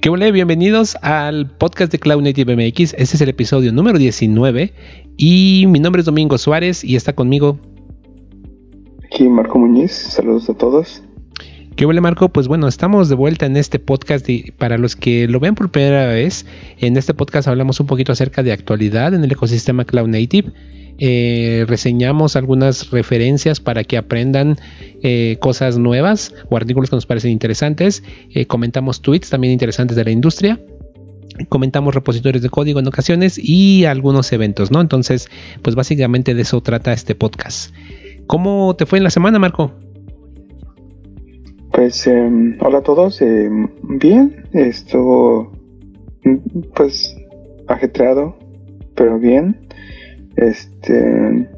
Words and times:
¿Qué 0.00 0.08
hola? 0.08 0.30
Bienvenidos 0.30 0.96
al 1.02 1.50
podcast 1.58 1.92
de 1.92 1.98
Cloud 1.98 2.22
Native 2.22 2.56
MX. 2.56 2.94
Este 2.94 3.02
es 3.02 3.20
el 3.20 3.28
episodio 3.28 3.70
número 3.70 3.98
19 3.98 4.72
y 5.18 5.66
mi 5.68 5.78
nombre 5.78 6.00
es 6.00 6.06
Domingo 6.06 6.38
Suárez 6.38 6.82
y 6.82 6.96
está 6.96 7.12
conmigo. 7.12 7.58
Aquí 9.04 9.28
Marco 9.28 9.58
Muñiz, 9.58 9.92
saludos 9.92 10.48
a 10.48 10.54
todos. 10.54 11.02
¿Qué 11.80 11.86
huele 11.86 12.02
Marco? 12.02 12.28
Pues 12.28 12.46
bueno, 12.46 12.68
estamos 12.68 13.08
de 13.08 13.14
vuelta 13.14 13.46
en 13.46 13.56
este 13.56 13.78
podcast 13.78 14.28
para 14.58 14.76
los 14.76 14.96
que 14.96 15.26
lo 15.26 15.40
ven 15.40 15.54
por 15.54 15.70
primera 15.70 16.08
vez, 16.08 16.44
en 16.78 16.94
este 16.98 17.14
podcast 17.14 17.48
hablamos 17.48 17.80
un 17.80 17.86
poquito 17.86 18.12
acerca 18.12 18.42
de 18.42 18.52
actualidad 18.52 19.14
en 19.14 19.24
el 19.24 19.32
ecosistema 19.32 19.86
Cloud 19.86 20.08
Native 20.08 20.52
eh, 20.98 21.64
reseñamos 21.66 22.36
algunas 22.36 22.90
referencias 22.90 23.60
para 23.60 23.82
que 23.84 23.96
aprendan 23.96 24.58
eh, 25.02 25.38
cosas 25.40 25.78
nuevas 25.78 26.34
o 26.50 26.58
artículos 26.58 26.90
que 26.90 26.96
nos 26.96 27.06
parecen 27.06 27.30
interesantes, 27.30 28.02
eh, 28.34 28.44
comentamos 28.44 29.00
tweets 29.00 29.30
también 29.30 29.54
interesantes 29.54 29.96
de 29.96 30.04
la 30.04 30.10
industria 30.10 30.60
comentamos 31.48 31.94
repositorios 31.94 32.42
de 32.42 32.50
código 32.50 32.80
en 32.80 32.88
ocasiones 32.88 33.40
y 33.42 33.86
algunos 33.86 34.30
eventos, 34.34 34.70
¿no? 34.70 34.82
Entonces, 34.82 35.30
pues 35.62 35.76
básicamente 35.76 36.34
de 36.34 36.42
eso 36.42 36.60
trata 36.60 36.92
este 36.92 37.14
podcast. 37.14 37.74
¿Cómo 38.26 38.76
te 38.76 38.84
fue 38.84 38.98
en 38.98 39.04
la 39.04 39.10
semana, 39.10 39.38
Marco? 39.38 39.72
Pues 41.80 42.06
em, 42.06 42.58
hola 42.60 42.80
a 42.80 42.82
todos, 42.82 43.22
em, 43.22 43.66
bien, 43.98 44.44
estuvo 44.52 45.50
pues 46.74 47.16
ajetreado, 47.68 48.36
pero 48.94 49.18
bien. 49.18 49.66
Este, 50.36 51.48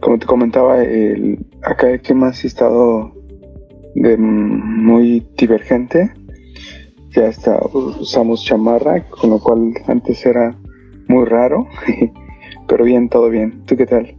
como 0.00 0.18
te 0.18 0.26
comentaba, 0.26 0.82
el, 0.82 1.46
acá 1.62 1.92
el 1.92 2.00
clima 2.00 2.26
ha 2.26 2.30
estado 2.30 3.14
de 3.94 4.16
muy 4.16 5.24
divergente. 5.38 6.10
Ya 7.14 7.28
está, 7.28 7.60
usamos 7.72 8.44
chamarra, 8.44 9.08
con 9.10 9.30
lo 9.30 9.38
cual 9.38 9.74
antes 9.86 10.26
era 10.26 10.58
muy 11.06 11.24
raro. 11.24 11.68
Pero 12.66 12.84
bien, 12.84 13.08
todo 13.08 13.30
bien. 13.30 13.62
¿Tú 13.64 13.76
qué 13.76 13.86
tal? 13.86 14.12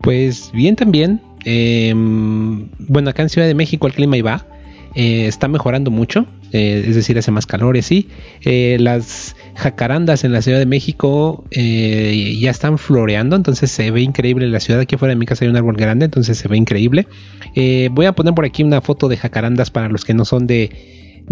Pues 0.00 0.50
bien 0.54 0.74
también. 0.74 1.20
Em, 1.46 2.68
bueno, 2.78 3.10
acá 3.10 3.22
en 3.22 3.28
Ciudad 3.28 3.46
de 3.46 3.54
México 3.54 3.86
el 3.86 3.94
clima 3.94 4.16
iba. 4.16 4.46
Eh, 4.96 5.26
está 5.26 5.46
mejorando 5.46 5.90
mucho. 5.90 6.26
Eh, 6.52 6.84
es 6.88 6.94
decir, 6.94 7.18
hace 7.18 7.30
más 7.30 7.46
calor, 7.46 7.80
sí. 7.82 8.08
Eh, 8.42 8.76
las 8.80 9.36
jacarandas 9.54 10.24
en 10.24 10.32
la 10.32 10.42
Ciudad 10.42 10.58
de 10.58 10.66
México 10.66 11.44
eh, 11.50 12.36
ya 12.40 12.50
están 12.50 12.78
floreando, 12.78 13.36
entonces 13.36 13.70
se 13.70 13.90
ve 13.90 14.00
increíble 14.00 14.46
la 14.48 14.60
ciudad. 14.60 14.80
Aquí 14.80 14.94
afuera 14.94 15.14
de 15.14 15.18
mi 15.18 15.26
casa 15.26 15.44
hay 15.44 15.50
un 15.50 15.56
árbol 15.56 15.76
grande, 15.76 16.04
entonces 16.04 16.38
se 16.38 16.48
ve 16.48 16.56
increíble. 16.56 17.06
Voy 17.90 18.06
a 18.06 18.12
poner 18.12 18.34
por 18.34 18.44
aquí 18.44 18.62
una 18.62 18.80
foto 18.80 19.08
de 19.08 19.16
jacarandas 19.16 19.70
para 19.70 19.88
los 19.88 20.04
que 20.04 20.14
no 20.14 20.24
son 20.24 20.46
de, 20.46 20.70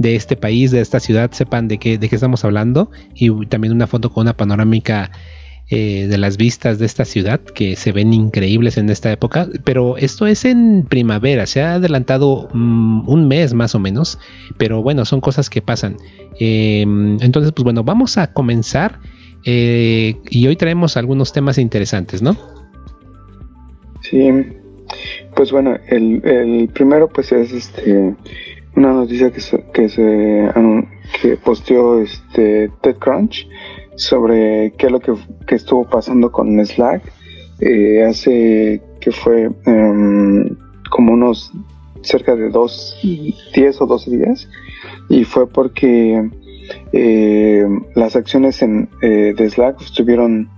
este 0.03 0.37
país, 0.37 0.71
de 0.71 0.81
esta 0.81 1.01
ciudad, 1.01 1.31
sepan 1.33 1.69
de 1.69 1.79
qué 1.79 1.99
estamos 2.01 2.45
hablando. 2.45 2.91
Y 3.15 3.47
también 3.47 3.73
una 3.73 3.87
foto 3.87 4.11
con 4.11 4.23
una 4.23 4.37
panorámica 4.37 5.11
eh, 5.71 6.07
de 6.09 6.19
las 6.19 6.37
vistas 6.37 6.79
de 6.79 6.85
esta 6.85 7.07
ciudad 7.07 7.41
que 7.41 7.75
se 7.77 7.91
ven 7.91 8.13
increíbles 8.13 8.77
en 8.77 8.91
esta 8.91 9.11
época, 9.11 9.49
pero 9.65 9.97
esto 9.97 10.27
es 10.27 10.45
en 10.45 10.85
primavera, 10.87 11.47
se 11.47 11.63
ha 11.63 11.75
adelantado 11.75 12.51
mm, 12.53 13.09
un 13.09 13.29
mes 13.29 13.55
más 13.55 13.75
o 13.75 13.79
menos, 13.79 14.19
pero 14.59 14.83
bueno, 14.83 15.07
son 15.07 15.23
cosas 15.23 15.49
que 15.49 15.63
pasan. 15.63 15.97
Em, 16.39 17.19
entonces, 17.23 17.53
pues 17.53 17.65
bueno, 17.65 17.83
vamos 17.83 18.19
a 18.19 18.33
comenzar 18.35 19.01
eh, 19.47 20.17
y 20.29 20.47
hoy 20.47 20.57
traemos 20.57 20.99
algunos 20.99 21.33
temas 21.33 21.57
interesantes, 21.57 22.21
¿no? 22.21 22.37
Sí, 24.03 24.29
pues 25.35 25.51
bueno, 25.51 25.79
el, 25.89 26.69
primero 26.75 27.09
pues 27.09 27.33
es 27.33 27.53
este 27.53 28.15
una 28.77 28.93
noticia 28.93 29.31
que 29.31 29.41
se, 29.41 29.65
que 29.73 29.89
se 29.89 30.51
que 31.23 31.37
posteó 31.37 32.01
este 32.01 32.71
TechCrunch 32.83 33.49
sobre 33.97 34.73
qué 34.77 34.87
es 34.87 34.93
lo 34.93 35.01
que, 35.01 35.15
estuvo 35.49 35.85
pasando 35.85 36.31
con 36.31 36.65
Slack. 36.65 37.03
Eh, 37.61 38.05
hace 38.05 38.83
que 39.01 39.13
fue 39.13 39.51
em, 39.65 40.57
como 40.91 41.13
unos 41.13 41.53
cerca 42.03 42.35
de 42.35 42.51
dos, 42.51 42.99
10 43.03 43.81
o 43.81 43.87
12 43.87 44.11
días 44.11 44.49
y 45.09 45.25
fue 45.25 45.49
porque 45.49 46.31
eh, 46.93 47.67
las 47.95 48.17
acciones 48.17 48.61
en, 48.63 48.89
eh, 49.03 49.35
de 49.37 49.51
Slack 49.51 49.81
estuvieron 49.81 50.49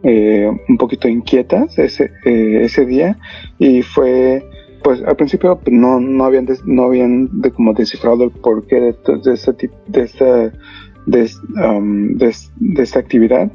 un 0.00 0.78
poquito 0.78 1.06
inquietas 1.08 1.76
ese, 1.78 2.10
ese 2.24 2.86
día 2.86 3.18
y 3.58 3.82
fue 3.82 4.42
pues 4.82 5.02
al 5.02 5.16
principio 5.16 5.60
no, 5.70 6.00
no 6.00 6.24
habían 6.24 6.48
no 6.64 6.84
habían 6.84 7.42
de, 7.42 7.50
como 7.50 7.74
descifrado 7.74 8.24
el 8.24 8.30
porqué 8.30 8.76
de, 8.76 8.96
de, 9.22 9.34
este, 9.34 9.70
de 9.86 10.02
esta 10.02 10.52
Um, 11.08 12.18
de, 12.18 12.34
de, 12.56 12.82
esta 12.82 12.98
actividad 12.98 13.50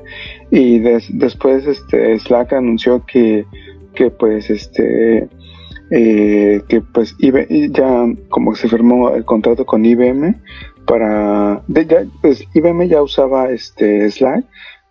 y 0.49 0.79
después 0.79 1.67
este 1.67 2.17
Slack 2.17 2.53
anunció 2.53 3.05
que, 3.05 3.45
que 3.93 4.09
pues 4.09 4.49
este 4.49 5.29
eh, 5.91 6.61
que 6.67 6.81
pues 6.81 7.15
ya 7.19 8.07
como 8.29 8.55
se 8.55 8.67
firmó 8.67 9.13
el 9.13 9.23
contrato 9.23 9.67
con 9.67 9.85
IBM 9.85 10.41
para 10.87 11.61
ya, 11.67 12.05
pues 12.23 12.43
IBM 12.55 12.87
ya 12.87 13.03
usaba 13.03 13.51
este 13.51 14.09
Slack 14.09 14.45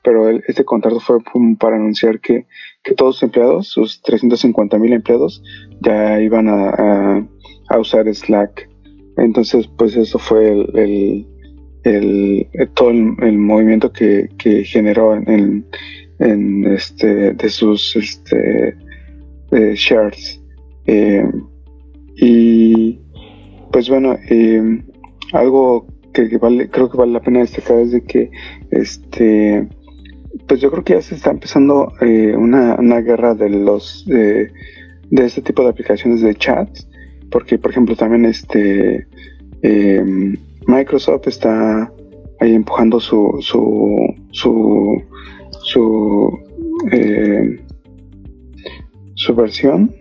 pero 0.04 0.30
este 0.30 0.64
contrato 0.64 1.00
fue 1.00 1.18
para 1.58 1.76
anunciar 1.76 2.20
que, 2.20 2.46
que 2.84 2.94
todos 2.94 3.16
los 3.16 3.22
empleados, 3.24 3.68
sus 3.68 4.02
350 4.02 4.78
mil 4.78 4.92
empleados, 4.92 5.42
ya 5.80 6.20
iban 6.20 6.48
a, 6.48 7.24
a, 7.68 7.78
usar 7.78 8.12
Slack. 8.12 8.68
Entonces, 9.16 9.68
pues 9.78 9.94
eso 9.96 10.18
fue 10.18 10.66
el, 10.74 11.28
eh, 11.84 12.48
todo 12.75 12.91
el, 12.91 13.38
movimiento 13.38 13.93
que, 13.93 14.28
que 14.38 14.65
generó 14.65 15.16
en, 15.16 15.66
en, 16.20 16.65
este 16.66 17.32
de 17.32 17.48
sus 17.48 17.97
este 17.97 18.76
eh, 19.50 19.75
shares. 19.75 20.41
Eh, 20.87 21.25
y 22.16 23.00
pues 23.72 23.88
bueno 23.88 24.16
algo 25.32 25.87
que, 26.12 26.37
vale 26.38 26.69
creo 26.69 26.91
que 26.91 26.97
vale 26.98 27.12
la 27.12 27.21
pena 27.21 27.41
destacar 27.41 27.78
es 27.78 27.92
de 27.92 28.04
que 28.04 28.31
este 28.71 29.66
pues 30.47 30.60
yo 30.60 30.71
creo 30.71 30.84
que 30.84 30.94
ya 30.94 31.03
se 31.03 31.15
está 31.15 31.31
empezando 31.31 31.92
una, 32.37 32.76
una, 32.76 33.00
guerra 33.00 33.34
de 33.34 33.48
los 33.48 34.04
de 34.06 34.50
este 35.10 35.41
tipo 35.41 35.62
de 35.62 35.71
aplicaciones 35.71 36.21
de 36.21 36.34
chat 36.34 36.69
porque 37.31 37.59
por 37.59 37.71
ejemplo 37.71 37.97
también 37.97 38.26
este 38.26 39.06
Microsoft 40.66 41.26
está 41.26 41.92
ahí 42.40 42.54
empujando 42.54 43.00
su 43.00 43.38
su 43.40 44.14
su 44.30 45.02
su, 45.62 46.38
eh, 46.90 47.60
versión. 49.36 49.94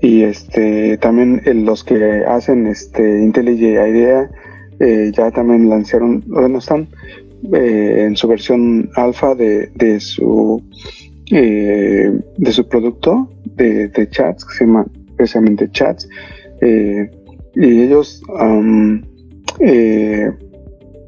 Y 0.00 0.22
este 0.22 0.96
también 0.98 1.42
los 1.66 1.82
que 1.82 2.24
hacen 2.26 2.66
este 2.66 3.22
IntelliJ 3.22 3.88
IDEA 3.88 4.30
eh, 4.80 5.10
ya 5.12 5.30
también 5.32 5.68
lanzaron 5.68 6.22
bueno 6.26 6.58
están 6.58 6.88
eh, 7.52 8.04
en 8.06 8.16
su 8.16 8.28
versión 8.28 8.90
alfa 8.94 9.34
de, 9.34 9.68
de 9.74 9.98
su 10.00 10.62
de 11.30 12.52
su 12.52 12.68
producto 12.68 13.28
de, 13.56 14.08
chats 14.10 14.44
que 14.44 14.54
se 14.54 14.64
llama 14.64 14.86
precisamente 15.16 15.70
chats. 15.70 16.08
Y 16.62 17.82
ellos 17.82 18.22
eh, 19.60 20.32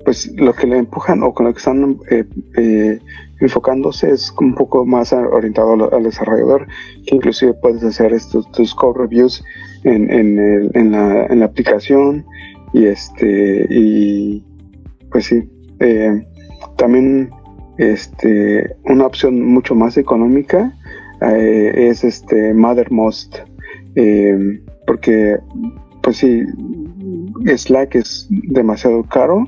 pues 0.05 0.33
lo 0.37 0.53
que 0.55 0.67
le 0.67 0.79
empujan 0.79 1.23
o 1.23 1.33
con 1.33 1.47
lo 1.47 1.53
que 1.53 1.59
están 1.59 1.99
eh, 2.11 2.25
eh, 2.57 2.99
enfocándose 3.41 4.11
es 4.11 4.33
un 4.41 4.55
poco 4.55 4.85
más 4.85 5.13
orientado 5.13 5.95
al, 5.95 6.03
desarrollador, 6.03 6.67
que 7.07 7.15
inclusive 7.15 7.55
puedes 7.55 7.83
hacer 7.85 8.13
estos 8.13 8.51
tus 8.53 8.75
code 8.75 8.99
reviews 8.99 9.45
en, 9.85 10.11
en, 10.11 10.93
la, 10.93 11.27
en 11.27 11.41
la 11.41 11.47
aplicación 11.47 12.25
y 12.73 12.87
este 12.87 13.67
y 13.71 14.45
pues 15.11 15.27
sí 15.27 15.49
también 16.77 17.31
este 17.79 18.77
una 18.85 19.07
opción 19.07 19.43
mucho 19.43 19.75
más 19.75 19.97
económica 19.97 20.73
es 21.21 22.05
este 22.05 22.53
Mothermost 22.55 23.39
porque 24.87 25.39
pues 26.11 26.19
sí 26.19 26.45
Slack 27.47 27.95
es 27.95 28.27
demasiado 28.29 29.05
caro. 29.05 29.47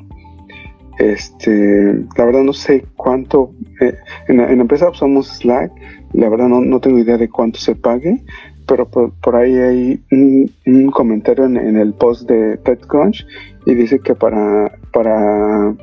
Este, 1.01 2.05
la 2.17 2.25
verdad 2.25 2.43
no 2.43 2.53
sé 2.53 2.85
cuánto, 2.95 3.51
eh, 3.81 3.97
en, 4.29 4.37
la, 4.37 4.53
empresa 4.53 4.91
usamos 4.91 5.27
Slack, 5.27 5.73
la 6.13 6.29
verdad 6.29 6.47
no, 6.47 6.81
tengo 6.81 7.01
idea 7.01 7.19
de 7.19 7.29
cuánto 7.29 7.59
se 7.59 7.75
pague, 7.75 8.23
pero 8.69 8.89
por, 8.89 9.35
ahí 9.35 9.57
hay 9.57 10.03
un, 10.13 10.91
comentario 10.93 11.47
en, 11.47 11.77
el 11.77 11.95
post 11.95 12.29
de 12.29 12.59
TechCrunch 12.59 13.27
y 13.67 13.75
dice 13.75 13.99
que 13.99 14.15
para, 14.15 14.79
para 14.93 15.75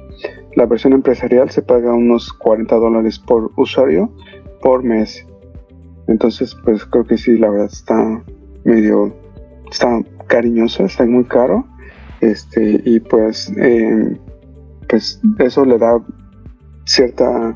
la 0.56 0.66
versión 0.66 0.94
empresarial 0.94 1.50
se 1.50 1.62
paga 1.62 1.94
unos 1.94 2.32
40 2.32 2.74
dólares 2.76 3.20
por 3.20 3.52
usuario 3.58 4.10
por 4.62 4.84
mes. 4.84 5.26
Entonces, 6.08 6.56
pues 6.64 6.86
creo 6.86 7.06
que 7.06 7.18
sí, 7.18 7.38
la 7.38 7.50
verdad 7.50 7.68
está 7.70 8.24
medio, 8.64 9.14
está 9.72 10.02
cariñoso, 10.28 10.86
está 10.86 11.06
muy 11.06 11.26
caro. 11.26 11.66
este, 12.22 12.82
y 12.84 13.00
pues, 13.00 13.52
eh, 13.58 14.18
pues 14.88 15.22
eso 15.40 15.66
le 15.66 15.78
da 15.78 16.04
cierta 16.86 17.56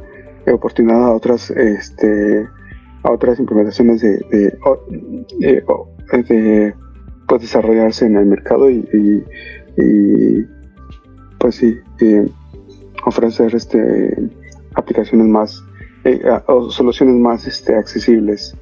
oportunidad 0.52 1.04
a 1.06 1.12
otras, 1.16 1.52
este, 1.52 2.48
a 3.04 3.12
otras 3.12 3.40
implementaciones 3.40 4.02
de, 4.02 4.18
de, 5.40 6.74
pues, 7.28 7.42
desarrollarse 7.42 8.06
en 8.06 8.18
el 8.18 8.26
mercado 8.26 8.70
y, 8.70 9.26
pues 11.40 11.56
sí, 11.56 11.78
ofrecer 13.06 13.54
este 13.56 14.30
aplicaciones 14.76 15.28
más 15.28 15.64
eh, 16.04 16.22
o 16.48 16.70
soluciones 16.70 17.16
más 17.16 17.48
este, 17.48 17.76
accesibles. 17.76 18.56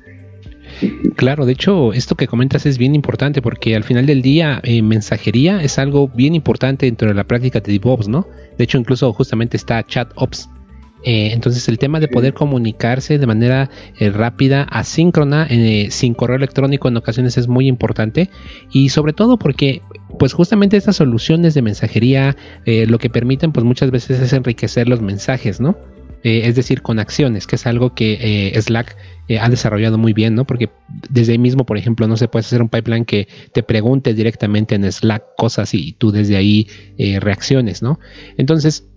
Claro, 1.15 1.45
de 1.45 1.53
hecho, 1.53 1.93
esto 1.93 2.15
que 2.15 2.27
comentas 2.27 2.65
es 2.65 2.77
bien 2.77 2.95
importante 2.95 3.41
porque 3.41 3.75
al 3.75 3.83
final 3.83 4.05
del 4.05 4.21
día 4.21 4.59
eh, 4.63 4.81
mensajería 4.81 5.61
es 5.61 5.77
algo 5.77 6.07
bien 6.07 6.35
importante 6.35 6.85
dentro 6.85 7.07
de 7.07 7.13
la 7.13 7.25
práctica 7.25 7.59
de 7.59 7.71
DevOps, 7.73 8.07
¿no? 8.07 8.27
De 8.57 8.63
hecho, 8.63 8.77
incluso 8.77 9.11
justamente 9.13 9.57
está 9.57 9.85
ChatOps. 9.85 10.49
Eh, 11.03 11.31
entonces, 11.33 11.67
el 11.67 11.79
tema 11.79 11.99
de 11.99 12.07
poder 12.07 12.33
comunicarse 12.33 13.17
de 13.17 13.25
manera 13.25 13.69
rápida, 13.99 14.63
asíncrona, 14.63 15.47
sin 15.89 16.13
correo 16.13 16.37
electrónico 16.37 16.87
en 16.87 16.97
ocasiones 16.97 17.37
es 17.37 17.47
muy 17.47 17.67
importante 17.67 18.29
y 18.71 18.89
sobre 18.89 19.13
todo 19.13 19.37
porque 19.37 19.81
pues 20.19 20.33
justamente 20.33 20.77
estas 20.77 20.97
soluciones 20.97 21.55
de 21.55 21.63
mensajería 21.63 22.35
lo 22.65 22.99
que 22.99 23.09
permiten 23.09 23.51
pues 23.51 23.65
muchas 23.65 23.89
veces 23.89 24.19
es 24.21 24.31
enriquecer 24.33 24.87
los 24.87 25.01
mensajes, 25.01 25.59
¿no? 25.59 25.75
Eh, 26.23 26.41
es 26.45 26.55
decir, 26.55 26.81
con 26.81 26.99
acciones, 26.99 27.47
que 27.47 27.55
es 27.55 27.65
algo 27.65 27.95
que 27.95 28.51
eh, 28.53 28.61
Slack 28.61 28.95
eh, 29.27 29.39
ha 29.39 29.49
desarrollado 29.49 29.97
muy 29.97 30.13
bien, 30.13 30.35
¿no? 30.35 30.45
Porque 30.45 30.69
desde 31.09 31.31
ahí 31.31 31.39
mismo, 31.39 31.65
por 31.65 31.77
ejemplo, 31.77 32.07
no 32.07 32.15
se 32.15 32.27
puede 32.27 32.45
hacer 32.45 32.61
un 32.61 32.69
pipeline 32.69 33.05
que 33.05 33.27
te 33.53 33.63
pregunte 33.63 34.13
directamente 34.13 34.75
en 34.75 34.91
Slack 34.91 35.23
cosas 35.35 35.73
y 35.73 35.93
tú 35.93 36.11
desde 36.11 36.35
ahí 36.35 36.67
reacciones, 37.19 37.81
¿no? 37.81 37.99
Entonces, 38.37 38.90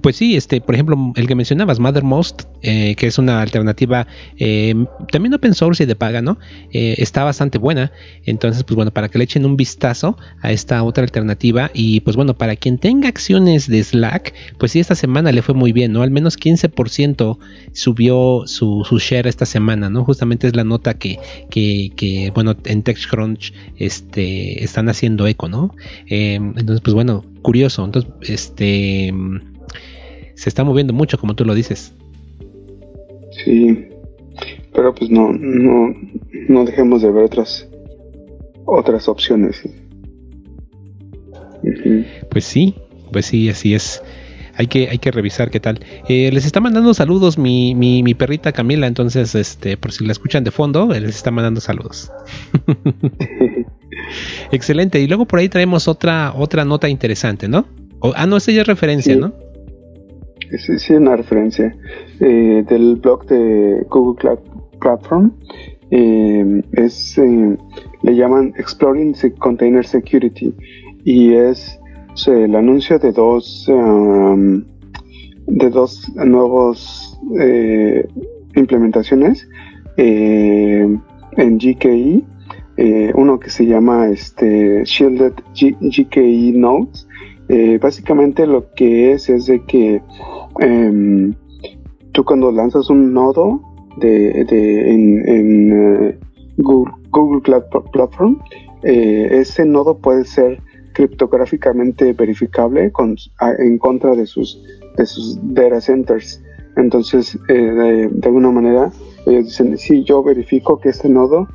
pues 0.00 0.16
sí, 0.16 0.36
este, 0.36 0.60
por 0.60 0.74
ejemplo, 0.74 1.12
el 1.16 1.26
que 1.26 1.34
mencionabas, 1.34 1.78
Mothermost, 1.78 2.42
eh, 2.62 2.94
que 2.96 3.06
es 3.06 3.18
una 3.18 3.42
alternativa 3.42 4.06
eh, 4.38 4.74
también 5.10 5.34
open 5.34 5.54
source 5.54 5.82
y 5.82 5.86
de 5.86 5.94
paga, 5.94 6.22
¿no? 6.22 6.38
Eh, 6.72 6.94
está 6.98 7.24
bastante 7.24 7.58
buena. 7.58 7.92
Entonces, 8.24 8.64
pues 8.64 8.74
bueno, 8.74 8.90
para 8.90 9.08
que 9.08 9.18
le 9.18 9.24
echen 9.24 9.44
un 9.44 9.56
vistazo 9.56 10.16
a 10.40 10.50
esta 10.50 10.82
otra 10.82 11.04
alternativa. 11.04 11.70
Y 11.74 12.00
pues 12.00 12.16
bueno, 12.16 12.34
para 12.34 12.56
quien 12.56 12.78
tenga 12.78 13.08
acciones 13.08 13.68
de 13.68 13.82
Slack, 13.84 14.32
pues 14.58 14.72
sí, 14.72 14.80
esta 14.80 14.94
semana 14.94 15.30
le 15.30 15.42
fue 15.42 15.54
muy 15.54 15.72
bien, 15.72 15.92
¿no? 15.92 16.02
Al 16.02 16.10
menos 16.10 16.38
15% 16.38 17.38
subió 17.72 18.44
su, 18.46 18.84
su, 18.88 18.98
share 18.98 19.26
esta 19.26 19.44
semana, 19.44 19.90
¿no? 19.90 20.04
Justamente 20.04 20.46
es 20.46 20.56
la 20.56 20.64
nota 20.64 20.94
que, 20.94 21.18
que, 21.50 21.92
que 21.96 22.30
bueno, 22.34 22.56
en 22.64 22.82
TechCrunch 22.82 23.52
este, 23.76 24.64
están 24.64 24.88
haciendo 24.88 25.26
eco, 25.26 25.48
¿no? 25.48 25.74
entonces, 26.06 26.80
pues 26.80 26.94
bueno, 26.94 27.24
curioso. 27.42 27.84
Entonces, 27.84 28.10
este 28.22 29.12
se 30.34 30.48
está 30.48 30.64
moviendo 30.64 30.92
mucho, 30.92 31.18
como 31.18 31.34
tú 31.34 31.44
lo 31.44 31.54
dices. 31.54 31.94
Sí, 33.44 33.88
pero 34.72 34.94
pues 34.94 35.10
no, 35.10 35.32
no, 35.32 35.94
no 36.48 36.64
dejemos 36.64 37.02
de 37.02 37.10
ver 37.10 37.24
otras, 37.24 37.68
otras 38.64 39.08
opciones. 39.08 39.62
Pues 42.30 42.44
sí, 42.44 42.74
pues 43.12 43.26
sí, 43.26 43.48
así 43.48 43.74
es. 43.74 44.02
Hay 44.54 44.66
que, 44.66 44.88
hay 44.90 44.98
que 44.98 45.10
revisar 45.10 45.50
qué 45.50 45.60
tal. 45.60 45.80
Eh, 46.08 46.30
les 46.30 46.44
está 46.44 46.60
mandando 46.60 46.92
saludos 46.92 47.38
mi, 47.38 47.74
mi, 47.74 48.02
mi, 48.02 48.14
perrita 48.14 48.52
Camila, 48.52 48.86
entonces, 48.86 49.34
este, 49.34 49.76
por 49.76 49.92
si 49.92 50.04
la 50.04 50.12
escuchan 50.12 50.44
de 50.44 50.50
fondo, 50.50 50.88
les 50.88 51.16
está 51.16 51.30
mandando 51.30 51.60
saludos. 51.60 52.10
Excelente. 54.52 55.00
Y 55.00 55.06
luego 55.06 55.24
por 55.24 55.38
ahí 55.38 55.48
traemos 55.48 55.88
otra, 55.88 56.34
otra 56.36 56.64
nota 56.64 56.88
interesante, 56.88 57.48
¿no? 57.48 57.66
ah, 58.14 58.26
no, 58.26 58.36
esa 58.36 58.52
ya 58.52 58.62
es 58.62 58.66
referencia, 58.66 59.16
¿no? 59.16 59.32
Sí, 60.58 60.78
sí, 60.78 60.94
una 60.94 61.16
referencia 61.16 61.74
eh, 62.20 62.64
del 62.68 62.96
blog 62.96 63.26
de 63.26 63.84
Google 63.88 64.16
Cloud 64.18 64.38
Platform. 64.80 65.32
Eh, 65.90 66.62
es, 66.72 67.18
eh, 67.18 67.56
le 68.02 68.16
llaman 68.16 68.54
Exploring 68.56 69.14
Container 69.38 69.84
Security 69.84 70.54
y 71.04 71.34
es 71.34 71.78
el 72.26 72.54
anuncio 72.56 72.98
de 72.98 73.12
dos 73.12 73.66
um, 73.68 74.64
de 75.46 75.70
dos 75.70 76.10
nuevos 76.14 77.18
implementaciones 78.54 79.48
en 79.96 81.00
GKE 81.58 82.22
uno 83.14 83.40
que 83.40 83.50
se 83.50 83.66
llama 83.66 84.08
este 84.08 84.84
Shielded 84.84 85.34
GKE 85.54 86.52
Nodes 86.54 87.06
básicamente 87.80 88.46
lo 88.46 88.72
que 88.74 89.12
es 89.12 89.28
es 89.28 89.46
de 89.46 89.62
que 89.64 90.00
Em, 90.60 91.34
tú 92.12 92.24
cuando 92.24 92.52
lanzas 92.52 92.90
un 92.90 93.12
nodo 93.12 93.60
de, 93.98 94.40
en, 94.40 95.72
eh, 95.72 96.18
Google, 96.58 97.42
Cloud 97.42 97.64
Platform, 97.92 98.38
eh, 98.82 99.28
ese 99.32 99.64
nodo 99.64 99.96
puede 99.98 100.24
ser 100.24 100.60
criptográficamente 100.92 102.12
verificable 102.12 102.92
en 103.58 103.78
contra 103.78 104.14
de 104.14 104.26
sus, 104.26 104.62
de 104.96 105.06
sus 105.06 105.38
data 105.54 105.80
centers. 105.80 106.42
Entonces, 106.76 107.38
eh, 107.48 108.08
de, 108.10 108.26
alguna 108.26 108.50
manera, 108.50 108.90
ellos 109.26 109.46
dicen, 109.46 109.78
sí, 109.78 110.04
yo 110.04 110.22
verifico 110.22 110.78
que 110.78 110.90
este 110.90 111.08
nodo 111.08 111.48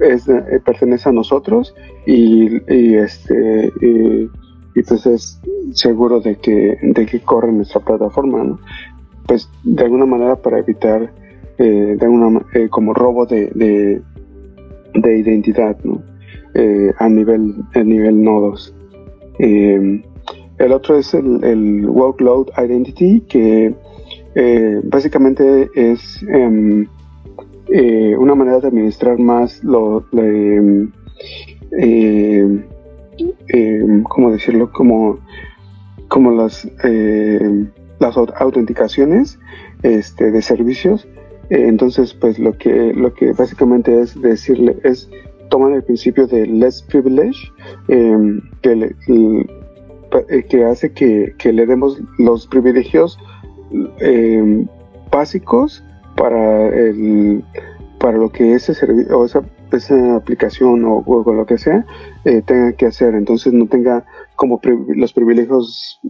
es, 0.00 0.26
pertenece 0.64 1.08
a 1.08 1.12
nosotros 1.12 1.74
y, 2.06 2.56
este, 2.94 3.72
pues 4.82 5.06
es 5.06 5.40
seguro 5.72 6.20
de 6.20 6.36
que, 6.36 6.78
de 6.82 7.06
que 7.06 7.20
corre 7.20 7.52
nuestra 7.52 7.80
plataforma, 7.80 8.44
¿no? 8.44 8.60
Pues 9.26 9.48
de 9.64 9.84
alguna 9.84 10.06
manera 10.06 10.36
para 10.36 10.58
evitar 10.58 11.12
eh, 11.58 11.96
eh, 12.54 12.68
como 12.68 12.92
robo 12.92 13.24
de, 13.24 14.02
de, 14.94 15.18
identidad, 15.18 15.78
¿no? 15.82 16.02
Eh, 16.54 16.92
a 16.98 17.08
nivel 17.08 17.54
a 17.74 17.82
nivel 17.82 18.22
nodos. 18.22 18.74
el 19.38 20.72
otro 20.72 20.98
es 20.98 21.14
el, 21.14 21.86
workload 21.88 22.48
identity 22.58 23.20
que 23.22 23.74
básicamente 24.84 25.70
es 25.74 26.22
em, 26.28 26.86
una 28.18 28.34
manera 28.34 28.60
de 28.60 28.68
administrar 28.68 29.18
más 29.18 29.64
lo, 29.64 30.04
de, 30.12 30.88
eh, 33.48 34.02
¿cómo 34.08 34.30
decirlo? 34.30 34.72
Como, 34.72 35.18
como 36.08 36.30
las, 36.32 36.68
eh, 36.84 37.66
las 37.98 38.16
autenticaciones 38.16 39.38
este, 39.82 40.30
de 40.30 40.42
servicios. 40.42 41.06
Eh, 41.50 41.66
entonces, 41.68 42.14
pues 42.14 42.38
lo 42.38 42.56
que, 42.56 42.92
lo 42.94 43.14
que 43.14 43.32
básicamente 43.32 44.00
es 44.00 44.20
decirle 44.20 44.76
es 44.84 45.08
tomar 45.48 45.72
el 45.72 45.84
principio 45.84 46.26
de 46.26 46.46
less 46.46 46.82
privilege, 46.82 47.38
em, 47.88 48.40
que, 48.62 48.96
que 50.48 50.64
hace 50.64 50.92
que, 50.92 51.34
que, 51.38 51.52
le 51.52 51.66
demos 51.66 52.00
los 52.18 52.46
privilegios 52.46 53.18
em, 54.00 54.66
básicos 55.10 55.84
para 56.16 56.68
el 56.68 57.44
para 57.98 58.18
lo 58.18 58.30
que 58.30 58.54
ese 58.54 58.74
servicio 58.74 59.18
o 59.18 59.24
esa 59.24 59.42
esa 59.72 60.16
aplicación 60.16 60.84
o, 60.84 60.98
o, 61.06 61.32
lo 61.32 61.46
que 61.46 61.58
sea 61.58 61.84
eh, 62.24 62.42
tenga 62.42 62.72
que 62.72 62.86
hacer. 62.86 63.14
Entonces 63.14 63.52
no 63.52 63.66
tenga 63.66 64.04
como 64.36 64.60
los 64.88 65.12
privilegios, 65.12 66.00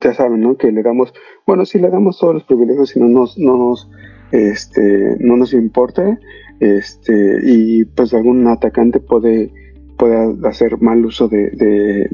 ya 0.00 0.14
saben, 0.14 0.40
¿no? 0.40 0.56
Que 0.56 0.72
le 0.72 0.82
damos, 0.82 1.14
bueno, 1.46 1.64
si 1.64 1.78
le 1.78 1.90
damos 1.90 2.18
todos 2.18 2.34
los 2.34 2.44
privilegios 2.44 2.96
y 2.96 3.00
no 3.00 3.08
nos, 3.08 3.38
no 3.38 3.56
nos, 3.56 3.90
este, 4.32 5.16
no 5.20 5.36
nos 5.36 5.52
importa, 5.52 6.18
este, 6.60 7.40
y 7.44 7.84
pues 7.84 8.14
algún 8.14 8.46
atacante 8.46 9.00
puede, 9.00 9.52
puede 9.98 10.36
hacer 10.46 10.80
mal 10.80 11.04
uso 11.04 11.28
de, 11.28 12.08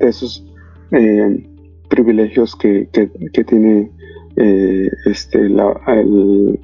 esos 0.00 0.46
eh, 0.92 1.46
privilegios 1.88 2.54
que, 2.56 2.88
que, 2.92 3.44
tiene 3.44 3.90
eh, 4.36 4.88
este, 5.06 5.48
la, 5.48 5.80
el, 5.88 6.60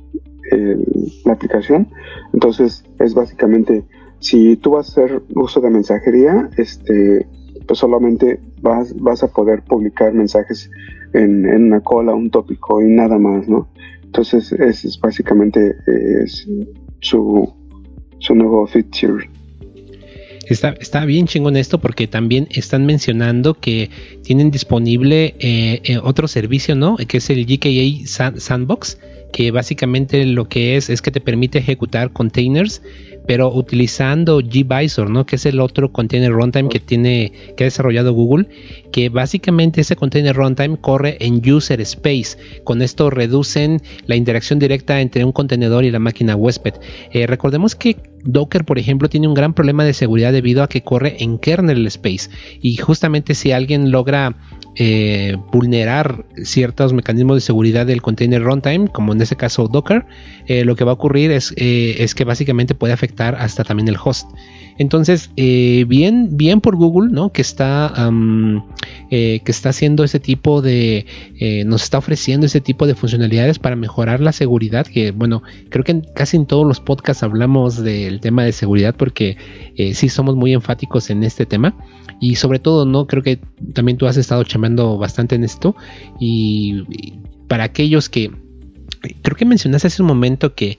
la 1.25 1.33
aplicación. 1.33 1.89
Entonces 2.33 2.85
es 2.99 3.15
básicamente, 3.15 3.85
si 4.19 4.57
tú 4.57 4.73
vas 4.73 4.89
a 4.89 5.03
hacer 5.05 5.23
uso 5.35 5.61
de 5.61 5.71
mensajería, 5.71 6.51
este, 6.57 7.27
pues 7.67 7.79
solamente 7.79 8.41
vas, 8.61 8.95
vas 9.01 9.23
a 9.23 9.29
poder 9.29 9.63
publicar 9.63 10.13
mensajes 10.13 10.71
en, 11.13 11.47
una 11.47 11.81
cola, 11.81 12.15
un 12.15 12.31
tópico 12.31 12.81
y 12.83 12.89
nada 12.89 13.19
más, 13.19 13.49
¿no? 13.49 13.69
Entonces 14.03 14.53
ese 14.53 14.89
es 14.89 15.01
básicamente 15.01 15.75
es 15.87 16.47
su, 17.01 17.53
su 18.19 18.35
nuevo 18.35 18.67
feature. 18.67 19.29
Está, 20.47 21.05
bien 21.05 21.27
chingón 21.27 21.57
esto 21.57 21.79
porque 21.79 22.07
también 22.07 22.49
están 22.51 22.85
mencionando 22.87 23.55
que 23.55 23.91
tienen 24.23 24.51
disponible 24.51 25.35
eh, 25.39 25.81
eh, 25.85 25.99
otro 26.03 26.29
servicio, 26.29 26.75
¿no? 26.75 26.97
Que 26.97 27.19
es 27.19 27.31
el 27.31 27.47
GKA 27.47 28.07
Sandbox, 28.39 28.99
que 29.33 29.51
básicamente 29.51 30.25
lo 30.27 30.49
que 30.49 30.77
es 30.77 30.91
es 30.91 31.03
que 31.03 31.11
te 31.11 31.21
permite 31.21 31.59
ejecutar 31.59 32.13
containers 32.13 32.83
pero 33.27 33.53
utilizando 33.53 34.41
gvisor, 34.41 35.11
¿no? 35.11 35.25
Que 35.25 35.37
es 35.37 35.47
el 35.47 35.61
otro 35.61 35.93
container 35.93 36.33
runtime 36.33 36.69
que 36.69 36.81
tiene 36.81 37.33
que 37.57 37.65
ha 37.65 37.67
desarrollado 37.67 38.13
Google, 38.13 38.49
que 38.93 39.09
básicamente 39.09 39.81
ese 39.81 39.97
container 39.97 40.37
runtime 40.37 40.77
corre 40.81 41.17
en 41.21 41.41
user 41.49 41.81
space. 41.81 42.37
Con 42.65 42.83
esto 42.83 43.11
reducen 43.11 43.81
la 44.07 44.17
interacción 44.17 44.59
directa 44.59 45.01
entre 45.01 45.25
un 45.25 45.33
contenedor 45.33 45.85
y 45.85 45.91
la 45.91 45.99
máquina 45.99 46.37
huésped. 46.37 46.75
Eh, 47.13 47.27
recordemos 47.27 47.75
que 47.75 47.97
Docker, 48.25 48.65
por 48.65 48.79
ejemplo, 48.79 49.09
tiene 49.09 49.29
un 49.29 49.35
gran 49.35 49.55
problema 49.55 49.85
de 49.85 49.93
seguridad 49.93 50.33
debido 50.33 50.63
a 50.63 50.69
que 50.69 50.83
corre 50.83 51.23
en 51.23 51.39
kernel 51.39 51.87
space 51.87 52.31
y 52.61 52.77
justamente 52.77 53.35
si 53.35 53.53
alguien 53.53 53.91
logra 53.91 54.37
eh, 54.77 55.37
vulnerar 55.53 56.25
ciertos 56.43 56.93
mecanismos 56.93 57.37
de 57.37 57.41
seguridad 57.43 57.87
del 57.87 58.03
container 58.03 58.43
runtime, 58.43 58.89
como 58.89 59.13
en 59.13 59.21
este 59.21 59.37
caso 59.37 59.69
Docker, 59.69 60.07
eh, 60.47 60.65
lo 60.65 60.75
que 60.77 60.85
va 60.85 60.93
a 60.93 60.95
ocurrir 60.95 61.31
es, 61.31 61.55
es 61.57 62.15
que 62.15 62.25
básicamente 62.25 62.75
puede 62.75 62.93
afectar 62.93 63.35
hasta 63.37 63.65
también 63.65 63.89
el 63.89 63.97
host. 64.03 64.29
Entonces, 64.79 65.31
eh, 65.37 65.85
bien, 65.87 66.37
bien 66.37 66.61
por 66.61 66.77
Google, 66.77 67.13
¿no? 67.13 67.31
Que 67.31 67.43
está, 67.43 67.93
eh, 69.11 69.41
que 69.45 69.53
está 69.53 69.69
haciendo 69.69 70.03
ese 70.03 70.19
tipo 70.19 70.63
de, 70.63 71.07
eh, 71.39 71.65
nos 71.65 71.85
está 71.85 71.99
ofreciendo 71.99 72.47
ese 72.47 72.61
tipo 72.61 72.87
de 72.87 72.95
funcionalidades 72.95 73.59
para 73.59 73.77
mejorar 73.77 74.21
la 74.21 74.33
seguridad. 74.33 74.87
Que 74.87 75.13
bueno, 75.13 75.43
creo 75.69 75.85
que 75.85 76.03
casi 76.15 76.37
en 76.37 76.47
todos 76.47 76.67
los 76.67 76.81
podcasts 76.81 77.23
hablamos 77.23 77.83
del 77.83 78.21
tema 78.21 78.45
de 78.45 78.53
seguridad 78.53 78.95
porque 78.97 79.37
sí 79.93 80.09
somos 80.09 80.37
muy 80.37 80.53
enfáticos 80.53 81.11
en 81.11 81.25
este 81.25 81.47
tema 81.47 81.75
y 82.21 82.37
sobre 82.37 82.59
todo, 82.59 82.87
no 82.87 83.07
creo 83.07 83.23
que 83.23 83.41
también 83.73 83.99
tú 83.99 84.07
has 84.07 84.17
estado 84.17 84.45
chamando 84.45 84.99
bastante 84.99 85.35
en 85.35 85.45
esto 85.45 85.75
y, 86.21 86.85
para 87.49 87.65
aquellos 87.65 88.09
que 88.09 88.31
creo 89.23 89.37
que 89.37 89.45
mencionaste 89.45 89.89
hace 89.89 90.03
un 90.03 90.09
momento 90.09 90.55
que 90.55 90.79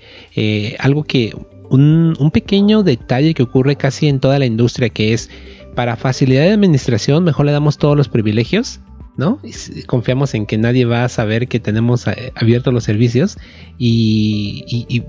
algo 0.80 1.04
que 1.04 1.34
un, 1.70 2.32
pequeño 2.32 2.84
detalle 2.84 3.34
que 3.34 3.44
ocurre 3.44 3.76
casi 3.76 4.08
en 4.08 4.20
toda 4.20 4.40
la 4.40 4.46
industria, 4.46 4.90
que 4.90 5.14
es 5.14 5.30
para 5.76 5.96
facilidad 5.96 6.44
de 6.44 6.52
administración, 6.52 7.24
mejor 7.24 7.46
le 7.46 7.52
damos 7.52 7.78
todos 7.78 7.98
los 7.98 8.08
privilegios, 8.08 8.80
¿no? 9.18 9.40
confiamos 9.88 10.34
en 10.34 10.46
que 10.46 10.58
nadie 10.58 10.86
va 10.86 11.06
a 11.06 11.10
saber 11.10 11.48
que 11.48 11.60
tenemos 11.60 12.08
eh, 12.08 12.32
abiertos 12.36 12.74
los 12.74 12.84
servicios 12.84 13.38
y, 13.78 15.04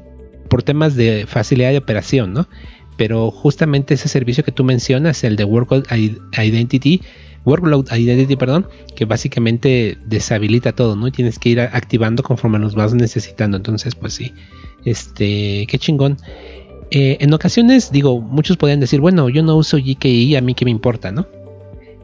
por 0.49 0.63
temas 0.63 0.95
de 0.95 1.27
facilidad 1.27 1.71
de 1.71 1.79
operación, 1.79 2.33
¿no? 2.33 2.47
Pero 2.97 3.31
justamente 3.31 3.95
ese 3.95 4.09
servicio 4.09 4.45
que 4.45 4.53
tú 4.53 4.65
mencionas, 4.65 5.25
el 5.25 5.37
de 5.37 5.45
Workload 5.45 5.85
Identity, 5.93 7.03
Workload 7.47 7.87
Identity, 7.97 8.37
perdón, 8.37 8.67
que 8.95 9.05
básicamente 9.05 9.97
deshabilita 10.05 10.73
todo, 10.73 10.97
¿no? 10.97 11.07
Y 11.07 11.13
tienes 11.13 11.39
que 11.39 11.49
ir 11.49 11.61
activando 11.61 12.23
conforme 12.23 12.59
los 12.59 12.75
vas 12.75 12.93
necesitando. 12.93 13.57
Entonces, 13.57 13.95
pues 13.95 14.15
sí, 14.15 14.35
este, 14.85 15.67
qué 15.69 15.79
chingón. 15.79 16.19
Eh, 16.91 17.19
en 17.21 17.33
ocasiones, 17.33 17.91
digo, 17.91 18.21
muchos 18.21 18.57
podrían 18.57 18.81
decir, 18.81 19.01
bueno, 19.01 19.29
yo 19.29 19.43
no 19.43 19.57
uso 19.57 19.79
GKI, 19.79 20.37
a 20.37 20.41
mí 20.41 20.55
qué 20.55 20.65
me 20.65 20.71
importa, 20.73 21.13
¿no? 21.13 21.27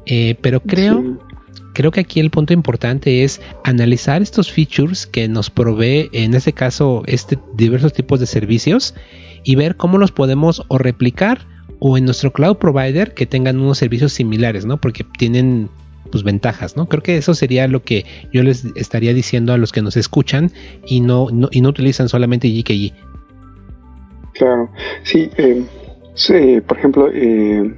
Eh, 0.06 0.36
pero 0.40 0.60
creo, 0.60 1.18
creo 1.74 1.90
que 1.90 2.00
aquí 2.00 2.20
el 2.20 2.30
punto 2.30 2.52
importante 2.52 3.24
es 3.24 3.40
analizar 3.64 4.22
estos 4.22 4.50
features 4.50 5.06
que 5.06 5.28
nos 5.28 5.50
provee, 5.50 6.08
en 6.12 6.34
este 6.34 6.52
caso, 6.52 7.02
este 7.06 7.38
diversos 7.54 7.92
tipos 7.92 8.20
de 8.20 8.26
servicios 8.26 8.94
y 9.44 9.56
ver 9.56 9.76
cómo 9.76 9.98
los 9.98 10.12
podemos 10.12 10.62
o 10.68 10.78
replicar 10.78 11.51
o 11.84 11.98
en 11.98 12.04
nuestro 12.04 12.32
cloud 12.32 12.58
provider 12.58 13.12
que 13.12 13.26
tengan 13.26 13.58
unos 13.58 13.78
servicios 13.78 14.12
similares, 14.12 14.64
¿no? 14.64 14.76
Porque 14.76 15.04
tienen 15.18 15.68
pues 16.12 16.22
ventajas, 16.22 16.76
¿no? 16.76 16.88
Creo 16.88 17.02
que 17.02 17.16
eso 17.16 17.34
sería 17.34 17.66
lo 17.66 17.82
que 17.82 18.04
yo 18.32 18.44
les 18.44 18.64
estaría 18.76 19.12
diciendo 19.12 19.52
a 19.52 19.56
los 19.56 19.72
que 19.72 19.82
nos 19.82 19.96
escuchan 19.96 20.52
y 20.86 21.00
no, 21.00 21.26
y 21.50 21.60
no 21.60 21.68
utilizan 21.68 22.08
solamente 22.08 22.48
GKG. 22.48 22.92
Claro, 24.34 24.70
sí, 25.02 25.28
eh, 25.36 26.62
por 26.64 26.78
ejemplo, 26.78 27.10
eh, 27.12 27.74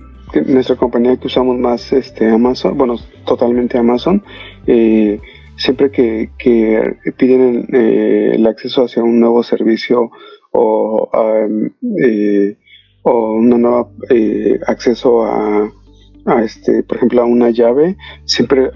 nuestra 0.48 0.76
compañía 0.76 1.16
que 1.16 1.28
usamos 1.28 1.56
más 1.56 1.90
este 1.94 2.28
Amazon, 2.28 2.76
bueno, 2.76 2.96
totalmente 3.24 3.78
Amazon, 3.78 4.22
eh, 4.66 5.18
siempre 5.56 5.90
que, 5.90 6.28
piden 7.16 7.68
el 7.72 8.46
acceso 8.46 8.84
hacia 8.84 9.02
un 9.02 9.18
nuevo 9.18 9.42
servicio 9.42 10.10
o, 10.52 11.08
o 13.04 13.34
un 13.34 13.50
nuevo 13.50 13.92
acceso 14.66 15.24
a 15.24 15.70
este, 16.42 16.82
por 16.82 16.96
ejemplo, 16.96 17.22
a 17.22 17.26
una 17.26 17.50
llave, 17.50 17.96
siempre 18.24 18.70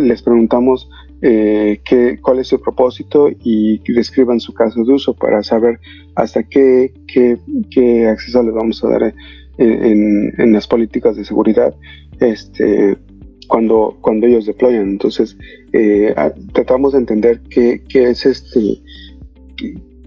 les 0.00 0.22
preguntamos 0.22 0.88
eh, 1.24 1.80
qué, 1.84 2.18
cuál 2.20 2.40
es 2.40 2.48
su 2.48 2.60
propósito 2.60 3.28
y 3.44 3.78
describan 3.92 4.40
su 4.40 4.52
caso 4.52 4.84
de 4.84 4.92
uso 4.92 5.14
para 5.14 5.42
saber 5.44 5.78
hasta 6.16 6.42
qué, 6.42 6.92
qué, 7.06 8.08
acceso 8.08 8.42
les 8.42 8.52
vamos 8.52 8.82
a 8.82 8.88
dar 8.88 9.14
en, 9.58 10.32
en, 10.36 10.52
las 10.52 10.66
políticas 10.66 11.16
de 11.16 11.24
seguridad 11.24 11.72
este, 12.18 12.98
cuando, 13.46 13.96
cuando 14.00 14.26
ellos 14.26 14.46
deployan. 14.46 14.90
Entonces, 14.90 15.36
eh, 15.72 16.12
tratamos 16.52 16.92
de 16.92 16.98
entender 16.98 17.40
qué, 17.50 17.80
qué 17.88 18.10
es 18.10 18.26
este, 18.26 18.82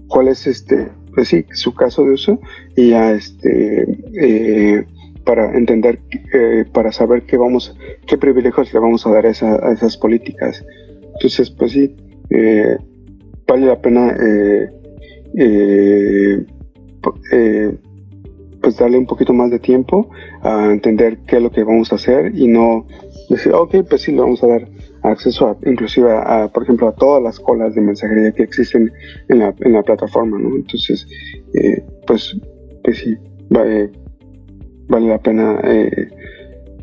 cuál 0.08 0.28
es 0.28 0.46
este, 0.46 0.88
pues 1.16 1.28
sí, 1.28 1.46
su 1.52 1.74
caso 1.74 2.04
de 2.04 2.10
uso 2.10 2.38
y 2.76 2.90
ya 2.90 3.12
este, 3.12 3.86
eh, 4.20 4.84
para 5.24 5.56
entender, 5.56 5.98
eh, 6.34 6.66
para 6.70 6.92
saber 6.92 7.22
qué 7.22 7.38
vamos, 7.38 7.74
qué 8.06 8.18
privilegios 8.18 8.72
le 8.74 8.80
vamos 8.80 9.06
a 9.06 9.10
dar 9.10 9.24
a, 9.24 9.30
esas 9.30 9.96
políticas. 9.96 10.62
Entonces, 11.14 11.50
pues 11.50 11.72
sí, 11.72 11.96
eh, 12.28 12.76
vale 13.46 13.66
la 13.66 13.80
pena 13.80 14.14
eh, 14.20 14.68
pues 18.60 18.76
darle 18.76 18.98
un 18.98 19.06
poquito 19.06 19.32
más 19.32 19.50
de 19.50 19.58
tiempo 19.58 20.10
a 20.42 20.70
entender 20.70 21.20
qué 21.26 21.36
es 21.36 21.42
lo 21.42 21.50
que 21.50 21.64
vamos 21.64 21.92
a 21.92 21.94
hacer 21.94 22.32
y 22.36 22.46
no 22.46 22.86
decir, 23.30 23.54
ok, 23.54 23.76
pues 23.88 24.02
sí, 24.02 24.12
le 24.12 24.20
vamos 24.20 24.44
a 24.44 24.48
dar 24.48 24.68
acceso 25.10 25.48
a, 25.48 25.56
inclusive 25.68 26.12
a, 26.12 26.48
por 26.48 26.62
ejemplo, 26.62 26.88
a 26.88 26.94
todas 26.94 27.22
las 27.22 27.40
colas 27.40 27.74
de 27.74 27.80
mensajería 27.80 28.32
que 28.32 28.42
existen 28.42 28.92
en 29.28 29.38
la, 29.38 29.54
en 29.60 29.72
la 29.72 29.82
plataforma, 29.82 30.38
¿no? 30.38 30.56
Entonces, 30.56 31.06
pues, 32.06 32.36
pues 32.82 32.98
sí, 32.98 33.16
vale 33.50 33.90
vale 34.88 35.08
la 35.08 35.18
pena 35.18 35.60
eh, 35.64 36.08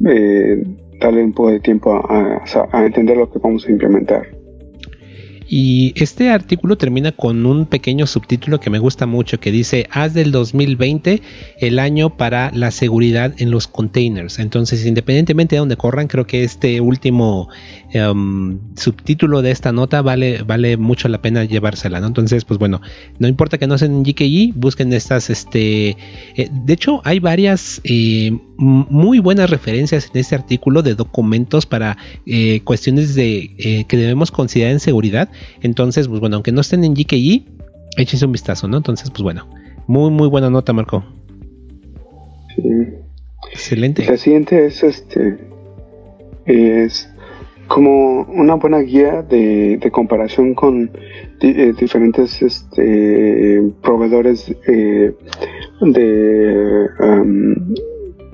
eh, 0.05 0.63
darle 0.99 1.23
un 1.23 1.33
poco 1.33 1.51
de 1.51 1.59
tiempo 1.59 1.93
a 1.93 2.85
entender 2.85 3.17
lo 3.17 3.29
que 3.29 3.39
vamos 3.39 3.67
a 3.67 3.71
implementar. 3.71 4.27
Y 5.47 5.93
este 6.01 6.29
artículo 6.29 6.77
termina 6.77 7.11
con 7.11 7.45
un 7.45 7.65
pequeño 7.65 8.07
subtítulo 8.07 8.59
que 8.59 8.69
me 8.69 8.79
gusta 8.79 9.05
mucho 9.05 9.39
que 9.39 9.51
dice 9.51 9.87
haz 9.91 10.13
del 10.13 10.31
2020 10.31 11.21
el 11.59 11.79
año 11.79 12.17
para 12.17 12.51
la 12.53 12.71
seguridad 12.71 13.33
en 13.37 13.51
los 13.51 13.67
containers. 13.67 14.39
Entonces, 14.39 14.85
independientemente 14.85 15.55
de 15.55 15.59
donde 15.59 15.77
corran, 15.77 16.07
creo 16.07 16.25
que 16.27 16.43
este 16.43 16.81
último 16.81 17.49
em, 17.91 18.59
subtítulo 18.75 19.41
de 19.41 19.51
esta 19.51 19.71
nota 19.71 20.01
vale, 20.01 20.77
mucho 20.77 21.07
la 21.07 21.21
pena 21.21 21.43
llevársela. 21.43 21.99
¿no? 21.99 22.07
Entonces, 22.07 22.45
pues 22.45 22.59
bueno, 22.59 22.81
no 23.19 23.27
importa 23.27 23.57
que 23.57 23.67
no 23.67 23.77
sean 23.77 24.03
GKI, 24.03 24.53
busquen 24.55 24.93
estas, 24.93 25.29
este, 25.29 25.97
eh, 26.35 26.49
de 26.51 26.73
hecho 26.73 27.01
hay 27.03 27.19
varias 27.19 27.81
eh, 27.83 28.31
muy 28.57 29.19
buenas 29.19 29.49
referencias 29.49 30.09
en 30.13 30.21
este 30.21 30.35
artículo 30.35 30.83
de 30.83 30.95
documentos 30.95 31.65
para 31.65 31.97
eh, 32.25 32.61
cuestiones 32.63 33.15
de 33.15 33.85
que 33.87 33.97
debemos 33.97 34.31
considerar 34.31 34.73
en 34.73 34.79
seguridad 34.79 35.29
entonces, 35.61 36.07
pues 36.07 36.19
bueno, 36.19 36.37
aunque 36.37 36.51
no 36.51 36.61
estén 36.61 36.83
en 36.83 36.93
GKI, 36.93 37.45
échense 37.97 38.25
un 38.25 38.31
vistazo, 38.31 38.67
¿no? 38.67 38.77
Entonces, 38.77 39.09
pues 39.09 39.23
bueno, 39.23 39.47
muy, 39.87 40.11
muy 40.11 40.27
buena 40.27 40.49
nota, 40.49 40.73
Marco. 40.73 41.03
Sí. 42.55 42.63
Excelente. 43.51 44.05
La 44.05 44.17
siguiente 44.17 44.65
es 44.65 44.83
este. 44.83 45.37
Es 46.45 47.09
como 47.67 48.21
una 48.23 48.55
buena 48.55 48.79
guía 48.79 49.21
de, 49.21 49.79
comparación 49.91 50.53
con 50.53 50.91
eh, 51.41 51.73
diferentes 51.79 52.41
este, 52.41 53.61
proveedores 53.81 54.53
eh, 54.67 55.13
de, 55.81 56.89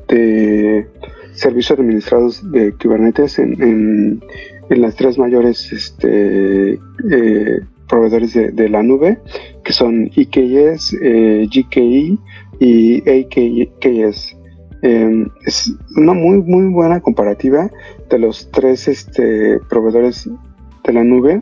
de 0.07 0.87
servicios 1.33 1.79
administrados 1.79 2.51
de 2.51 2.73
Kubernetes 2.73 3.39
en, 3.39 3.61
en 3.61 4.23
las 4.77 4.95
tres 4.95 5.17
mayores 5.17 5.71
este, 5.71 6.79
eh, 7.11 7.59
proveedores 7.87 8.33
de, 8.33 8.69
la 8.69 8.83
nube, 8.83 9.19
que 9.63 9.73
son 9.73 10.11
IKS, 10.15 10.95
eh, 11.01 11.47
GKI 11.49 12.19
y 12.59 12.97
AKS. 13.09 14.37
Em, 14.81 15.27
es 15.45 15.73
una 15.97 16.13
muy, 16.13 16.37
muy 16.41 16.71
buena 16.71 17.01
comparativa 17.01 17.69
de 18.09 18.19
los 18.19 18.49
tres 18.51 18.87
este, 18.87 19.59
proveedores 19.69 20.29
de 20.85 20.93
la 20.93 21.03
nube 21.03 21.41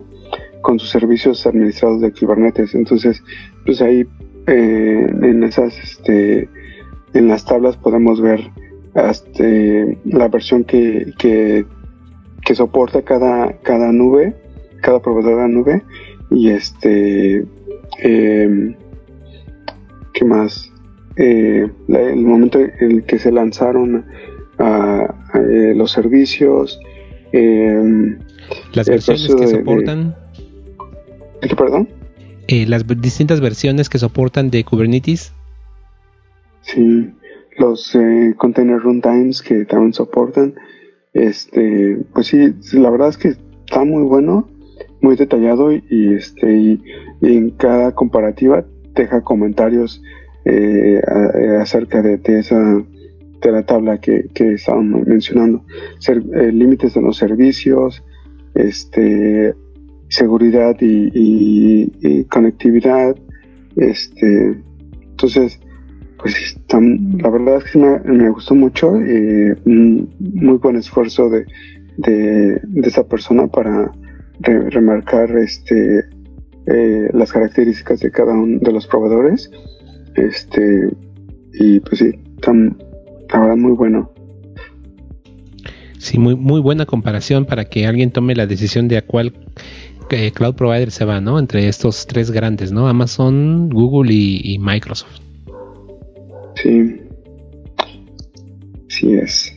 con 0.61 0.79
sus 0.79 0.89
servicios 0.89 1.45
administrados 1.45 2.01
de 2.01 2.11
Kubernetes. 2.11 2.73
Entonces, 2.73 3.21
pues 3.65 3.81
ahí 3.81 4.07
eh, 4.47 5.07
en 5.21 5.43
esas 5.43 5.77
este, 5.77 6.49
en 7.13 7.27
las 7.27 7.45
tablas 7.45 7.77
podemos 7.77 8.21
ver 8.21 8.39
este, 8.95 9.97
la 10.05 10.27
versión 10.29 10.63
que, 10.63 11.13
que, 11.17 11.65
soporta 12.55 13.01
cada, 13.01 13.53
cada 13.61 13.91
nube, 13.91 14.35
cada 14.81 15.01
proveedor 15.01 15.43
de 15.43 15.49
nube 15.49 15.83
y 16.31 16.49
este 16.49 17.45
em, 17.99 18.75
¿qué 20.13 20.25
más? 20.25 20.71
Eh, 21.17 21.67
el 21.87 22.25
momento 22.25 22.59
en 22.59 22.91
el 22.91 23.03
que 23.03 23.17
se 23.17 23.31
lanzaron 23.31 24.05
a, 24.59 25.15
eh, 25.33 25.73
los 25.75 25.91
servicios 25.91 26.79
em, 27.31 28.17
las 28.73 28.87
versiones 28.87 29.35
que 29.35 29.47
soportan 29.47 30.15
¿Qué, 31.41 31.55
perdón? 31.55 31.89
Eh, 32.47 32.65
las 32.67 32.85
distintas 33.01 33.41
versiones 33.41 33.89
que 33.89 33.97
soportan 33.99 34.49
de 34.49 34.63
Kubernetes 34.63 35.33
Sí, 36.67 37.13
los 37.57 37.95
eh, 37.95 38.33
container 38.37 38.79
runtimes 38.79 39.41
que 39.41 39.63
también 39.63 39.93
soportan. 39.93 40.53
Este, 41.17 41.97
pues 42.13 42.27
sí, 42.27 42.53
la 42.73 42.91
verdad 42.91 43.09
es 43.09 43.17
que 43.17 43.29
está 43.29 43.83
muy 43.83 44.03
bueno, 44.03 44.47
muy 45.01 45.15
detallado 45.15 45.71
y, 45.71 46.13
este 46.13 46.55
y, 46.55 46.83
en 47.21 47.49
cada 47.49 47.95
comparativa 47.95 48.63
deja 48.93 49.21
comentarios 49.21 50.03
eh, 50.45 51.01
acerca 51.59 52.03
de, 52.03 52.21
esa 52.23 52.83
de 53.41 53.51
la 53.51 53.65
tabla 53.65 53.99
que, 53.99 54.27
que 54.35 54.57
mencionando, 54.79 55.63
eh, 56.07 56.51
límites 56.51 56.93
de 56.93 57.01
los 57.01 57.17
servicios, 57.17 58.03
este 58.53 59.55
seguridad 60.09 60.77
y, 60.81 61.09
y 61.15 62.23
conectividad, 62.25 63.15
este 63.75 64.61
entonces 65.01 65.59
pues 66.17 66.57
la 66.69 67.29
verdad 67.29 67.57
es 67.57 67.71
que 67.71 67.79
me, 67.79 68.29
gustó 68.29 68.55
mucho, 68.55 68.99
eh, 68.99 69.55
muy 69.65 70.57
buen 70.57 70.75
esfuerzo 70.75 71.29
de, 71.29 71.45
de, 71.97 72.61
esa 72.83 73.07
persona 73.07 73.47
para 73.47 73.91
remarcar 74.39 75.35
este 75.37 76.05
eh, 76.67 77.09
las 77.13 77.31
características 77.31 78.01
de 78.01 78.11
cada 78.11 78.33
uno 78.33 78.59
de 78.59 78.71
los 78.71 78.87
proveedores. 78.87 79.49
Este, 80.15 80.89
y 81.53 81.79
pues 81.79 81.99
sí, 81.99 82.11
tan, 82.41 82.77
la 83.31 83.39
verdad 83.39 83.57
muy 83.57 83.73
bueno. 83.73 84.11
Sí, 85.99 86.17
muy, 86.19 86.35
muy 86.35 86.61
buena 86.61 86.85
comparación 86.85 87.45
para 87.45 87.65
que 87.65 87.85
alguien 87.85 88.11
tome 88.11 88.35
la 88.35 88.47
decisión 88.47 88.87
de 88.87 88.97
a 88.97 89.01
cuál 89.01 89.33
eh, 90.09 90.31
cloud 90.31 90.55
provider 90.55 90.91
se 90.91 91.05
va, 91.05 91.21
¿no? 91.21 91.39
Entre 91.39 91.67
estos 91.67 92.05
tres 92.07 92.31
grandes, 92.31 92.71
¿no? 92.71 92.87
Amazon, 92.87 93.69
Google 93.69 94.13
y 94.13 94.57
Microsoft. 94.59 95.26
Sí. 96.61 97.01
Sí 98.89 99.13
es. 99.13 99.53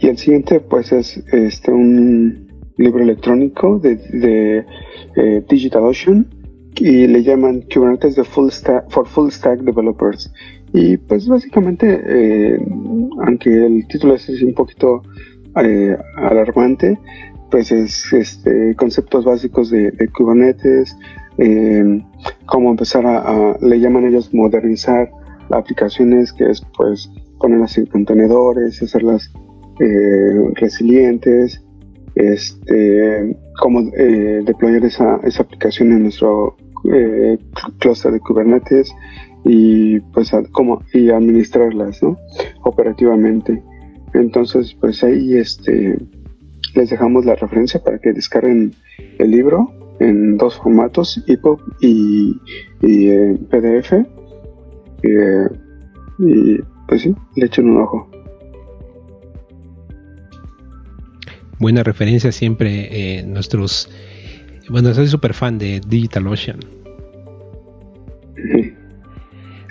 Y 0.00 0.08
el 0.08 0.18
siguiente 0.18 0.60
pues 0.60 0.92
es 0.92 1.16
este 1.32 1.70
un 1.70 2.48
libro 2.76 3.02
electrónico 3.02 3.78
de, 3.78 3.96
de 3.96 4.66
eh, 5.16 5.44
DigitalOcean 5.48 6.26
y 6.76 7.06
le 7.06 7.22
llaman 7.22 7.64
Kubernetes 7.72 8.16
de 8.16 8.24
full 8.24 8.50
stack, 8.50 8.90
for 8.90 9.06
Full 9.06 9.30
Stack 9.30 9.60
Developers. 9.60 10.32
Y 10.72 10.96
pues 10.96 11.28
básicamente, 11.28 12.02
eh, 12.04 12.58
aunque 13.24 13.64
el 13.64 13.86
título 13.86 14.14
es 14.14 14.28
un 14.42 14.54
poquito 14.54 15.02
eh, 15.62 15.96
alarmante, 16.16 16.98
pues 17.52 17.70
es 17.70 18.12
este, 18.12 18.74
conceptos 18.74 19.24
básicos 19.24 19.70
de, 19.70 19.92
Kubernetes, 20.16 20.96
cómo 22.46 22.70
empezar 22.70 23.06
a, 23.06 23.56
le 23.60 23.78
llaman 23.78 24.06
ellos 24.06 24.34
modernizar 24.34 25.08
aplicaciones 25.50 26.32
que 26.32 26.50
es 26.50 26.62
pues 26.76 27.10
ponerlas 27.38 27.76
en 27.78 27.86
contenedores, 27.86 28.82
hacerlas 28.82 29.30
eh, 29.80 30.50
resilientes, 30.54 31.62
este, 32.14 33.36
cómo 33.60 33.80
eh, 33.96 34.40
deployar 34.44 34.84
esa, 34.84 35.20
esa, 35.24 35.42
aplicación 35.42 35.92
en 35.92 36.04
nuestro 36.04 36.56
eh, 36.92 37.38
clúster 37.80 38.12
de 38.12 38.20
Kubernetes 38.20 38.92
y 39.44 40.00
pues 40.00 40.30
cómo 40.52 40.82
y 40.92 41.10
administrarlas 41.10 42.02
¿no? 42.02 42.16
operativamente. 42.62 43.62
Entonces 44.14 44.74
pues 44.80 45.02
ahí 45.02 45.36
este 45.36 45.98
les 46.74 46.90
dejamos 46.90 47.24
la 47.24 47.34
referencia 47.34 47.82
para 47.82 47.98
que 47.98 48.12
descarguen 48.12 48.72
el 49.18 49.30
libro 49.30 49.70
en 50.00 50.36
dos 50.36 50.56
formatos, 50.56 51.22
EPUB 51.26 51.60
y, 51.80 52.40
y 52.82 53.34
PDF 53.50 53.92
y 56.18 56.58
pues 56.88 57.02
sí, 57.02 57.14
le 57.36 57.46
echen 57.46 57.70
un 57.70 57.82
ojo. 57.82 58.10
Buena 61.58 61.82
referencia 61.82 62.32
siempre 62.32 63.18
eh, 63.18 63.22
nuestros... 63.22 63.88
Bueno, 64.68 64.92
soy 64.94 65.08
súper 65.08 65.34
fan 65.34 65.58
de 65.58 65.80
DigitalOcean. 65.86 66.60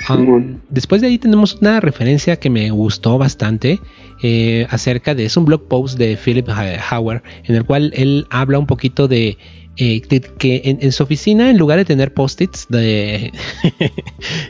Um, 0.10 0.60
después 0.70 1.02
de 1.02 1.08
ahí 1.08 1.18
tenemos 1.18 1.56
una 1.62 1.80
referencia 1.80 2.36
que 2.36 2.50
me 2.50 2.70
gustó 2.72 3.18
bastante 3.18 3.80
eh, 4.22 4.68
acerca 4.70 5.16
de, 5.16 5.26
es 5.26 5.38
un 5.38 5.46
blog 5.46 5.68
post 5.68 5.98
de 5.98 6.18
Philip 6.18 6.48
Hauer 6.50 7.24
en 7.46 7.56
el 7.56 7.64
cual 7.64 7.94
él 7.96 8.28
habla 8.30 8.60
un 8.60 8.68
poquito 8.68 9.08
de 9.08 9.38
eh, 9.76 10.02
que 10.02 10.62
en, 10.66 10.92
su 10.92 11.02
oficina, 11.02 11.50
en 11.50 11.58
lugar 11.58 11.80
de 11.80 11.86
tener 11.86 12.14
post-its 12.14 12.68
de, 12.70 13.32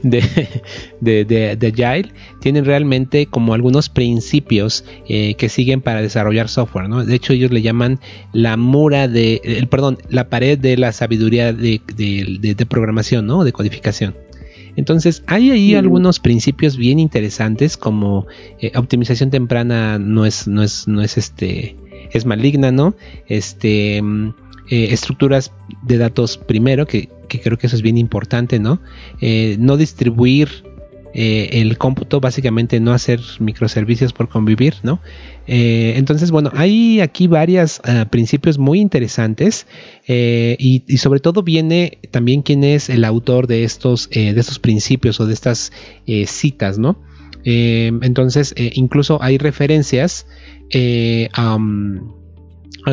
de, 0.03 1.25
de, 1.55 1.67
Agile, 1.67 2.11
tienen 2.41 2.65
realmente 2.65 3.27
como 3.27 3.53
algunos 3.53 3.87
principios 3.87 4.83
eh, 5.07 5.35
que 5.35 5.47
siguen 5.47 5.81
para 5.81 6.01
desarrollar 6.01 6.49
software. 6.49 6.89
¿no? 6.89 7.05
De 7.05 7.15
hecho, 7.15 7.31
ellos 7.31 7.51
le 7.51 7.61
llaman 7.61 8.01
la 8.33 8.57
mura 8.57 9.07
de, 9.07 9.39
el, 9.45 9.67
perdón, 9.67 9.97
la 10.09 10.29
pared 10.29 10.59
de 10.59 10.75
la 10.75 10.91
sabiduría 10.91 11.53
de, 11.53 11.79
programación, 12.67 13.25
¿no? 13.25 13.45
de 13.45 13.53
codificación. 13.53 14.15
Entonces, 14.75 15.23
hay 15.27 15.51
ahí 15.51 15.75
algunos 15.75 16.19
principios 16.19 16.75
bien 16.75 16.99
interesantes 16.99 17.77
como 17.77 18.27
eh, 18.59 18.71
optimización 18.75 19.29
temprana 19.29 19.99
no 19.99 20.25
es, 20.25 20.47
no 20.47 20.63
es, 20.63 20.87
no 20.87 21.01
es 21.01 21.17
este, 21.17 21.77
es 22.11 22.25
maligna, 22.25 22.71
¿no? 22.71 22.95
Este, 23.27 24.01
mm, 24.01 24.33
eh, 24.69 24.87
estructuras 24.91 25.51
de 25.81 25.97
datos 25.97 26.37
primero, 26.37 26.87
que, 26.87 27.09
creo 27.27 27.57
que 27.57 27.67
eso 27.67 27.75
es 27.75 27.81
bien 27.81 27.97
importante, 27.97 28.59
¿no? 28.59 28.79
Eh, 29.19 29.57
no 29.59 29.75
distribuir 29.75 30.63
eh, 31.13 31.61
el 31.61 31.77
cómputo, 31.77 32.21
básicamente 32.21 32.79
no 32.79 32.93
hacer 32.93 33.19
microservicios 33.39 34.13
por 34.13 34.29
convivir, 34.29 34.75
¿no? 34.83 34.99
entonces, 35.45 36.31
bueno, 36.31 36.51
hay 36.55 37.01
aquí 37.01 37.27
varios 37.27 37.81
ah, 37.83 38.05
principios 38.09 38.57
muy 38.57 38.79
interesantes 38.79 39.67
y, 40.07 40.83
sobre 40.97 41.19
todo 41.19 41.43
viene 41.43 41.97
también 42.11 42.43
quién 42.43 42.63
es 42.63 42.89
el 42.89 43.03
autor 43.03 43.47
de 43.47 43.65
estos, 43.65 44.09
de 44.09 44.29
estos 44.39 44.59
principios 44.59 45.19
o 45.19 45.27
de 45.27 45.33
estas 45.33 45.73
citas, 46.27 46.79
¿no? 46.79 47.01
entonces, 47.43 48.55
incluso 48.57 49.21
hay 49.21 49.37
referencias 49.37 50.25
a 51.33 51.57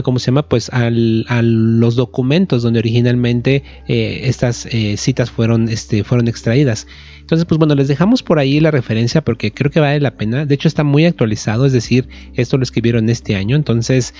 ¿cómo 0.03 0.18
se 0.18 0.26
llama? 0.26 0.48
Pues 0.48 0.70
a 0.70 0.90
los 0.90 1.96
documentos 1.96 2.62
donde 2.62 2.79
originalmente 2.79 3.62
eh, 3.88 4.22
estas 4.24 4.66
eh, 4.66 4.96
citas 4.96 5.31
fueron, 5.31 5.68
este, 5.68 6.05
fueron 6.05 6.29
extraídas. 6.29 6.87
Entonces, 7.20 7.46
pues 7.46 7.59
bueno, 7.59 7.74
les 7.74 7.88
dejamos 7.88 8.22
por 8.22 8.38
ahí 8.38 8.61
la 8.61 8.70
referencia 8.70 9.22
porque 9.22 9.53
creo 9.53 9.70
que 9.70 9.81
vale 9.81 10.00
la 10.00 10.16
pena. 10.16 10.46
De 10.46 10.55
hecho, 10.55 10.68
está 10.68 10.85
muy 10.85 11.05
actualizado, 11.07 11.66
es 11.66 11.72
decir, 11.72 12.09
esto 12.35 12.57
lo 12.57 12.62
escribieron 12.62 13.09
este 13.09 13.37
año. 13.37 13.57
Entonces, 13.57 14.14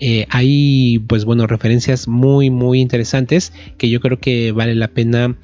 eh, 0.00 0.26
hay, 0.30 1.00
pues 1.00 1.24
bueno, 1.24 1.46
referencias 1.46 2.08
muy, 2.08 2.50
muy 2.50 2.80
interesantes 2.80 3.52
que 3.76 3.88
yo 3.88 4.00
creo 4.00 4.18
que 4.18 4.52
vale 4.52 4.74
la 4.74 4.88
pena, 4.88 5.36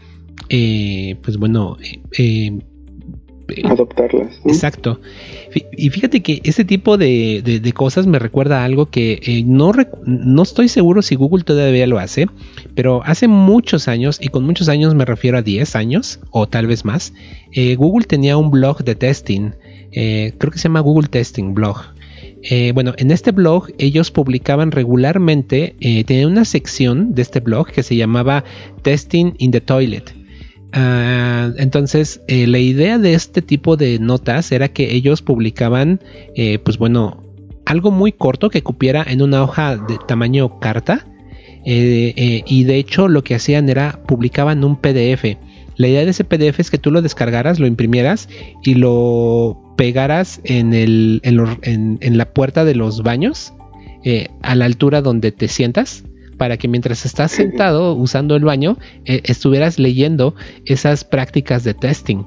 pues 0.49 1.37
bueno, 1.37 1.77
adoptarlas. 3.65 4.41
Exacto. 4.45 5.01
Y 5.77 5.91
fíjate 5.91 6.23
que 6.23 6.41
este 6.45 6.65
tipo 6.65 6.97
de, 6.97 7.73
cosas 7.75 8.07
me 8.07 8.19
recuerda 8.19 8.61
a 8.61 8.65
algo 8.65 8.87
que 8.87 9.21
eh, 9.23 9.43
no, 9.45 9.73
no 10.05 10.43
estoy 10.43 10.69
seguro 10.69 11.03
si 11.03 11.15
Google 11.15 11.45
todavía 11.45 11.87
lo 11.87 11.99
hace, 11.99 12.27
pero 12.75 13.03
hace 13.05 13.29
muchos 13.29 13.89
años, 13.89 14.19
y 14.21 14.29
con 14.29 14.45
muchos 14.45 14.69
años 14.69 14.95
me 14.95 15.05
refiero 15.05 15.39
a 15.39 15.43
10 15.43 15.77
años 15.77 16.21
o 16.31 16.49
tal 16.49 16.67
vez 16.67 16.85
más, 16.85 17.13
eh, 17.53 17.75
Google 17.77 18.07
tenía 18.07 18.37
un 18.37 18.51
blog 18.51 18.85
de 18.85 18.95
testing, 18.95 19.53
eh, 19.93 20.35
creo 20.39 20.51
que 20.51 20.59
se 20.59 20.65
llama 20.65 20.81
Google 20.81 21.09
Testing 21.09 21.55
Blog. 21.55 21.77
bueno, 22.75 22.93
en 22.99 23.11
este 23.11 23.33
blog 23.33 23.69
ellos 23.79 24.11
publicaban 24.11 24.71
regularmente, 24.71 25.77
tenían 26.07 26.33
una 26.33 26.45
sección 26.45 27.15
de 27.15 27.23
este 27.23 27.41
blog 27.41 27.69
que 27.69 27.83
se 27.83 27.97
llamaba 27.97 28.45
Testing 28.83 29.33
in 29.39 29.51
the 29.51 29.63
Toilet. 29.63 30.24
Ah, 30.77 31.53
entonces, 31.57 32.21
eh, 32.27 32.49
la 32.49 32.59
idea 32.59 32.99
de 32.99 33.15
este 33.15 33.43
tipo 33.43 33.77
de 33.77 34.01
notas 34.01 34.51
era 34.51 34.69
que 34.69 34.93
ellos 34.93 35.23
publicaban, 35.23 36.01
eh, 36.35 36.59
pues 36.59 36.79
bueno, 36.79 37.23
algo 37.65 37.93
muy 37.93 38.11
corto 38.11 38.51
que 38.51 38.63
cupiera 38.63 39.05
en 39.07 39.23
una 39.23 39.45
hoja 39.45 39.77
de 39.77 39.99
tamaño 40.09 40.59
carta. 40.59 41.07
Eh, 41.65 42.43
y 42.47 42.65
de 42.65 42.77
hecho 42.77 43.09
lo 43.09 43.25
que 43.25 43.35
hacían 43.35 43.71
era 43.71 44.03
publicaban 44.07 44.65
un 44.65 44.77
PDF 44.77 45.39
La 45.79 45.89
idea 45.89 46.05
de 46.05 46.11
ese 46.11 46.23
PDF 46.23 46.61
es 46.61 46.71
que 46.71 46.77
tú 46.77 46.91
lo 46.91 47.01
descargaras, 47.01 47.59
lo 47.59 47.67
imprimieras 47.67 48.29
y 48.63 48.75
lo 48.75 49.75
pegaras 49.79 50.43
en, 50.45 50.75
el, 50.75 51.23
en, 51.23 52.19
la 52.19 52.27
puerta 52.27 52.67
de 52.67 52.75
los 52.75 53.03
baños, 53.03 53.55
a 54.43 54.55
la 54.55 54.65
altura 54.67 55.01
donde 55.01 55.33
te 55.33 55.49
sientas 55.49 56.05
para 56.45 56.59
que 56.59 56.69
mientras 56.69 57.07
estás 57.07 57.33
sentado 57.33 57.95
usando 57.97 58.37
el 58.37 58.45
baño 58.45 58.77
eh, 59.07 59.23
estuvieras 59.25 59.79
leyendo 59.79 60.35
esas 60.67 61.03
prácticas 61.03 61.65
de 61.65 61.73
testing. 61.73 62.25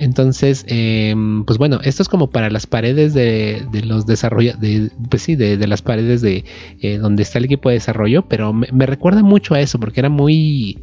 Entonces, 0.00 0.64
em, 0.66 1.44
pues 1.44 1.56
bueno, 1.56 1.78
esto 1.84 2.02
es 2.02 2.08
como 2.08 2.30
para 2.30 2.50
las 2.50 2.66
paredes 2.66 3.14
de, 3.14 3.64
los 3.84 4.06
desarrolladores, 4.06 4.60
de, 4.60 4.90
pues 5.08 5.22
sí, 5.22 5.36
de, 5.36 5.56
las 5.68 5.82
paredes 5.82 6.20
de 6.20 6.44
eh, 6.80 6.98
donde 6.98 7.22
está 7.22 7.38
el 7.38 7.44
equipo 7.44 7.68
de 7.68 7.76
desarrollo, 7.76 8.26
pero 8.26 8.52
me, 8.52 8.86
recuerda 8.86 9.22
mucho 9.22 9.54
a 9.54 9.60
eso 9.60 9.78
porque 9.78 10.00
era 10.00 10.08
muy... 10.08 10.76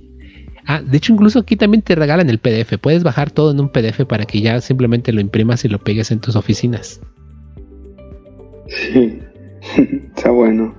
Ah, 0.66 0.82
de 0.82 0.96
hecho 0.96 1.12
incluso 1.12 1.40
aquí 1.40 1.58
también 1.58 1.82
te 1.82 1.94
regalan 1.94 2.30
el 2.30 2.40
PDF. 2.40 2.78
Puedes 2.80 3.04
bajar 3.04 3.32
todo 3.32 3.52
en 3.52 3.60
un 3.60 3.68
PDF 3.68 4.06
para 4.08 4.24
que 4.24 4.40
ya 4.40 4.62
simplemente 4.62 5.12
lo 5.12 5.20
imprimas 5.20 5.66
y 5.66 5.68
lo 5.68 5.80
pegues 5.80 6.10
en 6.12 6.22
tus 6.22 6.38
oficinas. 6.38 7.02
Sí, 8.70 9.20
está 10.16 10.32
bueno. 10.32 10.74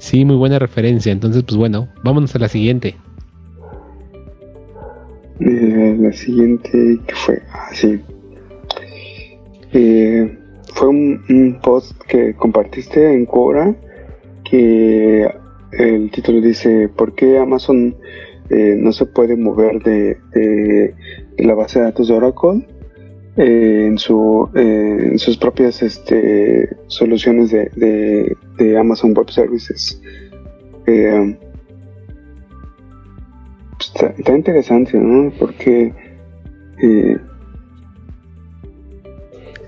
Sí, 0.00 0.24
muy 0.24 0.36
buena 0.36 0.58
referencia. 0.58 1.12
Entonces, 1.12 1.44
pues 1.44 1.58
bueno, 1.58 1.88
vámonos 2.02 2.34
a 2.34 2.38
la 2.38 2.48
siguiente. 2.48 2.96
Eh, 5.40 5.96
la 6.00 6.10
siguiente, 6.12 6.98
¿qué 7.06 7.14
fue? 7.14 7.42
Ah, 7.52 7.68
sí. 7.72 8.00
Eh, 9.74 10.38
fue 10.72 10.88
un, 10.88 11.58
post 11.62 11.92
que 12.08 12.34
compartiste 12.34 13.12
en 13.12 13.26
Quora 13.26 13.76
que 14.42 15.30
el 15.72 16.10
título 16.10 16.40
dice 16.40 16.88
¿Por 16.88 17.14
qué 17.14 17.38
Amazon 17.38 17.94
eh, 18.48 18.74
no 18.78 18.92
se 18.92 19.04
puede 19.04 19.36
mover 19.36 19.82
de, 19.82 20.94
la 21.38 21.54
base 21.54 21.78
de 21.78 21.84
datos 21.84 22.08
de 22.08 22.14
Oracle 22.14 22.66
en, 23.36 23.98
su, 23.98 24.48
en 24.54 25.18
sus 25.18 25.36
propias 25.36 25.82
este, 25.82 26.76
soluciones 26.88 27.50
de, 27.50 28.36
de 28.58 28.78
Amazon 28.78 29.14
Web 29.14 29.30
Services. 29.30 30.00
Eh, 30.86 31.38
pues, 33.76 34.12
está, 34.18 34.36
interesante, 34.36 34.98
¿no? 34.98 35.32
Porque... 35.38 35.92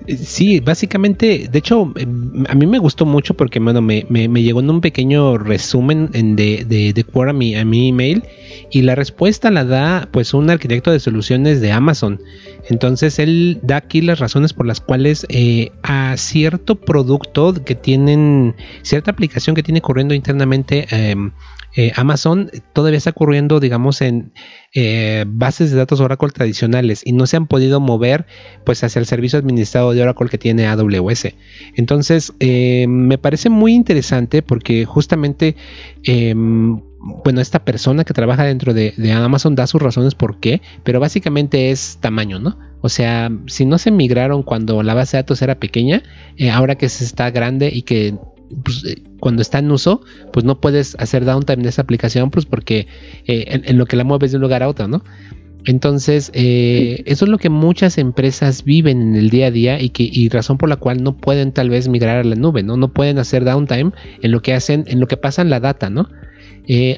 Eh, 0.07 0.17
Sí, 0.17 0.61
básicamente, 0.61 1.49
de 1.51 1.59
hecho, 1.59 1.93
em, 1.97 2.45
a 2.49 2.55
mí 2.55 2.67
me 2.67 2.79
gustó 2.79 3.07
mucho 3.07 3.35
porque 3.35 3.59
bueno, 3.59 3.83
me, 3.83 4.07
me, 4.09 4.43
llegó 4.43 4.61
en 4.61 4.71
un 4.71 4.81
pequeño 4.81 5.39
resumen 5.39 6.11
de, 6.13 6.65
de, 6.67 6.93
de 6.93 7.05
Quora 7.05 7.31
a 7.31 7.35
mi, 7.35 7.55
a 7.55 7.65
mi 7.65 7.89
email 7.89 8.23
y 8.71 8.83
la 8.83 8.95
respuesta 8.95 9.51
la 9.51 9.65
da 9.65 10.09
pues 10.11 10.35
un 10.35 10.51
arquitecto 10.51 10.91
de 10.91 11.01
soluciones 11.01 11.61
de 11.61 11.73
Amazon. 11.73 12.21
Entonces 12.69 13.19
él 13.19 13.61
da 13.63 13.77
aquí 13.77 14.01
las 14.01 14.19
razones 14.19 14.53
por 14.53 14.67
las 14.67 14.81
cuales 14.81 15.27
eh, 15.29 15.73
a 15.83 16.17
cierto 16.17 16.77
producto 16.77 17.53
que 17.65 17.75
tienen, 17.75 18.55
cierta 18.83 19.11
aplicación 19.11 19.55
que 19.55 19.63
tiene 19.63 19.81
corriendo 19.81 20.15
internamente 20.15 20.87
em, 20.91 21.33
eh, 21.75 21.93
Amazon 21.97 22.51
todavía 22.73 22.99
está 22.99 23.11
ocurriendo, 23.11 23.59
digamos, 23.59 24.03
en 24.03 24.33
eh, 24.75 25.25
bases 25.27 25.71
de 25.71 25.79
datos 25.79 26.01
Oracle 26.01 26.31
tradicionales 26.31 27.03
y 27.05 27.13
no 27.13 27.27
se 27.27 27.37
han 27.37 27.47
podido 27.47 27.81
mover 27.81 28.27
pues 28.65 28.85
hacia 28.85 29.01
el 29.01 29.07
servicio 29.07 29.39
administrado 29.39 29.93
de 29.93 30.03
Oracle 30.03 30.29
que 30.29 30.39
tiene 30.39 30.67
AWS. 30.67 31.35
Entonces, 31.75 32.35
eh, 32.41 32.87
me 32.89 33.17
parece 33.17 33.49
muy 33.49 33.75
interesante 33.75 34.43
porque 34.43 34.85
justamente, 34.85 35.57
em, 36.05 36.81
bueno, 37.25 37.41
esta 37.41 37.65
persona 37.65 38.05
que 38.05 38.15
trabaja 38.15 38.45
dentro 38.45 38.75
de, 38.75 38.93
de, 38.97 39.13
Amazon 39.13 39.55
da 39.55 39.67
sus 39.67 39.81
razones 39.81 40.15
por 40.15 40.39
qué, 40.41 40.61
pero 40.85 41.01
básicamente 41.01 41.71
es 41.71 41.99
tamaño, 42.01 42.39
¿no? 42.39 42.59
O 42.83 42.89
sea, 42.89 43.31
si 43.47 43.65
no 43.65 43.79
se 43.79 43.91
migraron 43.91 44.43
cuando 44.43 44.83
la 44.83 44.95
base 44.95 45.17
de 45.17 45.23
datos 45.23 45.41
era 45.41 45.55
pequeña, 45.57 46.03
ahora 46.53 46.77
que 46.77 46.89
se 46.89 47.05
está 47.05 47.31
grande 47.31 47.71
y 47.73 47.83
que 47.83 48.15
pues, 48.65 48.85
eh, 48.85 49.03
cuando 49.21 49.43
está 49.43 49.59
en 49.59 49.71
uso, 49.71 50.03
pues 50.33 50.45
no 50.45 50.61
puedes 50.61 50.97
hacer 50.99 51.25
downtime 51.25 51.63
de 51.63 51.69
esa 51.69 51.83
aplicación, 51.83 52.31
pues 52.31 52.47
porque 52.47 52.87
eh, 53.27 53.61
en, 53.65 53.79
lo 53.79 53.87
que 53.87 53.97
la 53.97 54.05
mueves 54.05 54.33
de 54.33 54.39
un 54.39 54.43
lugar 54.43 54.63
a 54.63 54.69
otro, 54.69 54.89
¿no? 54.89 55.03
Entonces, 55.65 56.33
eh, 56.35 57.05
eso 57.07 57.25
es 57.25 57.31
lo 57.31 57.39
que 57.39 57.49
muchas 57.49 57.97
empresas 57.97 58.65
viven 58.65 59.01
en 59.01 59.15
el 59.15 59.31
día 59.31 59.47
a 59.47 59.51
día 59.53 59.81
y, 59.81 59.91
que, 59.91 60.29
razón 60.31 60.59
por 60.59 60.69
la 60.69 60.77
cual 60.77 61.05
no 61.05 61.17
pueden 61.17 61.53
tal 61.53 61.71
vez 61.71 61.89
migrar 61.89 62.19
a 62.19 62.25
la 62.25 62.35
nube, 62.35 62.65
¿no? 62.65 62.77
No 62.77 62.93
pueden 62.93 63.19
hacer 63.19 63.45
downtime 63.45 63.93
en 64.23 64.33
lo 64.33 64.43
que 64.43 64.55
hacen, 64.55 64.85
en 64.89 64.99
lo 64.99 65.07
que 65.07 65.17
pasan 65.17 65.51
la 65.51 65.61
data, 65.61 65.91
¿no? 65.91 66.09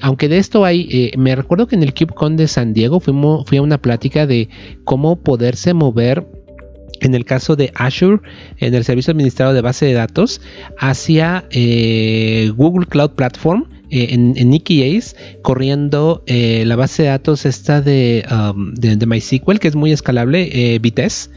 aunque 0.03 0.29
de 0.29 0.37
esto 0.37 0.67
hay, 0.67 1.11
me 1.17 1.35
recuerdo 1.35 1.67
que 1.67 1.75
en 1.75 1.83
el 1.83 1.95
KubeCon 1.95 2.37
de 2.37 2.49
San 2.49 2.75
Diego 2.75 3.01
fuimos, 3.01 3.47
fui 3.47 3.57
a 3.57 3.62
una 3.62 3.79
plática 3.79 4.27
de 4.27 4.51
cómo 4.85 5.17
poderse 5.17 5.73
mover 5.73 6.27
en 7.00 7.14
el 7.14 7.24
caso 7.24 7.57
de 7.57 7.72
Azure, 7.74 8.20
en 8.59 8.74
el 8.74 8.85
servicio 8.85 9.12
administrado 9.12 9.52
de 9.52 9.61
base 9.61 9.87
de 9.87 9.92
datos, 9.94 10.40
hacia 10.78 11.44
eh, 11.50 12.52
Google 12.57 12.87
Cloud 12.87 13.11
Platform, 13.11 13.66
eh, 13.90 14.09
en, 14.11 14.35
en 14.37 14.50
corriendo 15.42 16.24
eh, 16.26 16.64
la 16.66 16.74
base 16.74 17.04
de 17.04 17.11
datos 17.11 17.46
esta 17.46 17.80
de, 17.80 18.24
um, 18.30 18.74
MySQL, 19.07 19.59
que 19.59 19.68
es 19.68 19.76
muy 19.76 19.92
escalable, 19.92 20.78
Vitesse, 20.80 21.30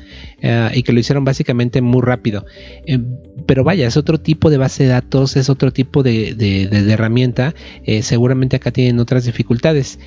y 0.74 0.84
que 0.84 0.94
lo 0.94 1.00
hicieron 1.00 1.26
básicamente 1.26 1.82
muy 1.82 2.02
rápido. 2.02 2.46
pero 3.46 3.64
vaya, 3.64 3.88
es 3.88 3.98
otro 3.98 4.20
tipo 4.20 4.50
de 4.50 4.58
base 4.58 4.84
de 4.84 4.90
datos, 4.90 5.36
es 5.36 5.50
otro 5.50 5.72
tipo 5.74 6.04
de 6.04 6.90
herramienta. 6.90 7.54
seguramente 8.02 8.56
acá 8.56 8.72
tienen 8.72 9.00
otras 9.00 9.26
dificultades. 9.26 10.00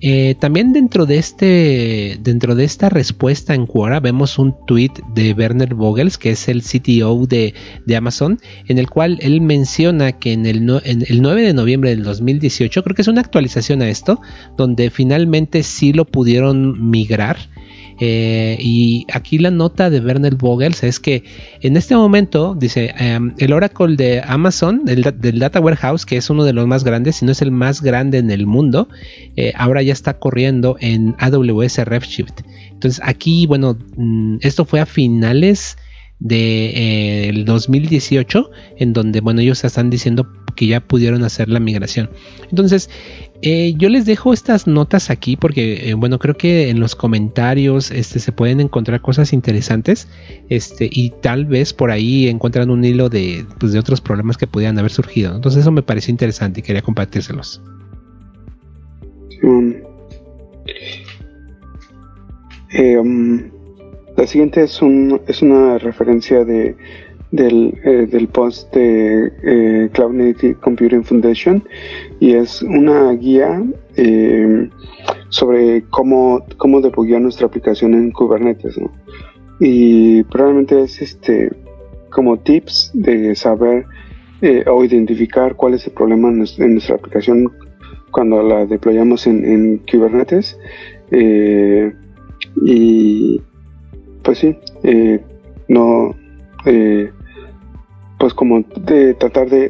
Eh, 0.00 0.36
también 0.38 0.72
dentro 0.72 1.06
de 1.06 1.18
este, 1.18 2.18
dentro 2.22 2.54
de 2.54 2.64
esta 2.64 2.88
respuesta 2.88 3.54
en 3.54 3.66
Quora 3.66 3.98
vemos 3.98 4.38
un 4.38 4.54
tweet 4.66 4.92
de 5.12 5.32
Werner 5.32 5.74
Vogels, 5.74 6.18
que 6.18 6.30
es 6.30 6.48
el 6.48 6.62
CTO 6.62 7.26
de, 7.26 7.54
Amazon, 7.96 8.38
en 8.68 8.78
el 8.78 8.88
cual 8.88 9.18
él 9.20 9.40
menciona 9.40 10.12
que 10.12 10.32
en 10.32 10.46
el, 10.46 10.58
en 10.84 11.04
el 11.08 11.20
9 11.20 11.42
de 11.42 11.52
noviembre 11.52 11.90
del 11.90 12.04
2018, 12.04 12.84
creo 12.84 12.94
que 12.94 13.02
es 13.02 13.08
una 13.08 13.20
actualización 13.20 13.82
a 13.82 13.88
esto, 13.88 14.20
donde 14.56 14.90
finalmente 14.90 15.64
sí 15.64 15.92
lo 15.92 16.04
pudieron 16.04 16.90
migrar 16.90 17.38
eh, 18.00 18.56
y 18.60 19.06
aquí 19.12 19.38
la 19.38 19.50
nota 19.50 19.90
de 19.90 20.00
Werner 20.00 20.36
Vogels 20.36 20.82
es 20.84 21.00
que 21.00 21.24
en 21.60 21.76
este 21.76 21.96
momento, 21.96 22.54
dice, 22.58 22.94
em, 22.98 23.34
el 23.38 23.52
Oracle 23.52 23.96
de 23.96 24.22
Amazon, 24.24 24.84
del, 24.84 25.02
Data 25.38 25.60
Warehouse, 25.60 26.06
que 26.06 26.16
es 26.16 26.30
uno 26.30 26.44
de 26.44 26.52
los 26.52 26.66
más 26.66 26.84
grandes, 26.84 27.16
si 27.16 27.24
no 27.24 27.32
es 27.32 27.42
el 27.42 27.50
más 27.50 27.82
grande 27.82 28.18
en 28.18 28.30
el 28.30 28.46
mundo, 28.46 28.88
eh, 29.36 29.52
ahora 29.56 29.82
ya 29.82 29.92
está 29.92 30.18
corriendo 30.18 30.76
en 30.80 31.16
AWS 31.18 31.78
Redshift. 31.84 32.42
Entonces 32.70 33.00
aquí, 33.04 33.46
bueno, 33.46 33.76
mm, 33.96 34.36
esto 34.42 34.64
fue 34.64 34.80
a 34.80 34.86
finales 34.86 35.76
de, 36.20 37.42
2018 37.46 38.38
eh, 38.38 38.74
en 38.78 38.92
donde 38.92 39.20
bueno 39.20 39.40
ellos 39.40 39.64
están 39.64 39.90
diciendo 39.90 40.28
que 40.56 40.66
ya 40.66 40.80
pudieron 40.80 41.22
hacer 41.24 41.48
la 41.48 41.60
migración 41.60 42.10
entonces 42.50 42.90
eh, 43.40 43.74
yo 43.76 43.88
les 43.88 44.04
dejo 44.04 44.32
estas 44.32 44.66
notas 44.66 45.10
aquí 45.10 45.36
porque, 45.36 45.90
eh, 45.90 45.94
bueno, 45.94 46.18
creo 46.18 46.34
que 46.36 46.70
en 46.70 46.80
los 46.80 46.96
comentarios 46.96 47.92
este, 47.92 48.18
se 48.18 48.32
pueden 48.32 48.58
encontrar 48.58 49.00
cosas 49.00 49.32
interesantes 49.32 50.08
este, 50.48 50.88
y 50.90 51.10
tal 51.10 51.44
vez 51.44 51.72
por 51.72 51.92
ahí 51.92 52.26
encuentran 52.26 52.68
un 52.70 52.84
hilo 52.84 53.08
de, 53.08 53.46
pues, 53.60 53.72
de 53.72 53.78
otros 53.78 54.00
problemas 54.00 54.36
que 54.36 54.48
pudieran 54.48 54.76
haber 54.78 54.90
surgido. 54.90 55.36
Entonces 55.36 55.60
eso 55.60 55.70
me 55.70 55.82
pareció 55.82 56.10
interesante 56.10 56.60
y 56.60 56.62
quería 56.64 56.82
compartírselos. 56.82 57.62
Um, 62.72 63.50
la 64.18 64.26
siguiente 64.26 64.64
es, 64.64 64.82
un, 64.82 65.20
es 65.28 65.42
una 65.42 65.78
referencia 65.78 66.44
de 66.44 66.76
del, 67.30 67.78
eh, 67.84 68.08
del 68.10 68.26
post 68.26 68.74
de 68.74 69.30
eh, 69.44 69.88
Cloud 69.92 70.12
Native 70.12 70.54
Computing 70.56 71.04
Foundation 71.04 71.62
y 72.18 72.32
es 72.32 72.62
una 72.62 73.12
guía 73.12 73.62
eh, 73.96 74.68
sobre 75.28 75.84
cómo, 75.90 76.44
cómo 76.56 76.80
debuguear 76.80 77.20
nuestra 77.20 77.46
aplicación 77.46 77.94
en 77.94 78.10
Kubernetes. 78.10 78.76
Y 79.60 80.24
probablemente 80.24 80.82
es 80.82 81.00
este 81.00 81.52
como 82.10 82.38
tips 82.38 82.90
de 82.94 83.36
saber 83.36 83.84
o 84.66 84.84
identificar 84.84 85.54
cuál 85.54 85.74
es 85.74 85.86
el 85.86 85.92
problema 85.92 86.28
en, 86.28 86.38
nuestra 86.38 86.96
aplicación 86.96 87.52
cuando 88.10 88.42
la 88.42 88.66
deployamos 88.66 89.28
en, 89.28 89.44
en 89.44 89.78
Kubernetes. 89.78 90.58
y 92.64 93.40
pues 94.22 94.38
sí, 94.38 94.56
no 95.68 96.14
pues 98.18 98.34
como 98.34 98.60
de 98.60 99.14
tratar 99.14 99.48
de, 99.48 99.68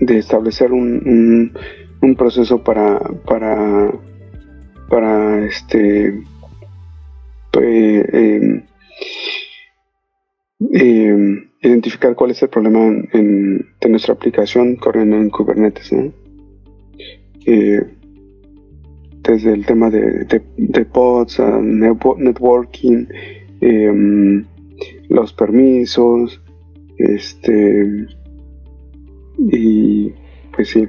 de, 0.00 0.18
establecer 0.18 0.72
un, 0.72 1.52
un, 2.00 2.14
proceso 2.16 2.62
para 2.64 2.98
para 3.26 3.92
para 4.88 5.44
este 5.44 6.22
em, 7.52 8.62
em, 10.72 11.50
identificar 11.60 12.14
cuál 12.14 12.30
es 12.30 12.42
el 12.42 12.48
problema 12.48 12.80
en, 13.12 13.66
de 13.80 13.88
nuestra 13.88 14.14
aplicación 14.14 14.76
corriendo 14.76 15.16
en 15.16 15.30
Kubernetes 15.30 15.92
eh, 17.46 17.82
desde 19.22 19.52
el 19.52 19.66
tema 19.66 19.90
de, 19.90 20.24
de, 20.56 20.84
pods, 20.86 21.40
networking, 21.40 23.06
em, 23.60 24.44
los 25.08 25.32
permisos, 25.32 26.40
este, 26.98 28.06
y 29.52 30.12
pues 30.54 30.68
sí. 30.70 30.86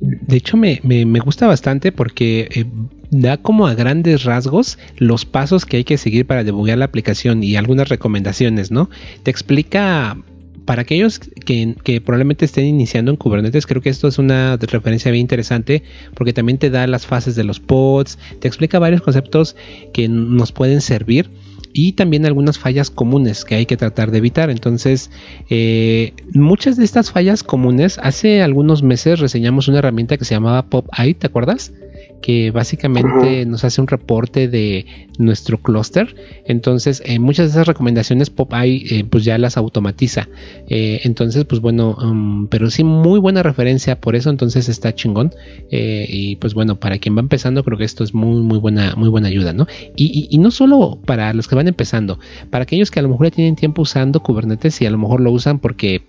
De 0.00 0.36
hecho, 0.36 0.56
me, 0.56 0.80
gusta 1.24 1.46
bastante 1.46 1.90
porque 1.92 2.48
eh, 2.54 2.64
da 3.10 3.38
como 3.38 3.66
a 3.66 3.74
grandes 3.74 4.24
rasgos 4.24 4.78
los 4.98 5.24
pasos 5.24 5.66
que 5.66 5.78
hay 5.78 5.84
que 5.84 5.98
seguir 5.98 6.26
para 6.26 6.44
debuguear 6.44 6.78
la 6.78 6.84
aplicación 6.84 7.42
y 7.42 7.56
algunas 7.56 7.88
recomendaciones, 7.88 8.70
¿no? 8.70 8.88
Te 9.22 9.30
explica 9.30 10.16
para 10.64 10.82
aquellos 10.82 11.18
que, 11.18 12.00
probablemente 12.04 12.44
estén 12.44 12.66
iniciando 12.66 13.10
en 13.10 13.16
Kubernetes, 13.16 13.66
creo 13.66 13.82
que 13.82 13.88
esto 13.88 14.06
es 14.06 14.18
una 14.18 14.56
referencia 14.56 15.10
bien 15.10 15.22
interesante 15.22 15.82
porque 16.14 16.32
también 16.32 16.58
te 16.58 16.70
da 16.70 16.86
las 16.86 17.06
fases 17.06 17.34
de 17.34 17.42
los 17.42 17.58
pods, 17.58 18.18
te 18.38 18.46
explica 18.46 18.78
varios 18.78 19.02
conceptos 19.02 19.56
que 19.92 20.08
nos 20.08 20.52
pueden 20.52 20.80
servir 20.80 21.30
y 21.72 21.92
también 21.92 22.26
algunas 22.26 22.58
fallas 22.58 22.90
comunes 22.90 23.44
que 23.44 23.54
hay 23.54 23.66
que 23.66 23.76
tratar 23.76 24.10
de 24.10 24.18
evitar. 24.18 24.50
Entonces, 24.50 25.10
eh, 25.48 26.14
muchas 26.32 26.76
de 26.76 26.84
estas 26.84 27.10
fallas 27.10 27.42
comunes, 27.42 27.98
hace 28.02 28.42
algunos 28.42 28.82
meses 28.82 29.20
reseñamos 29.20 29.68
una 29.68 29.78
herramienta 29.78 30.16
que 30.16 30.24
se 30.24 30.34
llamaba 30.34 30.66
PopEye, 30.66 31.14
¿te 31.14 31.26
acuerdas? 31.26 31.72
Que 32.20 32.50
básicamente 32.50 33.46
nos 33.46 33.64
hace 33.64 33.80
un 33.80 33.86
reporte 33.86 34.48
de 34.48 34.86
nuestro 35.18 35.58
clúster. 35.58 36.14
Entonces, 36.44 37.02
eh, 37.04 37.18
muchas 37.18 37.46
de 37.46 37.50
esas 37.50 37.66
recomendaciones 37.66 38.30
Popeye 38.30 38.84
eh, 38.90 39.04
pues 39.08 39.24
ya 39.24 39.38
las 39.38 39.56
automatiza. 39.56 40.28
Eh, 40.68 41.00
entonces, 41.04 41.44
pues 41.44 41.60
bueno, 41.60 41.96
um, 42.02 42.46
pero 42.48 42.70
sí 42.70 42.84
muy 42.84 43.18
buena 43.20 43.42
referencia 43.42 44.00
por 44.00 44.16
eso, 44.16 44.30
entonces 44.30 44.68
está 44.68 44.94
chingón. 44.94 45.32
y 45.70 46.36
pues 46.36 46.54
bueno, 46.54 46.76
para 46.76 46.98
quien 46.98 47.16
va 47.16 47.20
empezando, 47.20 47.62
creo 47.64 47.78
que 47.78 47.84
esto 47.84 48.04
es 48.04 48.14
muy, 48.14 48.42
muy 48.42 48.58
buena, 48.58 48.94
muy 48.96 49.08
buena 49.08 49.28
ayuda, 49.28 49.52
¿no? 49.52 49.66
Y, 49.96 50.28
y, 50.30 50.38
no 50.38 50.50
solo 50.50 50.98
para 51.04 51.32
los 51.34 51.48
que 51.48 51.54
van 51.54 51.68
empezando, 51.68 52.18
para 52.50 52.62
aquellos 52.62 52.90
que 52.90 52.98
a 52.98 53.02
lo 53.02 53.08
mejor 53.08 53.26
ya 53.26 53.30
tienen 53.36 53.56
tiempo 53.56 53.82
usando 53.82 54.20
Kubernetes 54.22 54.80
y 54.80 54.86
a 54.86 54.90
lo 54.90 54.98
mejor 54.98 55.20
lo 55.20 55.30
usan 55.30 55.58
porque 55.58 56.02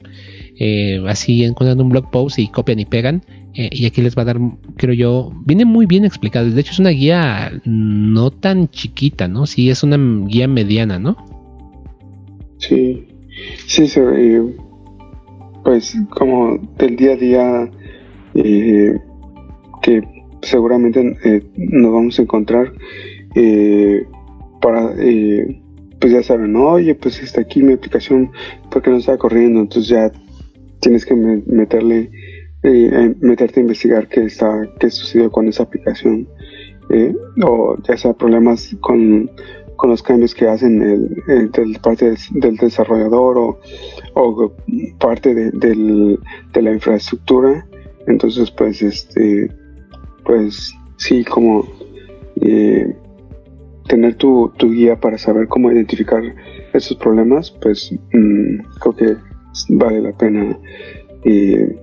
así 1.08 1.44
encontrando 1.44 1.84
un 1.84 1.90
blog 1.90 2.12
post 2.12 2.40
y 2.40 2.48
copian 2.48 2.80
y 2.80 2.86
pegan. 2.86 3.24
Eh, 3.54 3.70
y 3.72 3.86
aquí 3.86 4.02
les 4.02 4.18
va 4.18 4.22
a 4.22 4.26
dar, 4.26 4.40
creo 4.78 4.94
yo, 4.94 5.32
viene 5.46 5.66
muy 5.66 5.86
bien 5.86 6.06
explicado. 6.06 6.50
De 6.50 6.62
hecho, 6.62 6.72
es 6.72 6.80
una 6.80 6.92
guía 6.92 7.52
no 7.66 8.32
tan 8.32 8.70
chiquita, 8.70 9.28
¿no? 9.28 9.46
Sí, 9.46 9.70
es 9.70 9.84
una 9.84 9.98
guía 10.26 10.48
mediana, 10.48 11.00
¿no? 11.00 11.18
Sí, 12.58 13.08
sí, 13.68 13.88
eh, 13.98 14.56
pues 15.64 15.98
como 16.12 16.58
del 16.78 16.96
día 16.96 17.12
a 17.14 17.16
día 17.16 17.72
eh, 18.36 19.00
que 19.82 20.02
seguramente 20.42 21.18
nos 21.58 21.92
vamos 21.92 22.20
a 22.20 22.22
encontrar 22.22 22.72
para, 24.62 24.94
pues 26.00 26.14
ya 26.14 26.24
saben, 26.24 26.56
oye, 26.56 26.96
pues 26.96 27.22
está 27.22 27.42
aquí 27.42 27.64
mi 27.64 27.74
aplicación 27.74 28.32
porque 28.70 28.90
no 28.90 28.98
está 28.98 29.18
corriendo, 29.18 29.60
entonces 29.60 29.90
ya 29.90 30.12
tienes 30.82 31.06
que 31.06 31.16
meterle 31.16 32.12
eh, 32.64 33.16
meterte 33.22 33.60
a 33.60 33.62
investigar 33.62 34.08
qué 34.08 34.26
está 34.26 34.70
qué 34.80 34.90
sucedió 34.92 35.32
con 35.32 35.48
esa 35.48 35.64
aplicación 35.64 36.28
eh, 36.90 37.16
o 37.44 37.78
ya 37.88 37.96
sea 37.96 38.14
problemas 38.14 38.76
con, 38.82 39.32
con 39.78 39.90
los 39.90 40.04
cambios 40.04 40.36
que 40.36 40.48
hacen 40.48 40.82
el, 41.28 41.80
parte 41.82 42.14
del, 42.32 42.58
desarrollador 42.58 43.38
o, 43.38 43.60
o 44.16 44.54
parte 45.00 45.34
de, 45.34 46.18
la 46.62 46.72
infraestructura. 46.72 47.66
Entonces 48.08 48.52
pues 48.52 48.82
este 48.82 49.50
pues 50.26 50.74
sí 50.98 51.24
como 51.24 51.66
eh, 52.42 52.94
tener 53.88 54.16
tu, 54.16 54.52
tu, 54.58 54.72
guía 54.72 55.00
para 55.00 55.18
saber 55.18 55.48
cómo 55.48 55.72
identificar 55.72 56.22
esos 56.74 56.98
problemas 56.98 57.52
pues 57.62 57.92
mm, 58.12 58.58
creo 58.80 58.96
que 58.96 59.31
vale 59.70 60.02
la 60.02 60.12
pena 60.14 60.58
eh, 61.24 61.78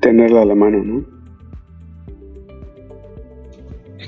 tenerla 0.00 0.42
a 0.42 0.46
la 0.46 0.54
mano, 0.54 0.82
¿no? 0.84 1.12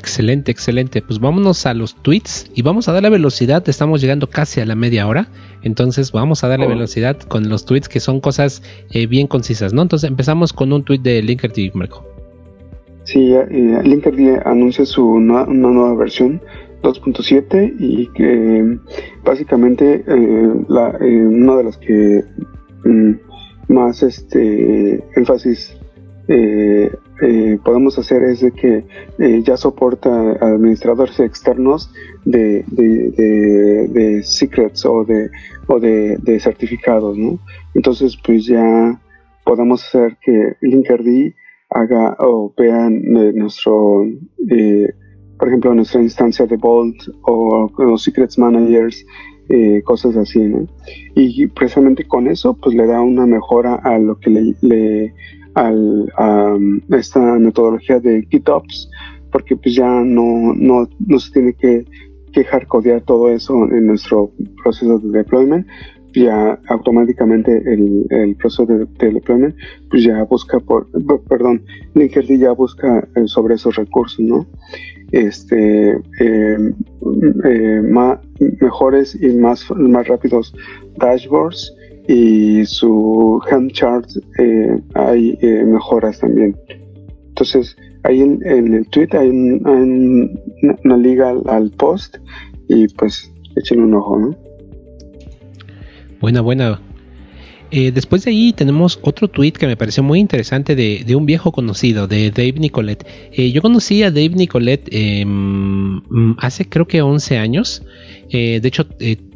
Excelente, 0.05 0.53
excelente. 0.53 1.01
Pues 1.01 1.19
vámonos 1.19 1.65
a 1.65 1.73
los 1.73 1.95
tweets 1.95 2.51
y 2.55 2.61
vamos 2.61 2.89
a 2.89 2.93
darle 2.93 3.09
velocidad. 3.09 3.67
Estamos 3.69 4.03
llegando 4.03 4.29
casi 4.29 4.61
a 4.61 4.67
la 4.67 4.75
media 4.75 5.07
hora. 5.07 5.29
Entonces 5.63 6.13
vamos 6.13 6.45
a 6.45 6.49
darle 6.49 6.67
oh. 6.67 6.69
velocidad 6.69 7.19
con 7.21 7.49
los 7.49 7.65
tweets 7.65 7.89
que 7.89 8.01
son 8.01 8.21
cosas 8.21 8.63
eh, 8.91 9.07
bien 9.07 9.27
concisas, 9.27 9.73
¿no? 9.73 9.81
Entonces 9.81 10.11
empezamos 10.11 10.53
con 10.53 10.73
un 10.75 10.85
tweet 10.85 10.99
de 10.99 11.23
Linkerd, 11.23 11.55
Marco. 11.73 12.05
Sí, 13.05 13.33
eh, 13.33 13.81
Linkerd 13.83 14.47
anuncia 14.47 14.85
su 14.85 15.07
una, 15.07 15.47
nueva 15.47 15.95
versión 15.95 16.43
2.7 16.83 17.75
y 17.79 18.07
que 18.09 18.79
básicamente 19.25 20.05
eh, 20.07 20.55
la, 20.69 20.99
una 21.01 21.57
de 21.57 21.65
las 21.65 21.79
que 21.79 22.25
más 23.69 24.03
este 24.03 25.03
énfasis 25.17 25.77
eh, 26.27 26.91
eh, 27.23 27.59
podemos 27.63 27.99
hacer 27.99 28.23
es 28.25 28.41
de 28.41 28.51
que 28.51 28.85
eh, 29.19 29.43
ya 29.45 29.57
soporta 29.59 30.33
administradores 30.41 31.21
externos 31.21 31.93
de, 32.25 32.65
secrets 34.25 34.87
o 34.87 35.05
de 35.05 35.31
o 35.67 35.79
de, 35.79 36.41
certificados, 36.41 37.17
¿no? 37.19 37.39
Entonces, 37.75 38.17
pues 38.25 38.47
ya 38.47 39.01
podemos 39.45 39.85
hacer 39.85 40.17
que 40.23 40.57
Linkerd 40.63 41.35
haga 41.71 42.17
o 42.21 42.53
vean 42.57 43.03
nuestro, 43.35 44.07
por 45.39 45.49
ejemplo, 45.49 45.75
nuestra 45.75 46.03
instancia 46.03 46.47
de 46.47 46.57
Vault 46.57 46.97
o 47.23 47.71
los 47.79 48.03
secrets 48.03 48.39
managers, 48.39 49.05
cosas 49.85 50.17
así, 50.17 50.41
¿no? 50.41 50.67
Y 51.15 51.47
precisamente 51.49 52.05
con 52.05 52.27
eso, 52.29 52.55
pues 52.55 52.75
le 52.75 52.87
da 52.87 53.01
una 53.01 53.27
mejora 53.27 53.75
a 53.77 53.99
lo 53.99 54.19
que 54.19 54.31
le 54.31 55.13
al, 55.55 56.13
a 56.17 56.57
esta 56.91 57.21
metodología 57.39 58.01
de 58.01 58.27
GitOps, 58.31 58.91
porque 59.31 59.57
pues 59.57 59.75
ya 59.75 59.89
no, 59.89 60.55
no, 60.55 60.89
no 61.07 61.19
se 61.19 61.33
tiene 61.33 61.55
que, 61.55 61.85
quejar 62.33 62.67
codear 62.67 63.01
todo 63.03 63.31
eso 63.31 63.55
en 63.71 63.87
nuestro 63.87 64.31
proceso 64.63 64.99
de 64.99 65.19
deployment, 65.19 65.67
ya 66.15 66.59
automáticamente 66.69 67.63
el, 67.73 68.07
el 68.11 68.37
proceso 68.37 68.67
de, 68.67 68.87
deployment 68.99 69.55
pues 69.91 70.05
ya 70.05 70.23
busca 70.25 70.61
por, 70.61 70.89
perdón, 71.29 71.63
Linkerd 71.95 72.27
ya 72.39 72.53
busca 72.53 73.07
eh, 73.17 73.27
sobre 73.27 73.55
esos 73.55 73.77
recursos, 73.77 74.21
¿no? 74.21 74.47
Este, 75.15 75.93
eh, 76.19 76.59
eh, 77.45 77.81
mejores 78.61 79.17
y 79.21 79.29
más, 79.29 79.65
más 79.71 80.09
rápidos 80.09 80.53
dashboards 80.97 81.73
y 82.09 82.65
su 82.67 83.41
hand 83.49 83.71
chart 83.71 84.07
eh, 84.41 84.77
hay 84.95 85.39
eh, 85.41 85.65
mejoras 85.65 86.19
también. 86.19 86.57
Entonces, 87.29 87.77
ahí 88.03 88.23
en, 88.23 88.75
el 88.75 88.89
tweet 88.89 89.11
hay, 89.13 89.29
una, 89.31 90.97
liga 90.97 91.33
al, 91.47 91.71
post 91.71 92.17
y 92.69 92.89
pues 92.89 93.33
echen 93.55 93.83
un 93.83 93.95
ojo, 93.95 94.19
¿no? 94.19 94.37
Buena, 96.21 96.41
buena. 96.41 96.81
Eh, 97.77 97.91
después 97.91 98.25
de 98.25 98.31
ahí 98.31 98.53
tenemos 98.53 99.01
otro 99.03 99.27
tweet 99.27 99.51
que 99.51 99.67
me 99.67 99.77
pareció 99.77 100.05
muy 100.05 100.21
interesante 100.21 100.77
de, 100.77 101.17
un 101.17 101.27
viejo 101.27 101.51
conocido, 101.51 102.07
de 102.07 102.31
Dave 102.31 102.53
Nicolet. 102.53 103.05
yo 103.37 103.63
conocí 103.63 104.05
a 104.05 104.13
Dave 104.13 104.29
Nicolet 104.29 104.89
em, 104.93 106.01
hace 106.39 106.69
creo 106.69 106.87
que 106.87 107.03
11 107.03 107.37
años. 107.37 107.83
de 108.31 108.61
hecho, 108.63 108.87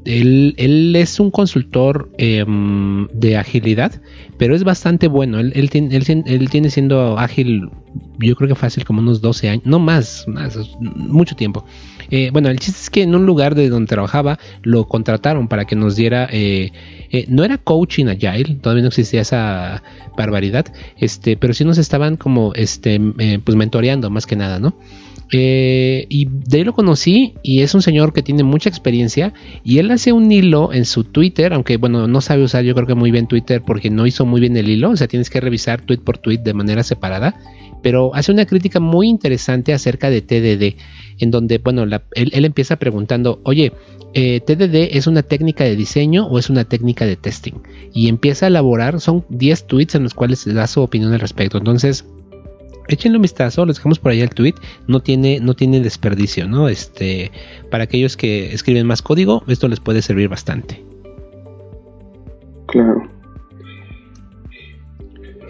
él, 0.08 0.96
es 0.96 1.20
un 1.20 1.30
consultor 1.30 2.10
em, 2.16 3.08
de 3.08 3.36
agilidad, 3.36 4.00
pero 4.38 4.54
es 4.54 4.64
bastante 4.64 5.06
bueno. 5.06 5.38
Él, 5.38 5.70
tiene 5.70 6.70
siendo 6.70 7.18
ágil, 7.18 7.68
yo 8.18 8.34
creo 8.34 8.48
que 8.48 8.54
fácil 8.54 8.84
como 8.84 9.00
unos 9.00 9.20
12 9.20 9.48
años, 9.50 9.66
no 9.66 9.78
más, 9.78 10.26
mucho 10.80 11.36
tiempo. 11.36 11.64
Eh, 12.10 12.30
bueno, 12.32 12.48
el 12.48 12.58
chiste 12.58 12.80
es 12.80 12.88
que 12.88 13.02
en 13.02 13.14
un 13.14 13.26
lugar 13.26 13.54
de 13.54 13.68
donde 13.68 13.86
trabajaba 13.86 14.38
lo 14.62 14.88
contrataron 14.88 15.46
para 15.46 15.66
que 15.66 15.76
nos 15.76 15.94
diera, 15.94 16.26
eh, 16.32 16.72
eh, 17.10 17.26
no 17.28 17.44
era 17.44 17.58
coaching 17.58 18.06
agile, 18.06 18.56
todavía 18.62 18.82
no 18.82 18.88
existía 18.88 19.20
esa 19.20 19.82
barbaridad, 20.16 20.66
este, 20.96 21.36
pero 21.36 21.52
sí 21.52 21.66
nos 21.66 21.76
estaban 21.76 22.16
como, 22.16 22.54
este, 22.54 22.98
pues 23.44 23.56
mentoreando 23.56 24.08
más 24.08 24.26
que 24.26 24.36
nada, 24.36 24.58
¿no? 24.58 24.74
Eh, 25.30 26.06
y 26.08 26.26
de 26.30 26.58
ahí 26.58 26.64
lo 26.64 26.72
conocí 26.72 27.34
y 27.42 27.60
es 27.60 27.74
un 27.74 27.82
señor 27.82 28.14
que 28.14 28.22
tiene 28.22 28.44
mucha 28.44 28.70
experiencia 28.70 29.34
y 29.62 29.78
él 29.78 29.90
hace 29.90 30.12
un 30.12 30.32
hilo 30.32 30.72
en 30.72 30.86
su 30.86 31.04
Twitter, 31.04 31.52
aunque 31.52 31.76
bueno, 31.76 32.08
no 32.08 32.20
sabe 32.22 32.44
usar 32.44 32.64
yo 32.64 32.74
creo 32.74 32.86
que 32.86 32.94
muy 32.94 33.10
bien 33.10 33.26
Twitter 33.26 33.62
porque 33.64 33.90
no 33.90 34.06
hizo 34.06 34.24
muy 34.24 34.40
bien 34.40 34.56
el 34.56 34.70
hilo, 34.70 34.90
o 34.90 34.96
sea, 34.96 35.06
tienes 35.06 35.28
que 35.28 35.40
revisar 35.40 35.82
tweet 35.82 35.98
por 35.98 36.16
tweet 36.16 36.38
de 36.38 36.54
manera 36.54 36.82
separada, 36.82 37.38
pero 37.82 38.14
hace 38.14 38.32
una 38.32 38.46
crítica 38.46 38.80
muy 38.80 39.08
interesante 39.08 39.74
acerca 39.74 40.08
de 40.08 40.22
TDD, 40.22 40.76
en 41.18 41.30
donde, 41.30 41.58
bueno, 41.58 41.82
él, 41.82 42.44
empieza 42.44 42.76
preguntando, 42.76 43.40
oye, 43.44 43.72
eh, 44.14 44.40
¿TDD 44.40 44.96
es 44.96 45.06
una 45.06 45.22
técnica 45.22 45.64
de 45.64 45.76
diseño 45.76 46.26
o 46.26 46.38
es 46.38 46.48
una 46.48 46.64
técnica 46.64 47.04
de 47.04 47.16
testing? 47.16 47.60
Y 47.92 48.08
empieza 48.08 48.46
a 48.46 48.48
elaborar, 48.48 49.00
son 49.00 49.24
10 49.28 49.66
tweets 49.66 49.94
en 49.94 50.04
los 50.04 50.14
cuales 50.14 50.44
da 50.52 50.66
su 50.66 50.80
opinión 50.80 51.12
al 51.12 51.20
respecto, 51.20 51.58
entonces 51.58 52.06
échenle 52.88 53.18
un 53.18 53.22
vistazo, 53.22 53.64
les 53.66 53.76
dejamos 53.76 53.98
por 53.98 54.12
ahí 54.12 54.20
el 54.20 54.30
tweet, 54.30 54.54
no 54.86 55.00
tiene, 55.00 55.40
no 55.40 55.54
tiene 55.54 55.80
desperdicio, 55.80 56.48
¿no? 56.48 56.68
Este, 56.68 57.30
para 57.70 57.84
aquellos 57.84 58.16
que 58.16 58.52
escriben 58.52 58.86
más 58.86 59.02
código, 59.02 59.44
esto 59.46 59.68
les 59.68 59.80
puede 59.80 60.02
servir 60.02 60.28
bastante. 60.28 60.82
Claro. 62.66 63.08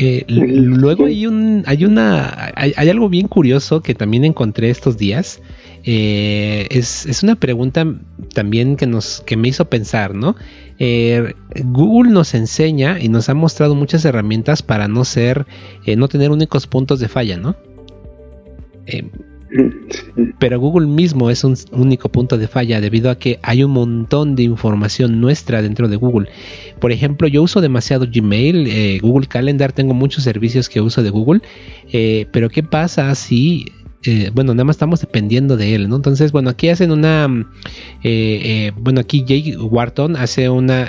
Eh, 0.01 0.25
luego 0.29 1.07
hay 1.07 1.27
un, 1.27 1.65
hay 1.67 1.85
una, 1.85 2.53
hay, 2.55 2.89
algo 2.89 3.09
bien 3.09 3.27
curioso 3.27 3.83
que 3.83 3.95
también 3.95 4.25
encontré 4.25 4.71
estos 4.71 4.97
días. 4.97 5.41
Eh, 5.83 6.69
es, 6.71 7.05
es, 7.07 7.25
una 7.25 7.35
pregunta 7.35 7.85
también 8.33 8.77
que 8.77 8.87
nos, 8.87 9.23
que 9.27 9.37
me 9.37 9.49
hizo 9.49 9.69
pensar, 9.69 10.15
¿no? 10.15 10.37
Eh, 10.79 11.35
Google 11.65 12.13
nos 12.13 12.35
enseña 12.35 12.99
y 13.01 13.09
nos 13.09 13.29
ha 13.29 13.35
mostrado 13.35 13.75
muchas 13.75 14.05
herramientas 14.05 14.63
para 14.63 14.87
no 14.87 15.05
ser, 15.05 15.47
eh, 15.85 15.97
no 15.97 16.09
tener 16.09 16.31
únicos 16.31 16.67
puntos 16.67 17.01
de 17.01 17.09
falla, 17.09 17.37
¿no? 17.37 17.57
Eh, 18.87 19.11
pero 20.39 20.61
Google 20.61 20.87
mismo 20.87 21.31
es 21.31 21.43
un 21.43 21.57
único 21.73 22.11
punto 22.11 22.37
de 22.37 22.49
falla 22.49 22.81
debido 22.81 23.11
a 23.11 23.19
que 23.19 23.39
hay 23.43 23.65
un 23.65 23.73
montón 23.73 24.37
de 24.37 24.43
información 24.43 25.21
nuestra 25.21 25.63
dentro 25.63 25.89
de 25.89 25.97
Google. 25.97 26.29
Por 26.79 26.93
ejemplo, 26.93 27.27
yo 27.29 27.43
uso 27.43 27.63
demasiado 27.63 28.07
Gmail, 28.13 29.01
Google 29.01 29.27
Calendar, 29.27 29.73
tengo 29.73 29.95
muchos 29.95 30.23
servicios 30.23 30.69
que 30.69 30.83
uso 30.83 31.03
de 31.03 31.09
Google, 31.09 31.41
pero 32.31 32.51
¿qué 32.51 32.63
pasa 32.63 33.15
si 33.15 33.73
eh, 34.05 34.31
bueno, 34.33 34.55
nada 34.55 34.65
más 34.65 34.77
estamos 34.77 35.01
dependiendo 35.01 35.57
de 35.57 35.75
él, 35.75 35.89
¿no? 35.89 35.97
Entonces, 35.97 36.31
bueno, 36.31 36.51
aquí 36.51 36.69
hacen 36.69 36.93
una, 36.93 37.27
eh, 38.05 38.41
eh, 38.45 38.73
bueno, 38.77 39.01
aquí 39.01 39.25
Jay 39.27 39.57
Wharton 39.57 40.15
hace 40.15 40.49
una, 40.49 40.87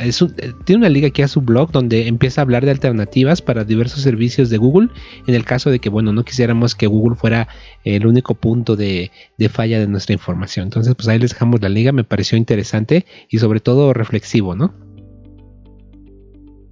tiene 0.66 0.78
una 0.78 0.90
liga 0.90 1.10
que 1.10 1.24
a 1.24 1.28
su 1.28 1.42
blog 1.42 1.72
donde 1.72 2.08
empieza 2.08 2.42
a 2.42 2.44
hablar 2.44 2.66
de 2.66 2.72
alternativas 2.72 3.42
para 3.42 3.64
diversos 3.64 4.04
servicios 4.04 4.52
de 4.52 4.58
Google, 4.58 4.90
en 5.26 5.34
el 5.34 5.44
caso 5.44 5.72
de 5.72 5.80
que, 5.80 5.90
bueno, 5.90 6.14
no 6.14 6.24
quisiéramos 6.24 6.76
que 6.76 6.86
Google 6.86 7.16
fuera 7.16 7.48
el 7.84 8.06
único 8.06 8.36
punto 8.36 8.76
de, 8.76 9.12
falla 9.50 9.80
de 9.80 9.88
nuestra 9.88 10.14
información. 10.14 10.66
Entonces, 10.66 10.94
pues 10.94 11.08
ahí 11.08 11.18
les 11.18 11.32
dejamos 11.32 11.62
la 11.62 11.70
liga, 11.70 11.92
me 11.92 12.04
pareció 12.04 12.38
interesante 12.38 13.08
y 13.28 13.40
sobre 13.40 13.60
todo 13.60 13.92
reflexivo, 13.92 14.56
¿no? 14.56 14.76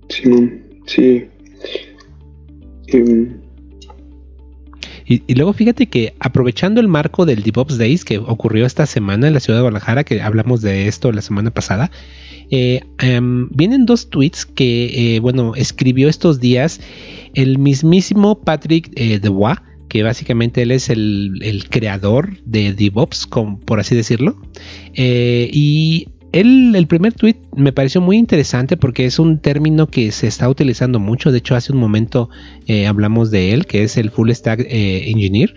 Sí, 0.10 0.62
sí. 0.86 1.26
Em, 2.88 3.46
y, 5.08 5.36
luego 5.36 5.54
fíjate 5.54 5.88
que 5.88 6.13
aprovechando 6.20 6.82
el 6.82 6.89
marco 6.89 7.26
del 7.26 7.41
DevOps 7.41 7.78
Days 7.78 8.04
que 8.04 8.17
ocurrió 8.17 8.65
esta 8.65 8.86
semana 8.86 9.28
en 9.28 9.34
la 9.34 9.39
ciudad 9.39 9.60
de 9.60 9.62
Guadalajara, 9.62 10.04
que 10.04 10.22
hablamos 10.22 10.62
de 10.62 10.88
esto 10.88 11.12
la 11.13 11.22
semana 11.22 11.52
pasada, 11.52 11.91
eh, 12.50 12.82
em, 13.00 13.48
vienen 13.50 13.86
dos 13.86 14.10
tweets 14.10 14.46
que, 14.46 15.15
eh, 15.15 15.20
bueno, 15.20 15.56
escribió 15.56 16.10
estos 16.10 16.41
días 16.41 16.82
el 17.34 17.58
mismísimo 17.58 18.41
Patrick 18.41 18.91
eh, 18.96 19.20
Debois, 19.20 19.60
que 19.88 20.04
básicamente 20.04 20.63
él 20.63 20.72
es 20.72 20.89
el, 20.89 21.65
creador 21.70 22.41
de 22.43 22.74
DevOps, 22.74 23.28
por 23.65 23.80
así 23.80 23.96
decirlo. 23.96 24.41
y 24.93 26.10
el, 26.31 26.87
primer 26.87 27.13
tweet 27.13 27.35
me 27.55 27.71
pareció 27.71 28.01
muy 28.01 28.17
interesante 28.17 28.77
porque 28.77 29.05
es 29.05 29.19
un 29.19 29.39
término 29.39 29.87
que 29.87 30.11
se 30.11 30.27
está 30.27 30.49
utilizando 30.49 30.99
mucho. 30.99 31.31
De 31.31 31.39
hecho, 31.39 31.55
hace 31.55 31.71
un 31.73 31.79
momento 31.79 32.29
eh, 32.67 32.87
hablamos 32.87 33.31
de 33.31 33.53
él, 33.53 33.65
que 33.65 33.83
es 33.83 33.97
el 33.97 34.11
Full 34.11 34.31
Stack 34.31 34.61
eh, 34.61 35.09
Engineer. 35.09 35.53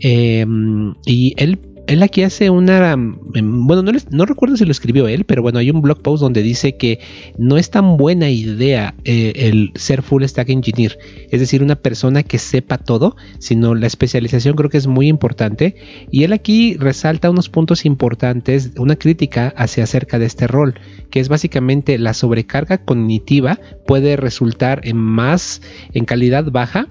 Em, 0.00 0.94
y 1.04 1.34
él 1.36 1.58
él 1.90 2.04
aquí 2.04 2.22
hace 2.22 2.50
una, 2.50 2.92
em, 2.92 3.66
bueno, 3.66 3.82
no, 4.10 4.24
recuerdo 4.24 4.56
si 4.56 4.64
lo 4.64 4.70
escribió 4.70 5.08
él, 5.08 5.24
pero 5.24 5.42
bueno, 5.42 5.58
hay 5.58 5.70
un 5.70 5.82
blog 5.82 6.00
post 6.02 6.20
donde 6.20 6.40
dice 6.40 6.76
que 6.76 7.00
no 7.36 7.58
es 7.58 7.70
tan 7.70 7.96
buena 7.96 8.30
idea 8.30 8.94
eh, 9.04 9.32
el 9.34 9.72
ser 9.74 10.02
full 10.02 10.22
stack 10.22 10.50
engineer, 10.50 10.96
es 11.30 11.40
decir, 11.40 11.64
una 11.64 11.74
persona 11.74 12.22
que 12.22 12.38
sepa 12.38 12.78
todo, 12.78 13.16
sino 13.40 13.74
la 13.74 13.88
especialización 13.88 14.54
creo 14.54 14.70
que 14.70 14.78
es 14.78 14.86
muy 14.86 15.08
importante. 15.08 15.74
Y 16.12 16.22
él 16.22 16.32
aquí 16.32 16.76
resalta 16.76 17.28
unos 17.28 17.48
puntos 17.48 17.84
importantes, 17.84 18.70
una 18.78 18.94
crítica 18.94 19.52
hacia 19.56 19.82
acerca 19.82 20.20
de 20.20 20.26
este 20.26 20.46
rol, 20.46 20.74
que 21.10 21.18
es 21.18 21.28
básicamente 21.28 21.98
la 21.98 22.14
sobrecarga 22.14 22.84
cognitiva 22.84 23.58
puede 23.84 24.14
resultar 24.14 24.82
en 24.84 24.96
más, 24.96 25.60
en 25.92 26.04
calidad 26.04 26.52
baja, 26.52 26.86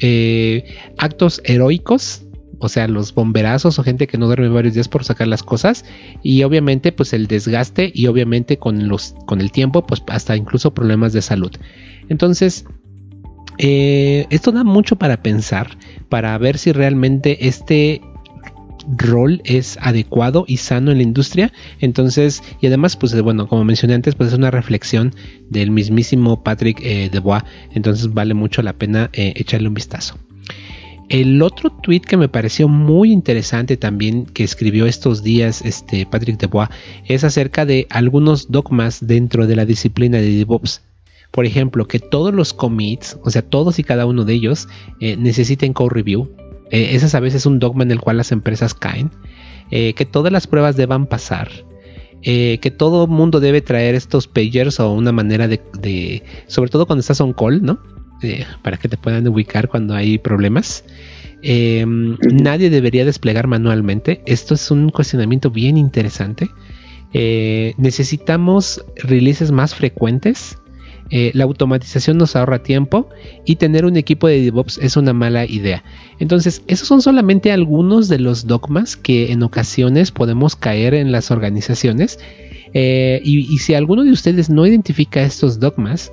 eh, 0.00 0.64
actos 0.98 1.40
heroicos 1.44 2.26
o 2.62 2.68
sea, 2.68 2.88
los 2.88 3.14
bomberazos 3.14 3.78
o 3.78 3.82
gente 3.82 4.06
que 4.06 4.18
no 4.18 4.26
duerme 4.26 4.48
varios 4.48 4.74
días 4.74 4.88
por 4.88 5.04
sacar 5.04 5.26
las 5.26 5.42
cosas 5.42 5.84
y 6.22 6.42
obviamente 6.44 6.92
pues 6.92 7.12
el 7.12 7.26
desgaste 7.26 7.90
y 7.92 8.06
obviamente 8.06 8.58
con 8.58 8.88
los 8.88 9.14
con 9.26 9.40
el 9.40 9.50
tiempo 9.50 9.84
pues 9.86 10.02
hasta 10.06 10.36
incluso 10.36 10.72
problemas 10.72 11.12
de 11.12 11.22
salud. 11.22 11.50
Entonces, 12.08 12.64
eh, 13.58 14.26
esto 14.30 14.52
da 14.52 14.64
mucho 14.64 14.96
para 14.96 15.22
pensar, 15.22 15.76
para 16.08 16.36
ver 16.38 16.58
si 16.58 16.72
realmente 16.72 17.46
este 17.46 18.00
rol 18.96 19.40
es 19.44 19.78
adecuado 19.80 20.44
y 20.46 20.58
sano 20.58 20.90
en 20.90 20.98
la 20.98 21.02
industria. 21.02 21.52
Entonces, 21.80 22.42
y 22.60 22.66
además, 22.66 22.96
pues 22.96 23.20
bueno, 23.22 23.46
como 23.48 23.64
mencioné 23.64 23.94
antes, 23.94 24.14
pues 24.14 24.30
es 24.32 24.38
una 24.38 24.50
reflexión 24.50 25.14
del 25.48 25.70
mismísimo 25.70 26.42
Patrick 26.42 26.80
eh, 26.82 27.08
Debois. 27.12 27.42
Entonces 27.72 28.12
vale 28.12 28.34
mucho 28.34 28.62
la 28.62 28.72
pena 28.72 29.10
eh, 29.12 29.32
echarle 29.36 29.68
un 29.68 29.74
vistazo. 29.74 30.16
El 31.12 31.42
otro 31.42 31.68
tweet 31.68 32.00
que 32.00 32.16
me 32.16 32.30
pareció 32.30 32.68
muy 32.68 33.12
interesante 33.12 33.76
también 33.76 34.24
que 34.24 34.44
escribió 34.44 34.86
estos 34.86 35.22
días 35.22 35.60
este 35.60 36.06
Patrick 36.06 36.40
Debois 36.40 36.70
es 37.04 37.22
acerca 37.22 37.66
de 37.66 37.86
algunos 37.90 38.50
dogmas 38.50 39.06
dentro 39.06 39.46
de 39.46 39.54
la 39.54 39.66
disciplina 39.66 40.16
de 40.16 40.34
DevOps. 40.38 40.80
Por 41.30 41.44
ejemplo, 41.44 41.86
que 41.86 41.98
todos 41.98 42.32
los 42.32 42.54
commits, 42.54 43.18
o 43.22 43.28
sea, 43.28 43.42
todos 43.42 43.78
y 43.78 43.84
cada 43.84 44.06
uno 44.06 44.24
de 44.24 44.32
ellos, 44.32 44.68
eh, 45.00 45.18
necesiten 45.18 45.74
code 45.74 45.90
review. 45.92 46.34
Eh, 46.70 46.94
ese 46.94 47.14
a 47.14 47.20
veces 47.20 47.42
es 47.42 47.46
un 47.46 47.58
dogma 47.58 47.82
en 47.82 47.90
el 47.90 48.00
cual 48.00 48.16
las 48.16 48.32
empresas 48.32 48.72
caen. 48.72 49.10
Eh, 49.70 49.92
que 49.92 50.06
todas 50.06 50.32
las 50.32 50.46
pruebas 50.46 50.76
deban 50.76 51.04
pasar. 51.04 51.50
que 52.22 52.74
todo 52.74 53.06
mundo 53.06 53.38
debe 53.38 53.60
traer 53.60 53.96
estos 53.96 54.28
pagers 54.28 54.80
o 54.80 54.92
una 54.92 55.12
manera 55.12 55.46
de, 55.46 55.60
de 55.78 56.22
sobre 56.46 56.70
todo 56.70 56.86
cuando 56.86 57.00
estás 57.00 57.20
on 57.20 57.34
call, 57.34 57.60
¿no? 57.62 57.80
Este, 58.22 58.46
para 58.62 58.76
que 58.76 58.88
te 58.88 58.96
puedan 58.96 59.26
ubicar 59.26 59.68
cuando 59.68 59.94
hay 59.94 60.18
problemas. 60.18 60.84
Em, 61.42 62.16
nadie 62.22 62.70
debería 62.70 63.04
desplegar 63.04 63.48
manualmente. 63.48 64.22
Esto 64.26 64.54
es 64.54 64.70
un 64.70 64.90
cuestionamiento 64.90 65.50
bien 65.50 65.76
interesante. 65.76 66.48
Eh, 67.12 67.74
necesitamos 67.78 68.84
releases 68.96 69.50
más 69.50 69.74
frecuentes. 69.74 70.56
Eh, 71.10 71.32
la 71.34 71.44
automatización 71.44 72.16
nos 72.16 72.36
ahorra 72.36 72.62
tiempo 72.62 73.08
y 73.44 73.56
tener 73.56 73.84
un 73.84 73.96
equipo 73.96 74.28
de 74.28 74.40
DevOps 74.40 74.78
es 74.78 74.96
una 74.96 75.12
mala 75.12 75.44
idea. 75.44 75.82
Entonces, 76.20 76.62
esos 76.68 76.86
son 76.86 77.02
solamente 77.02 77.50
algunos 77.50 78.08
de 78.08 78.20
los 78.20 78.46
dogmas 78.46 78.96
que 78.96 79.32
en 79.32 79.42
ocasiones 79.42 80.12
podemos 80.12 80.54
caer 80.54 80.94
en 80.94 81.10
las 81.10 81.30
organizaciones. 81.32 82.18
Eh, 82.72 83.20
y, 83.24 83.58
si 83.58 83.74
alguno 83.74 84.04
de 84.04 84.12
ustedes 84.12 84.48
no 84.48 84.66
identifica 84.66 85.22
estos 85.22 85.60
dogmas, 85.60 86.12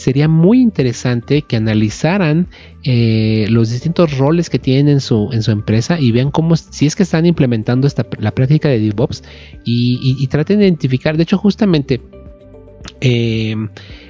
sería 0.00 0.28
muy 0.28 0.60
interesante 0.60 1.42
que 1.42 1.56
analizaran 1.56 2.48
eh, 2.84 3.46
los 3.50 3.70
distintos 3.70 4.16
roles 4.16 4.48
que 4.48 4.58
tienen 4.58 4.88
en 4.88 5.00
su, 5.00 5.28
en 5.32 5.42
su 5.42 5.50
empresa 5.50 6.00
y 6.00 6.10
vean 6.10 6.30
cómo, 6.30 6.56
si 6.56 6.86
es 6.86 6.96
que 6.96 7.02
están 7.02 7.26
implementando 7.26 7.86
esta, 7.86 8.06
la 8.18 8.30
práctica 8.30 8.70
de 8.70 8.80
DevOps 8.80 9.22
y, 9.62 10.26
traten 10.28 10.58
de 10.58 10.64
identificar, 10.64 11.18
de 11.18 11.24
hecho 11.24 11.36
justamente 11.36 12.00
eh, 13.02 13.54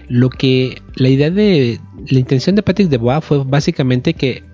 lo 0.09 0.31
que 0.31 0.81
la 0.95 1.09
idea 1.09 1.31
de 1.31 1.81
la 2.09 2.19
intención 2.21 2.55
de 2.55 2.63
Patrick 2.63 2.89
DeBois 2.89 3.25
fue 3.25 3.43
básicamente 3.43 4.15
que 4.15 4.45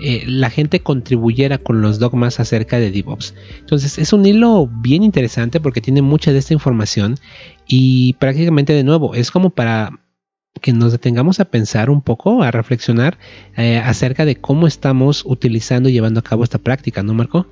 eh, 0.00 0.24
la 0.26 0.48
gente 0.48 0.80
contribuyera 0.80 1.58
con 1.58 1.82
los 1.82 1.98
dogmas 1.98 2.40
acerca 2.40 2.78
de 2.78 2.90
DevOps. 2.90 3.34
Entonces 3.58 3.98
es 3.98 4.14
un 4.14 4.24
hilo 4.24 4.70
bien 4.80 5.02
interesante 5.02 5.60
porque 5.60 5.82
tiene 5.82 6.00
mucha 6.00 6.32
de 6.32 6.38
esta 6.38 6.54
información 6.54 7.16
y 7.66 8.14
prácticamente 8.14 8.72
de 8.72 8.84
nuevo 8.84 9.14
es 9.14 9.30
como 9.30 9.50
para 9.50 10.00
que 10.60 10.72
nos 10.72 10.92
detengamos 10.92 11.40
a 11.40 11.46
pensar 11.46 11.90
un 11.90 12.02
poco, 12.02 12.42
a 12.42 12.50
reflexionar 12.50 13.18
eh, 13.56 13.78
acerca 13.78 14.24
de 14.24 14.36
cómo 14.36 14.66
estamos 14.66 15.24
utilizando 15.24 15.88
y 15.88 15.92
llevando 15.92 16.20
a 16.20 16.22
cabo 16.22 16.44
esta 16.44 16.58
práctica, 16.58 17.02
¿no, 17.02 17.14
Marco? 17.14 17.46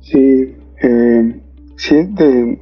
Sí, 0.00 0.54
eh, 0.82 1.40
sí, 1.76 1.96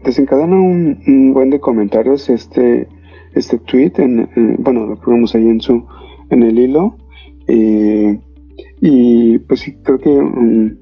desencadena 0.04 0.56
un, 0.56 1.32
buen 1.32 1.50
de 1.50 1.60
comentarios 1.60 2.28
este 2.28 2.88
este 3.34 3.58
tweet, 3.58 3.92
en, 3.98 4.56
bueno, 4.58 4.86
lo 4.86 4.96
ponemos 4.98 5.34
ahí 5.34 5.46
en 5.46 5.60
su 5.60 5.86
en 6.30 6.42
el 6.42 6.58
hilo 6.58 6.96
eh, 7.46 8.18
y 8.80 9.38
pues 9.40 9.60
sí 9.60 9.76
creo 9.82 9.98
que 9.98 10.10
mm, 10.10 10.76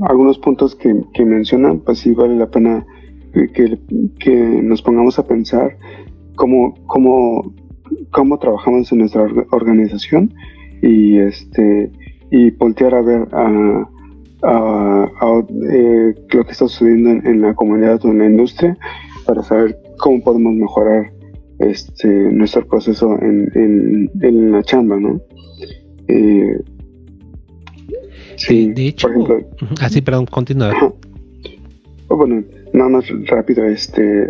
algunos 0.00 0.38
puntos 0.38 0.74
que, 0.74 0.94
que 1.12 1.24
mencionan, 1.24 1.80
pues 1.80 1.98
sí 2.00 2.12
vale 2.12 2.36
la 2.36 2.50
pena 2.50 2.84
que, 3.32 3.78
que, 4.18 4.36
nos 4.62 4.82
pongamos 4.82 5.18
a 5.18 5.26
pensar 5.26 5.76
cómo, 6.34 6.74
cómo, 6.86 7.54
cómo 8.10 8.38
trabajamos 8.38 8.90
en 8.92 8.98
nuestra 8.98 9.26
organización 9.50 10.32
y 10.82 11.18
este 11.18 11.90
y 12.30 12.50
voltear 12.50 12.94
a 12.94 13.02
ver 13.02 13.28
a, 13.32 13.88
eh, 15.70 16.14
lo 16.32 16.44
que 16.44 16.52
está 16.52 16.66
sucediendo 16.66 17.10
en, 17.10 17.42
la 17.42 17.54
comunidad 17.54 18.04
o 18.04 18.08
en 18.08 18.18
la 18.18 18.26
industria 18.26 18.76
para 19.26 19.42
saber 19.42 19.78
cómo 19.98 20.20
podemos 20.22 20.54
mejorar 20.54 21.12
este 21.58 22.08
nuestro 22.08 22.66
proceso 22.66 23.16
en, 23.20 24.10
en, 24.20 24.50
la 24.50 24.62
chamba, 24.64 24.98
¿no? 24.98 25.20
sí, 28.36 28.72
de 28.72 28.88
hecho, 28.88 29.08
así, 29.80 29.98
ah, 30.00 30.04
perdón, 30.04 30.26
continúa. 30.26 30.72
Oh, 32.08 32.16
bueno, 32.16 32.42
nada 32.72 32.90
más 32.90 33.04
rápido, 33.26 33.64
este, 33.64 34.28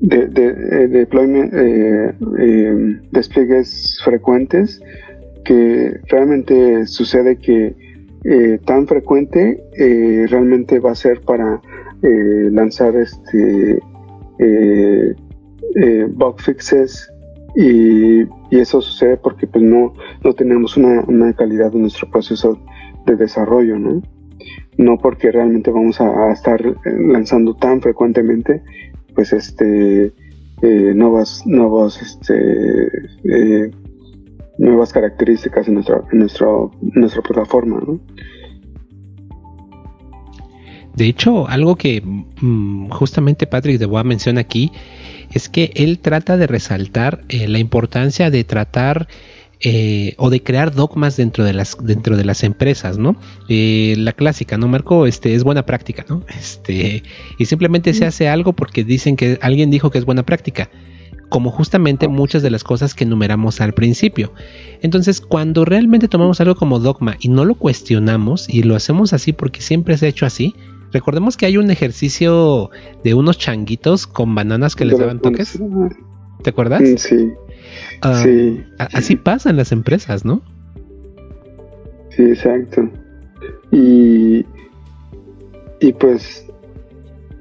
de, 0.00 0.26
de, 0.28 0.88
deployment, 0.88 1.52
despliegues 3.10 4.00
frecuentes 4.04 4.80
que 5.44 6.00
realmente 6.08 6.86
sucede 6.86 7.36
que 7.36 7.74
eh, 8.24 8.58
tan 8.64 8.86
frecuente 8.86 9.62
eh, 9.76 10.26
realmente 10.30 10.78
va 10.78 10.92
a 10.92 10.94
ser 10.94 11.20
para 11.20 11.60
eh, 12.02 12.48
lanzar 12.50 12.96
este 12.96 13.80
bug 16.16 16.40
fixes 16.40 17.10
y, 17.54 18.22
eso 18.50 18.80
sucede 18.80 19.16
porque 19.16 19.48
pues 19.48 19.64
no, 19.64 19.94
no 20.22 20.32
tenemos 20.32 20.76
una, 20.76 21.32
calidad 21.32 21.72
de 21.72 21.80
nuestro 21.80 22.08
proceso 22.08 22.58
de 23.04 23.16
desarrollo, 23.16 23.78
¿no? 23.78 24.00
No 24.78 24.96
porque 24.96 25.32
realmente 25.32 25.72
vamos 25.72 26.00
a, 26.00 26.30
estar 26.30 26.62
lanzando 26.84 27.54
tan 27.54 27.82
frecuentemente 27.82 28.62
pues 29.14 29.32
este 29.32 30.12
nuevas 30.94 31.42
nuevos 31.46 32.00
este 32.00 33.70
nuevas 34.58 34.92
características 34.92 35.68
en 35.68 35.74
nuestra, 35.74 36.00
en 36.12 36.18
nuestra 36.94 37.22
plataforma. 37.22 37.80
De 40.94 41.06
hecho, 41.06 41.48
algo 41.48 41.74
que 41.76 42.00
mm, 42.00 42.90
justamente 42.90 43.46
Patrick 43.46 43.78
de 43.78 43.86
Bois 43.86 44.04
menciona 44.04 44.40
aquí 44.40 44.70
es 45.32 45.48
que 45.48 45.72
él 45.74 45.98
trata 45.98 46.36
de 46.36 46.46
resaltar 46.46 47.22
eh, 47.28 47.48
la 47.48 47.58
importancia 47.58 48.30
de 48.30 48.44
tratar 48.44 49.08
eh, 49.66 50.14
o 50.18 50.28
de 50.28 50.42
crear 50.42 50.74
dogmas 50.74 51.16
dentro 51.16 51.42
de 51.42 51.54
las 51.54 51.78
dentro 51.80 52.18
de 52.18 52.24
las 52.26 52.44
empresas, 52.44 52.98
¿no? 52.98 53.16
Eh, 53.48 53.94
la 53.96 54.12
clásica, 54.12 54.58
¿no, 54.58 54.68
Marco? 54.68 55.06
Este 55.06 55.34
es 55.34 55.42
buena 55.42 55.64
práctica, 55.64 56.04
¿no? 56.06 56.22
Este 56.38 57.02
y 57.38 57.46
simplemente 57.46 57.94
se 57.94 58.04
hace 58.04 58.28
algo 58.28 58.52
porque 58.52 58.84
dicen 58.84 59.16
que 59.16 59.38
alguien 59.40 59.70
dijo 59.70 59.90
que 59.90 59.96
es 59.96 60.04
buena 60.04 60.22
práctica 60.22 60.68
como 61.30 61.50
justamente 61.50 62.08
muchas 62.08 62.42
de 62.42 62.50
las 62.50 62.62
cosas 62.62 62.94
que 62.94 63.04
enumeramos 63.04 63.62
al 63.62 63.72
principio. 63.72 64.32
Entonces, 64.82 65.22
cuando 65.22 65.64
realmente 65.64 66.08
tomamos 66.08 66.40
algo 66.42 66.54
como 66.54 66.78
dogma 66.78 67.16
y 67.18 67.28
no 67.28 67.46
lo 67.46 67.54
cuestionamos 67.54 68.48
y 68.48 68.62
lo 68.64 68.76
hacemos 68.76 69.14
así 69.14 69.32
porque 69.32 69.62
siempre 69.62 69.96
se 69.96 70.06
ha 70.06 70.08
hecho 70.10 70.26
así, 70.26 70.54
recordemos 70.92 71.36
que 71.38 71.46
hay 71.46 71.56
un 71.56 71.70
ejercicio 71.70 72.70
de 73.02 73.14
unos 73.14 73.38
changuitos 73.38 74.06
con 74.06 74.34
bananas 74.34 74.76
que 74.76 74.84
les 74.84 74.98
daban 74.98 75.20
toques. 75.20 75.58
¿Te 76.42 76.50
acuerdas? 76.50 76.82
Sí. 76.98 77.32
Ah, 78.02 78.22
sí. 78.22 78.64
Así 78.78 79.16
pasa 79.16 79.50
en 79.50 79.56
las 79.56 79.72
empresas, 79.72 80.24
¿no? 80.24 80.42
Sí, 82.10 82.22
exacto. 82.22 82.88
Y, 83.70 84.44
y 85.80 85.92
pues, 85.94 86.46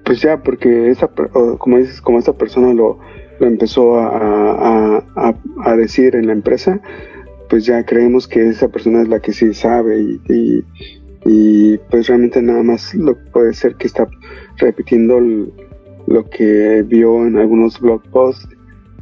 pues 0.03 0.21
ya, 0.21 0.41
porque 0.41 0.89
esa, 0.89 1.07
como 1.57 1.77
dices, 1.77 2.01
como 2.01 2.19
esa 2.19 2.33
persona 2.33 2.73
lo, 2.73 2.99
lo 3.39 3.47
empezó 3.47 3.99
a, 3.99 5.03
a, 5.15 5.75
decir 5.77 6.15
en 6.15 6.27
la 6.27 6.33
empresa, 6.33 6.79
pues 7.49 7.65
ya 7.65 7.85
creemos 7.85 8.27
que 8.27 8.49
esa 8.49 8.67
persona 8.67 9.01
es 9.01 9.09
la 9.09 9.19
que 9.19 9.33
sí 9.33 9.53
sabe 9.53 10.01
y, 10.01 10.63
y, 11.25 11.77
pues 11.89 12.07
realmente 12.07 12.41
nada 12.41 12.63
más 12.63 12.93
lo 12.95 13.15
puede 13.31 13.53
ser 13.53 13.75
que 13.75 13.87
está 13.87 14.07
repitiendo 14.57 15.19
lo 16.07 16.29
que 16.29 16.83
vio 16.87 17.25
en 17.25 17.37
algunos 17.37 17.79
blog 17.79 18.01
posts 18.09 18.47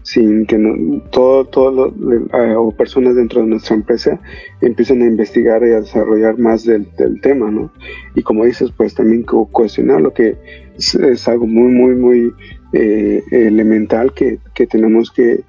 sin 0.04 0.46
que 0.46 0.58
no, 0.58 1.02
todo, 1.12 1.46
todo 1.46 1.94
eh, 2.34 2.56
o 2.56 2.72
personas 2.72 3.16
dentro 3.16 3.42
de 3.42 3.48
nuestra 3.48 3.76
empresa 3.76 4.20
empiecen 4.62 5.02
a 5.02 5.06
investigar 5.06 5.62
y 5.64 5.72
a 5.72 5.82
desarrollar 5.82 6.38
más 6.38 6.66
del, 6.66 6.88
tema, 7.22 7.52
¿no? 7.52 7.72
Y 8.16 8.24
como 8.24 8.46
dices, 8.46 8.72
pues 8.76 8.96
también 8.96 9.24
cuestionar 9.24 10.02
lo 10.02 10.14
que 10.14 10.38
es, 10.78 11.28
algo 11.28 11.48
muy, 11.48 11.72
muy, 11.72 11.96
muy 11.96 12.34
eh, 12.74 13.24
elemental 13.32 14.14
que, 14.14 14.40
tenemos 14.68 15.12
que, 15.12 15.44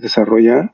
desarrollar 0.00 0.72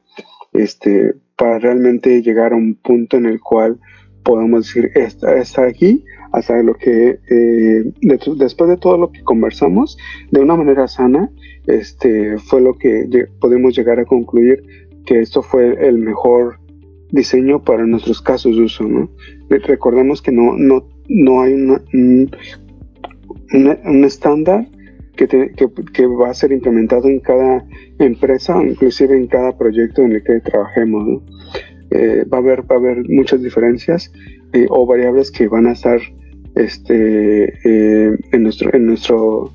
este, 0.53 1.15
para 1.35 1.59
realmente 1.59 2.21
llegar 2.21 2.53
a 2.53 2.57
un 2.57 2.75
punto 2.75 3.17
en 3.17 3.25
el 3.25 3.41
cual 3.41 3.81
podamos 4.23 4.67
decir, 4.67 4.91
está, 4.95 5.39
está 5.39 5.65
aquí, 5.65 6.05
hasta 6.37 6.63
lo 6.63 6.75
que, 6.75 7.19
eh, 7.31 7.85
después 8.37 8.69
de 8.69 8.77
todo 8.77 8.99
lo 8.99 9.11
que 9.11 9.23
conversamos, 9.23 9.97
de 10.31 10.41
una 10.41 10.55
manera 10.55 10.87
sana, 10.87 11.31
este, 11.67 12.37
fue 12.37 12.61
lo 12.61 12.75
que 12.75 13.09
podemos 13.41 13.75
llegar 13.75 13.99
a 13.99 14.05
concluir 14.05 14.63
que 15.07 15.21
esto 15.21 15.41
fue 15.41 15.89
el 15.89 15.97
mejor 15.97 16.59
diseño 17.11 17.65
para 17.65 17.87
nuestros 17.87 18.21
casos 18.21 18.55
de 18.55 18.65
uso, 18.65 18.85
¿no? 18.85 19.09
Recordemos 19.49 20.21
que 20.21 20.31
no, 20.31 20.59
no, 20.59 20.87
no 21.09 21.41
hay 21.41 21.55
una, 21.55 21.83
un 21.95 22.29
estándar 24.05 24.69
que, 25.17 25.27
que, 25.27 26.07
va 26.07 26.29
a 26.29 26.35
ser 26.35 26.53
implementado 26.53 27.09
en 27.09 27.21
cada 27.21 27.65
empresa, 27.99 28.63
inclusive 28.63 29.17
en 29.17 29.27
cada 29.27 29.57
proyecto 29.57 30.03
en 30.03 30.13
el 30.13 30.23
que 30.23 30.41
trabajemos. 30.41 31.23
Eh, 31.93 32.25
va, 32.31 32.39
a 32.39 32.41
haber, 32.41 32.71
va 32.71 32.77
a 32.77 32.79
haber 32.79 33.09
muchas 33.09 33.41
diferencias 33.41 34.13
eh, 34.53 34.67
o 34.69 34.85
variables 34.85 35.31
que 35.31 35.49
van 35.49 35.67
a 35.67 35.73
estar 35.73 35.99
este, 36.57 37.45
eh, 37.65 38.19
en, 38.33 38.43
nuestro, 38.43 38.75
en 38.75 38.87
nuestro 38.87 39.53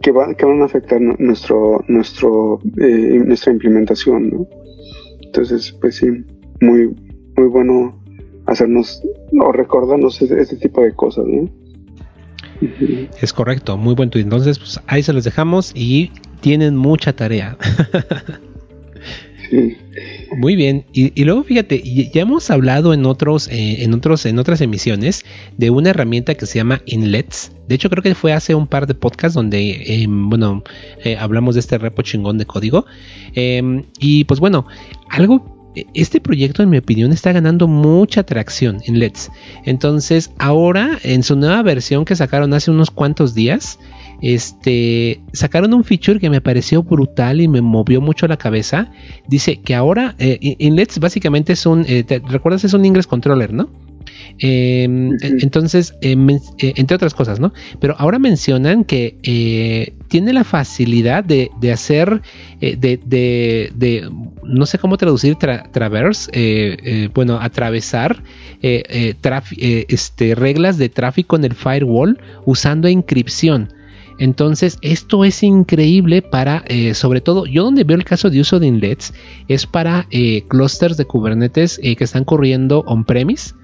que, 0.00 0.12
que 0.38 0.46
van 0.46 0.62
a 0.62 0.64
afectar 0.64 1.00
nuestro, 1.00 1.84
nuestro, 1.88 2.60
nuestra 2.74 3.52
implementación. 3.52 4.48
Entonces, 5.20 5.76
pues 5.80 5.96
sí, 5.96 6.06
muy, 6.60 6.94
muy 7.36 7.48
bueno 7.48 8.00
hacernos 8.46 9.02
o 9.40 9.52
recordarnos 9.52 10.20
este, 10.22 10.56
tipo 10.56 10.82
de 10.82 10.92
cosas. 10.92 11.24
¿no? 11.26 11.48
Es 13.20 13.32
correcto, 13.32 13.76
muy 13.76 13.94
buen 13.94 14.10
tweet. 14.10 14.22
Entonces, 14.22 14.58
pues 14.58 14.80
ahí 14.86 15.02
se 15.02 15.12
los 15.12 15.24
dejamos 15.24 15.72
y 15.74 16.10
tienen 16.40 16.76
mucha 16.76 17.12
tarea. 17.12 17.56
Muy 20.36 20.54
bien, 20.54 20.84
y, 20.92 21.24
luego 21.24 21.42
fíjate, 21.42 21.82
ya 22.12 22.22
hemos 22.22 22.50
hablado 22.50 22.94
en 22.94 23.04
otros, 23.04 23.48
eh, 23.48 23.82
en 23.82 23.92
otros, 23.94 24.24
en 24.26 24.38
otras 24.38 24.60
emisiones 24.60 25.24
de 25.56 25.70
una 25.70 25.90
herramienta 25.90 26.34
que 26.34 26.46
se 26.46 26.58
llama 26.58 26.82
Inlets. 26.86 27.52
De 27.68 27.74
hecho, 27.74 27.90
creo 27.90 28.02
que 28.02 28.14
fue 28.14 28.32
hace 28.32 28.54
un 28.54 28.66
par 28.66 28.86
de 28.86 28.94
podcasts 28.94 29.34
donde, 29.34 30.02
em, 30.02 30.28
bueno, 30.28 30.62
eh, 31.04 31.16
hablamos 31.16 31.54
de 31.54 31.60
este 31.60 31.78
repo 31.78 32.02
chingón 32.02 32.38
de 32.38 32.46
código. 32.46 32.86
Em, 33.34 33.84
y 33.98 34.24
pues 34.24 34.40
bueno, 34.40 34.66
algo 35.08 35.60
e, 35.74 35.86
este 35.94 36.20
proyecto, 36.20 36.62
en 36.62 36.70
mi 36.70 36.78
opinión, 36.78 37.12
está 37.12 37.32
ganando 37.32 37.68
mucha 37.68 38.22
atracción 38.22 38.80
en 38.86 38.98
LEDs. 38.98 39.30
Entonces, 39.64 40.32
ahora, 40.38 40.98
en 41.02 41.22
su 41.22 41.36
nueva 41.36 41.62
versión 41.62 42.04
que 42.04 42.16
sacaron 42.16 42.54
hace 42.54 42.70
unos 42.70 42.90
cuantos 42.90 43.34
días, 43.34 43.78
este, 44.22 45.20
sacaron 45.32 45.74
un 45.74 45.84
feature 45.84 46.20
que 46.20 46.30
me 46.30 46.40
pareció 46.40 46.82
brutal 46.82 47.40
y 47.40 47.48
me 47.48 47.60
movió 47.60 48.00
mucho 48.00 48.26
la 48.26 48.36
cabeza. 48.36 48.90
Dice 49.28 49.60
que 49.60 49.74
ahora, 49.74 50.14
eh, 50.18 50.56
en 50.58 50.76
LEDs 50.76 50.98
básicamente 50.98 51.52
es 51.52 51.66
un, 51.66 51.84
eh, 51.88 52.04
¿recuerdas? 52.28 52.64
Es 52.64 52.74
un 52.74 52.84
Ingress 52.84 53.06
Controller, 53.06 53.52
¿no? 53.52 53.68
Em, 54.38 55.18
entonces, 55.22 55.94
eh, 56.00 56.16
eh, 56.58 56.72
entre 56.76 56.94
otras 56.94 57.12
cosas, 57.12 57.40
¿no? 57.40 57.52
Pero 57.78 57.94
ahora 57.98 58.18
mencionan 58.18 58.84
que 58.84 59.18
eh, 59.22 59.92
tiene 60.08 60.32
la 60.32 60.44
facilidad 60.44 61.24
de, 61.24 61.50
hacer, 61.70 62.22
de, 62.60 64.10
no 64.42 64.66
sé 64.66 64.78
cómo 64.78 64.96
traducir 64.96 65.36
traverse, 65.36 67.10
bueno, 67.14 67.38
atravesar 67.40 68.22
este, 68.62 70.34
reglas 70.34 70.78
de 70.78 70.88
tráfico 70.88 71.36
en 71.36 71.44
el 71.44 71.54
firewall 71.54 72.18
usando 72.46 72.88
encripción. 72.88 73.72
Entonces, 74.20 74.78
esto 74.82 75.24
es 75.24 75.42
increíble 75.42 76.22
para, 76.22 76.64
sobre 76.92 77.20
todo, 77.20 77.46
yo 77.46 77.64
donde 77.64 77.84
veo 77.84 77.96
el 77.96 78.04
caso 78.04 78.30
de 78.30 78.40
uso 78.40 78.60
de 78.60 78.68
inlets 78.68 79.12
es 79.48 79.66
para 79.66 80.06
clusters 80.46 80.96
de 80.96 81.06
Kubernetes 81.06 81.80
que 81.82 82.04
están 82.04 82.24
corriendo 82.24 82.84
on-premise 82.86 83.54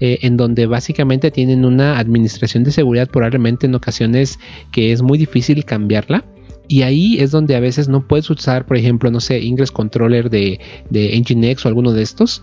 eh, 0.00 0.18
en 0.22 0.36
donde 0.36 0.66
básicamente 0.66 1.30
tienen 1.30 1.64
una 1.64 1.98
administración 1.98 2.64
de 2.64 2.72
seguridad 2.72 3.08
probablemente 3.08 3.66
en 3.66 3.76
ocasiones 3.76 4.40
que 4.72 4.90
es 4.90 5.02
muy 5.02 5.18
difícil 5.18 5.64
cambiarla. 5.64 6.24
Y 6.66 6.82
ahí 6.82 7.18
es 7.20 7.30
donde 7.30 7.54
a 7.54 7.60
veces 7.60 7.88
no 7.88 8.06
puedes 8.08 8.28
usar, 8.30 8.66
por 8.66 8.76
ejemplo, 8.76 9.10
no 9.10 9.20
sé, 9.20 9.40
Ingress 9.40 9.70
Controller 9.70 10.30
de, 10.30 10.58
de 10.90 11.16
Nginx 11.20 11.64
o 11.64 11.68
alguno 11.68 11.92
de 11.92 12.02
estos 12.02 12.42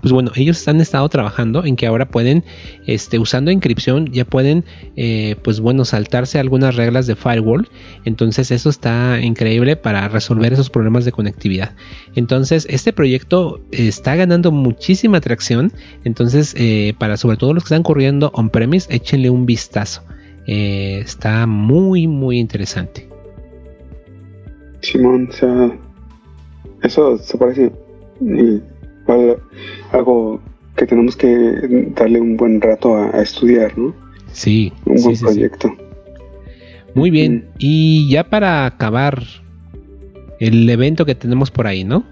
pues 0.00 0.12
bueno, 0.12 0.32
ellos 0.34 0.66
han 0.68 0.80
estado 0.80 1.08
trabajando 1.08 1.64
en 1.64 1.76
que 1.76 1.86
ahora 1.86 2.08
pueden, 2.08 2.44
este, 2.86 3.18
usando 3.18 3.50
encripción, 3.50 4.10
ya 4.12 4.24
pueden, 4.24 4.64
eh, 4.96 5.36
pues 5.42 5.60
bueno, 5.60 5.84
saltarse 5.84 6.38
algunas 6.38 6.76
reglas 6.76 7.06
de 7.06 7.16
firewall. 7.16 7.68
Entonces 8.04 8.50
eso 8.50 8.70
está 8.70 9.20
increíble 9.20 9.76
para 9.76 10.08
resolver 10.08 10.52
esos 10.52 10.70
problemas 10.70 11.04
de 11.04 11.12
conectividad. 11.12 11.72
Entonces 12.14 12.66
este 12.70 12.92
proyecto 12.92 13.60
está 13.70 14.16
ganando 14.16 14.50
muchísima 14.52 15.18
atracción. 15.18 15.72
Entonces 16.04 16.54
eh, 16.56 16.94
para 16.98 17.16
sobre 17.16 17.36
todo 17.36 17.54
los 17.54 17.64
que 17.64 17.74
están 17.74 17.82
corriendo 17.82 18.30
on-premise, 18.34 18.94
échenle 18.94 19.30
un 19.30 19.46
vistazo. 19.46 20.02
Eh, 20.46 21.00
está 21.00 21.46
muy, 21.46 22.06
muy 22.06 22.38
interesante. 22.38 23.08
Simón, 24.80 25.28
o 25.30 25.32
sea, 25.32 25.78
eso 26.82 27.16
se 27.18 27.38
parece 27.38 27.72
algo 29.92 30.40
que 30.76 30.86
tenemos 30.86 31.16
que 31.16 31.90
darle 31.94 32.20
un 32.20 32.36
buen 32.36 32.60
rato 32.60 32.96
a, 32.96 33.22
estudiar, 33.22 33.76
¿no? 33.76 33.94
Sí. 34.32 34.72
Un 34.86 35.02
buen 35.02 35.18
proyecto. 35.18 35.74
Muy 36.94 37.10
bien. 37.10 37.46
Y 37.58 38.08
ya 38.10 38.28
para 38.28 38.66
acabar 38.66 39.22
el 40.40 40.68
evento 40.68 41.04
que 41.04 41.14
tenemos 41.14 41.50
por 41.50 41.66
ahí, 41.66 41.84
¿no? 41.84 42.04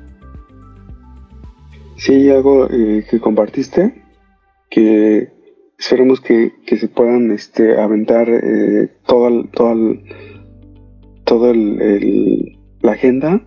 Sí, 1.96 2.30
algo 2.30 2.68
eh, 2.70 3.04
que 3.10 3.20
compartiste, 3.20 4.02
que 4.70 5.28
esperemos 5.78 6.20
que, 6.20 6.52
se 6.66 6.88
puedan 6.88 7.30
este, 7.30 7.78
aventar 7.78 8.28
eh, 8.28 8.88
todo 9.06 9.44
todo 11.24 11.50
el, 11.50 12.58
la 12.80 12.92
agenda 12.92 13.42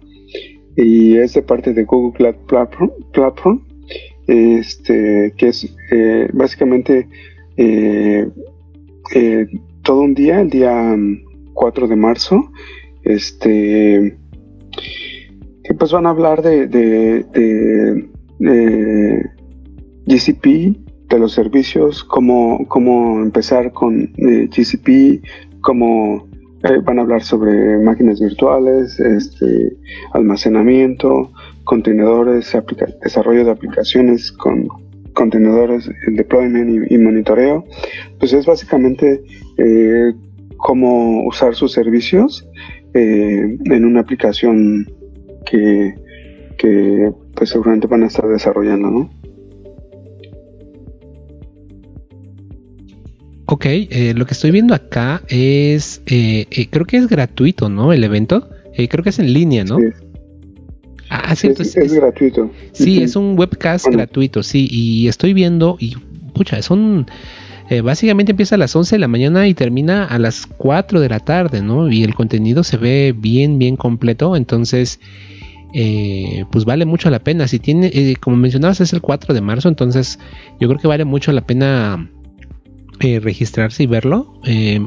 y 0.75 1.17
es 1.17 1.33
de 1.33 1.41
parte 1.41 1.73
de 1.73 1.83
Google 1.83 2.33
Platform, 2.47 2.91
Platform 3.11 3.61
este, 4.27 5.33
que 5.37 5.47
es 5.49 5.75
eh, 5.91 6.29
básicamente 6.33 7.07
eh, 7.57 8.29
eh, 9.13 9.47
todo 9.81 10.01
un 10.01 10.13
día, 10.13 10.39
el 10.41 10.49
día 10.49 10.95
4 11.53 11.85
mm, 11.85 11.89
de 11.89 11.95
marzo, 11.95 12.51
este, 13.03 14.17
que 15.63 15.73
pues 15.73 15.91
van 15.91 16.05
a 16.05 16.09
hablar 16.09 16.41
de, 16.41 16.67
de, 16.67 18.09
GCP, 20.05 20.45
de 21.09 21.19
los 21.19 21.33
servicios, 21.33 22.03
cómo, 22.03 22.65
cómo 22.67 23.21
empezar 23.21 23.71
con 23.71 24.13
GCP, 24.15 25.21
cómo 25.61 26.27
van 26.83 26.99
a 26.99 27.01
hablar 27.01 27.23
sobre 27.23 27.77
máquinas 27.79 28.21
virtuales, 28.21 28.99
este, 28.99 29.75
almacenamiento, 30.13 31.31
contenedores, 31.65 32.55
desarrollo 33.01 33.45
de 33.45 33.51
aplicaciones 33.51 34.31
con 34.31 34.67
contenedores, 35.13 35.89
el 36.07 36.15
deployment 36.15 36.91
y, 36.91 36.97
monitoreo, 36.97 37.65
pues 38.19 38.33
es 38.33 38.45
básicamente 38.45 39.23
eh, 39.57 40.13
cómo 40.57 41.25
usar 41.27 41.53
sus 41.53 41.71
servicios 41.71 42.47
eh, 42.93 43.57
en 43.65 43.85
una 43.85 43.99
aplicación 43.99 44.87
que, 45.45 45.95
que 46.57 47.11
pues 47.35 47.49
seguramente 47.49 47.87
van 47.87 48.03
a 48.03 48.07
estar 48.07 48.27
desarrollando, 48.27 48.89
¿no? 48.89 49.22
Ok, 53.45 53.65
eh, 53.65 54.13
lo 54.15 54.25
que 54.25 54.33
estoy 54.33 54.51
viendo 54.51 54.73
acá 54.73 55.21
es, 55.27 56.01
creo 56.05 56.85
que 56.85 56.97
es 56.97 57.07
gratuito, 57.07 57.69
¿no? 57.69 57.91
El 57.91 58.03
evento, 58.03 58.49
creo 58.75 59.03
que 59.03 59.09
es 59.09 59.19
en 59.19 59.33
línea, 59.33 59.63
¿no? 59.63 59.77
Ah, 61.09 61.35
cierto. 61.35 61.61
Es, 61.61 61.77
es, 61.77 61.93
gratuito. 61.93 62.49
Sí, 62.71 63.03
es 63.03 63.15
un 63.15 63.37
webcast 63.37 63.85
gratuito, 63.87 64.41
sí. 64.41 64.67
Y 64.71 65.07
estoy 65.07 65.33
viendo, 65.33 65.77
y 65.79 65.95
pucha, 66.33 66.61
son. 66.63 67.05
Eh, 67.69 67.81
básicamente 67.81 68.31
empieza 68.31 68.55
a 68.55 68.57
las 68.57 68.75
11 68.75 68.95
de 68.95 68.99
la 68.99 69.07
mañana 69.07 69.47
y 69.47 69.53
termina 69.53 70.05
a 70.05 70.19
las 70.19 70.45
4 70.45 70.99
de 70.99 71.09
la 71.09 71.19
tarde, 71.19 71.61
¿no? 71.61 71.89
Y 71.91 72.03
el 72.03 72.15
contenido 72.15 72.63
se 72.63 72.77
ve 72.77 73.13
bien, 73.15 73.59
bien 73.59 73.77
completo. 73.77 74.35
Entonces, 74.35 74.99
eh, 75.73 76.45
pues 76.51 76.65
vale 76.65 76.85
mucho 76.85 77.11
la 77.11 77.19
pena. 77.19 77.47
Si 77.47 77.59
tiene, 77.59 77.91
eh, 77.93 78.15
como 78.19 78.35
mencionabas, 78.35 78.81
es 78.81 78.91
el 78.91 79.01
4 79.01 79.35
de 79.35 79.41
marzo, 79.41 79.69
entonces 79.69 80.17
yo 80.59 80.67
creo 80.67 80.79
que 80.79 80.87
vale 80.87 81.05
mucho 81.05 81.31
la 81.31 81.45
pena 81.45 82.09
registrarse 83.21 83.83
y 83.83 83.87
verlo. 83.87 84.39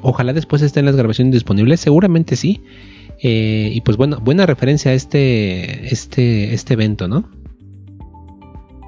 ojalá 0.02 0.32
después 0.32 0.62
estén 0.62 0.84
las 0.84 0.96
grabaciones 0.96 1.32
disponibles, 1.32 1.80
seguramente 1.80 2.36
sí. 2.36 2.62
Eh, 3.22 3.70
y 3.72 3.80
pues 3.80 3.96
bueno, 3.96 4.18
buena 4.22 4.46
referencia 4.46 4.90
a 4.90 4.94
este, 4.94 5.86
este, 5.92 6.52
este 6.52 6.74
evento, 6.74 7.08
¿no? 7.08 7.24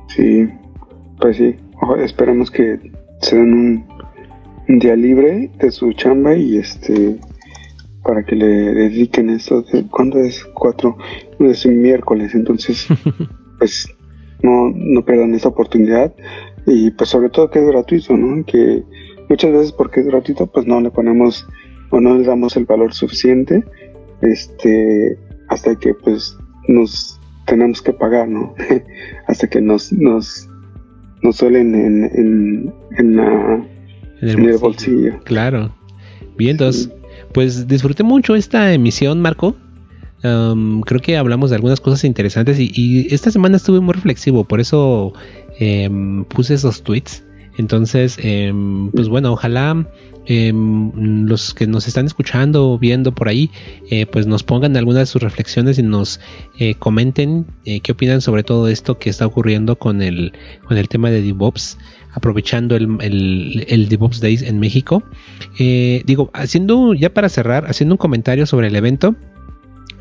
Sí, 0.09 0.49
pues 1.20 1.37
sí. 1.37 1.57
esperemos 2.03 2.51
que 2.51 2.79
se 3.20 3.37
den 3.37 3.53
un, 4.68 4.79
día 4.79 4.97
libre 4.97 5.51
de 5.59 5.70
su 5.70 5.95
chamba 5.95 6.37
y 6.37 6.59
este 6.59 7.18
para 8.03 8.22
que 8.22 8.37
le 8.37 8.47
dediquen 8.47 9.31
esto. 9.31 9.64
¿Cuándo 9.91 10.18
es? 10.18 10.45
Cuatro. 10.45 10.99
Es 11.41 11.64
un 11.64 11.81
miércoles, 11.81 12.35
entonces 12.35 12.87
pues 13.59 13.89
no, 14.43 14.70
no 14.74 15.05
pierdan 15.05 15.35
esta 15.35 15.49
oportunidad 15.49 16.14
y 16.66 16.91
pues 16.91 17.09
sobre 17.09 17.31
todo 17.31 17.51
que 17.51 17.61
es 17.61 17.66
gratuito, 17.66 18.14
¿no? 18.14 18.45
Que 18.45 18.83
muchas 19.29 19.53
veces 19.53 19.72
porque 19.72 20.01
es 20.01 20.07
gratuito 20.07 20.47
pues 20.47 20.66
no 20.66 20.81
le 20.81 20.91
ponemos 20.91 21.47
o 21.91 22.01
no 22.01 22.16
le 22.16 22.24
damos 22.24 22.57
el 22.57 22.64
valor 22.64 22.93
suficiente 22.93 23.64
este, 24.22 25.18
hasta 25.49 25.76
que 25.76 25.95
pues 25.95 26.37
nos 26.68 27.18
tenemos 27.47 27.83
que 27.83 27.93
pagar, 27.93 28.29
¿no? 28.29 28.55
hasta 29.26 29.49
que 29.49 29.61
nos, 29.61 29.93
nos, 29.93 30.49
nos 31.22 31.37
suelen 31.37 31.74
en, 31.74 32.72
en, 32.97 33.16
la, 33.16 33.66
en, 34.20 34.45
el, 34.45 34.59
bolsillo. 34.59 35.18
Claro. 35.24 35.74
Bien, 36.37 36.53
entonces, 36.53 36.91
pues 37.33 37.66
disfruté 37.66 38.03
mucho 38.03 38.35
esta 38.37 38.72
emisión, 38.72 39.20
Marco. 39.20 39.57
creo 40.20 41.01
que 41.01 41.16
hablamos 41.16 41.51
de 41.51 41.57
algunas 41.57 41.81
cosas 41.81 42.05
interesantes 42.05 42.59
y, 42.61 43.09
esta 43.11 43.31
semana 43.31 43.57
estuve 43.57 43.81
muy 43.81 43.95
reflexivo, 43.95 44.45
por 44.45 44.61
eso 44.61 45.14
em, 45.59 46.24
puse 46.24 46.55
esos 46.55 46.83
tweets. 46.83 47.24
Entonces, 47.59 48.19
em, 48.23 48.91
pues 48.93 49.09
bueno, 49.09 49.33
ojalá 49.33 49.87
Em, 50.31 51.25
los 51.27 51.55
que 51.55 51.67
nos 51.67 51.89
están 51.89 52.05
escuchando 52.05 52.73
o 52.73 52.79
viendo 52.79 53.13
por 53.13 53.31
ahí, 53.31 53.51
eh, 53.89 54.05
pues 54.05 54.27
nos 54.27 54.43
pongan 54.43 54.77
algunas 54.77 55.01
de 55.01 55.07
sus 55.07 55.23
reflexiones 55.23 55.79
y 55.79 55.83
nos 55.83 56.21
eh, 56.59 56.75
comenten 56.75 57.47
eh, 57.65 57.81
qué 57.81 57.93
opinan 57.93 58.21
sobre 58.21 58.43
todo 58.43 58.69
esto 58.69 58.99
que 58.99 59.09
está 59.09 59.25
ocurriendo 59.25 59.77
con 59.77 60.03
el, 60.03 60.35
con 60.67 60.77
el 60.77 60.87
tema 60.87 61.09
de 61.09 61.23
DevOps, 61.23 61.79
aprovechando 62.13 62.77
el, 62.77 62.99
el, 63.69 63.89
DevOps 63.89 64.21
Days 64.21 64.43
en 64.43 64.61
México. 64.61 65.03
digo, 65.59 66.31
haciendo, 66.35 66.93
ya 66.93 67.15
para 67.15 67.31
cerrar, 67.31 67.65
haciendo 67.65 67.95
un 67.95 67.99
comentario 67.99 68.45
sobre 68.45 68.67
el 68.67 68.77
evento, 68.77 69.17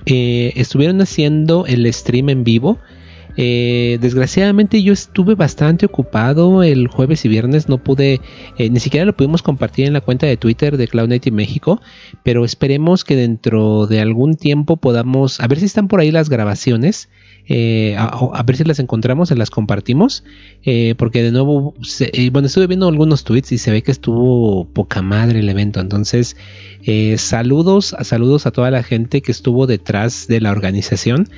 estuvieron 0.06 1.00
haciendo 1.00 1.66
el 1.68 1.92
stream 1.94 2.28
en 2.28 2.44
vivo 2.44 2.80
eh, 3.38 4.00
desgraciadamente 4.02 4.82
yo 4.82 4.92
estuve 4.92 5.36
bastante 5.36 5.86
ocupado 5.86 6.64
el 6.64 6.88
jueves 6.88 7.24
y 7.24 7.30
viernes, 7.30 7.70
no 7.70 7.78
pude, 7.78 8.20
eh, 8.58 8.70
ni 8.70 8.80
siquiera 8.80 9.06
lo 9.06 9.16
pudimos 9.16 9.44
compartir 9.44 9.86
en 9.86 9.94
la 9.94 10.02
cuenta 10.02 10.26
de 10.26 10.38
Twitter 10.38 10.76
de 10.76 10.88
Cloud 10.88 11.08
Native 11.10 11.36
México, 11.36 11.80
pero 12.24 12.44
esperemos 12.44 13.04
que 13.04 13.16
dentro 13.16 13.86
de 13.86 14.02
algún 14.02 14.36
tiempo 14.36 14.78
podamos, 14.78 15.40
a 15.40 15.48
ver 15.48 15.60
si 15.60 15.66
están 15.66 15.88
por 15.88 16.00
ahí 16.00 16.12
las 16.12 16.30
grabaciones. 16.30 17.10
Eh, 17.48 17.96
a, 17.98 18.44
ver 18.44 18.58
si 18.58 18.64
las 18.64 18.80
encontramos, 18.80 19.30
se 19.30 19.36
las 19.36 19.50
compartimos, 19.50 20.24
porque 20.98 21.24
de 21.24 21.32
nuevo, 21.32 21.74
bueno, 22.32 22.48
estuve 22.48 22.68
viendo 22.68 22.88
algunos 22.88 23.24
tweets 23.24 23.52
y 23.54 23.58
se 23.58 23.72
ve 23.72 23.84
que 23.84 23.92
estuvo 23.92 24.66
poca 24.66 25.02
madre 25.02 25.40
el 25.40 25.50
evento, 25.50 25.80
entonces 25.80 26.36
saludos, 27.18 27.96
saludos 28.02 28.46
a 28.46 28.52
toda 28.52 28.72
la 28.72 28.84
gente 28.84 29.22
que 29.22 29.32
estuvo 29.32 29.68
detrás 29.68 30.28
de 30.28 30.42
la 30.42 30.52
organización. 30.52 31.30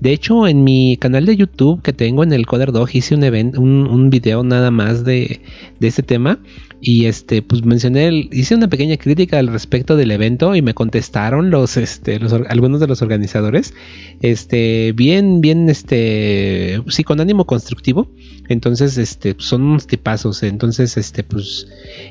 De 0.00 0.12
hecho, 0.12 0.46
en 0.46 0.62
mi 0.62 0.98
canal 0.98 1.24
de 1.24 1.36
YouTube 1.36 1.80
que 1.82 1.92
tengo 1.92 2.22
en 2.22 2.32
el 2.32 2.46
Coder 2.46 2.70
Dog 2.70 2.90
hice 2.92 3.14
un, 3.14 3.24
event, 3.24 3.56
un, 3.56 4.10
video 4.10 4.42
nada 4.42 4.70
más 4.70 5.04
de, 5.04 5.40
de 5.80 5.88
este 5.88 6.02
tema. 6.02 6.38
Y 6.78 7.06
este 7.06 7.40
pues 7.40 7.64
mencioné 7.64 8.28
hice 8.30 8.54
una 8.54 8.68
pequeña 8.68 8.98
crítica 8.98 9.38
al 9.38 9.46
respecto 9.46 9.96
del 9.96 10.10
evento 10.10 10.54
y 10.54 10.60
me 10.60 10.74
contestaron 10.74 11.50
los 11.50 11.78
este 11.78 12.20
los, 12.20 12.34
algunos 12.34 12.80
de 12.80 12.86
los 12.86 13.00
organizadores. 13.00 13.72
Este 14.20 14.92
bien 14.92 15.40
bien 15.40 15.55
este 15.68 16.80
sí 16.88 17.04
con 17.04 17.20
ánimo 17.20 17.46
constructivo 17.46 18.10
entonces 18.48 18.98
este 18.98 19.34
son 19.38 19.62
unos 19.62 19.86
tipazos 19.86 20.42
entonces 20.42 20.96
este 20.96 21.24
pues 21.24 21.66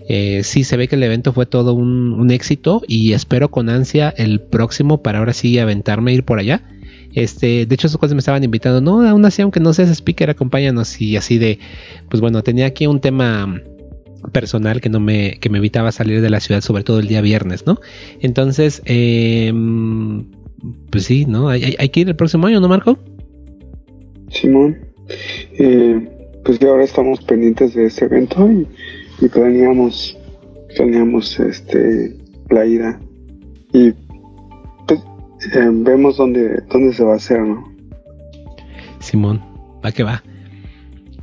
eh, 0.07 0.41
sí 0.43 0.63
se 0.63 0.77
ve 0.77 0.87
que 0.87 0.95
el 0.95 1.03
evento 1.03 1.33
fue 1.33 1.45
todo 1.45 1.73
un, 1.73 2.31
éxito 2.31 2.81
y 2.87 3.13
espero 3.13 3.51
con 3.51 3.69
ansia 3.69 4.09
el 4.09 4.41
próximo 4.41 5.03
para 5.03 5.19
ahora 5.19 5.33
sí 5.33 5.59
aventarme 5.59 6.13
ir 6.13 6.23
por 6.23 6.39
allá 6.39 6.63
este, 7.13 7.65
de 7.65 7.75
hecho, 7.75 7.87
esos 7.87 7.97
cosas 7.97 8.13
me 8.13 8.19
estaban 8.19 8.43
invitando, 8.43 8.81
no, 8.81 9.07
aún 9.07 9.23
así, 9.23 9.41
aunque 9.41 9.61
no 9.61 9.71
seas 9.71 9.89
speaker, 9.89 10.31
acompáñanos 10.31 10.99
y 10.99 11.15
así 11.15 11.37
de, 11.37 11.59
pues 12.09 12.19
bueno, 12.19 12.43
tenía 12.43 12.65
aquí 12.65 12.87
un 12.87 12.99
tema 12.99 13.61
personal 14.31 14.81
que 14.81 14.89
no 14.89 14.99
me, 14.99 15.37
que 15.39 15.49
me 15.49 15.59
evitaba 15.59 15.91
salir 15.91 16.21
de 16.21 16.29
la 16.29 16.39
ciudad, 16.39 16.61
sobre 16.61 16.83
todo 16.83 16.99
el 16.99 17.07
día 17.07 17.21
viernes, 17.21 17.65
¿no? 17.65 17.79
Entonces, 18.19 18.81
em, 18.85 20.25
pues 20.89 21.05
sí, 21.05 21.25
¿no? 21.25 21.49
Hay, 21.49 21.89
que 21.89 21.99
ir 21.99 22.09
el 22.09 22.15
próximo 22.15 22.47
año, 22.47 22.59
¿no, 22.59 22.67
Marco? 22.67 22.99
Simón, 24.35 24.77
eh, 25.57 26.07
pues 26.43 26.59
ya 26.59 26.69
ahora 26.69 26.83
estamos 26.83 27.21
pendientes 27.21 27.73
de 27.73 27.85
este 27.85 28.05
evento 28.05 28.49
y, 28.51 28.67
y 29.21 29.29
planeamos, 29.29 30.17
planeamos 30.75 31.39
este, 31.39 32.15
la 32.49 32.65
ida. 32.65 32.99
Y 33.73 33.87
eh, 33.87 35.69
vemos 35.71 36.17
dónde, 36.17 36.63
dónde 36.71 36.93
se 36.93 37.03
va 37.03 37.13
a 37.13 37.17
hacer, 37.17 37.41
¿no? 37.41 37.63
Simón, 38.99 39.41
va 39.83 39.91
que 39.91 40.03
va. 40.03 40.23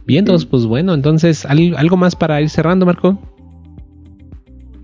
Bien, 0.06 0.24
pues 0.24 0.66
bueno, 0.66 0.94
entonces, 0.94 1.46
¿algo 1.46 1.96
más 1.96 2.16
para 2.16 2.40
ir 2.40 2.50
cerrando, 2.50 2.86
Marco? 2.86 3.18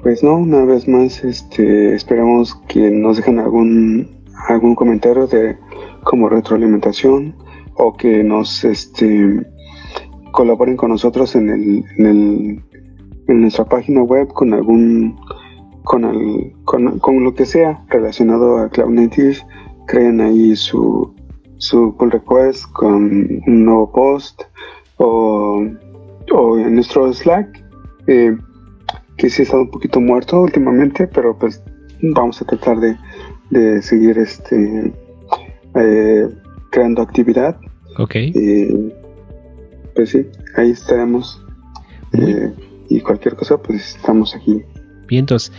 Pues 0.02 0.22
no, 0.22 0.36
una 0.36 0.64
vez 0.64 0.86
más, 0.86 1.24
este, 1.24 1.94
esperamos 1.94 2.54
que 2.68 2.90
nos 2.90 3.16
dejen 3.16 3.40
algún, 3.40 4.08
algún 4.48 4.74
comentario 4.76 5.26
de 5.26 5.56
como 6.04 6.28
retroalimentación, 6.28 7.34
o 7.78 7.96
que 7.96 8.22
nos 8.22 8.64
este, 8.64 9.46
colaboren 10.32 10.76
con 10.76 10.90
nosotros 10.90 11.34
en, 11.36 11.50
el, 11.50 11.84
en, 11.96 12.06
el, 12.06 12.62
en 13.28 13.40
nuestra 13.40 13.64
página 13.64 14.02
web 14.02 14.28
con 14.28 14.52
algún 14.52 15.16
con, 15.84 16.04
el, 16.04 16.52
con, 16.64 16.98
con, 16.98 17.24
lo 17.24 17.34
que 17.34 17.46
sea 17.46 17.82
relacionado 17.88 18.58
a 18.58 18.68
Cloud 18.68 18.90
Native, 18.90 19.38
creen 19.86 20.20
ahí 20.20 20.54
su, 20.54 21.14
su 21.56 21.96
pull 21.96 22.10
request 22.10 22.70
con 22.72 23.04
un 23.46 23.64
nuevo 23.64 23.90
post 23.90 24.42
o, 24.98 25.64
o 26.34 26.58
en 26.58 26.74
nuestro 26.74 27.10
Slack, 27.12 27.64
eh, 28.06 28.36
que 29.16 29.30
sí 29.30 29.42
ha 29.42 29.44
estado 29.44 29.62
un 29.62 29.70
poquito 29.70 30.00
muerto 30.00 30.42
últimamente, 30.42 31.06
pero 31.06 31.38
pues 31.38 31.62
vamos 32.02 32.40
a 32.42 32.44
tratar 32.44 32.80
de, 32.80 32.96
de 33.50 33.80
seguir 33.80 34.18
este 34.18 34.92
eh, 35.74 36.28
creando 36.70 37.02
actividad. 37.02 37.58
Ok. 37.98 38.14
pues 39.94 40.10
sí, 40.10 40.26
ahí 40.56 40.70
estaremos. 40.70 41.44
Eh, 42.12 42.52
y 42.88 43.00
cualquier 43.00 43.36
cosa, 43.36 43.58
pues 43.58 43.96
estamos 43.96 44.34
aquí. 44.34 44.64
Bien, 45.08 45.20
entonces, 45.20 45.52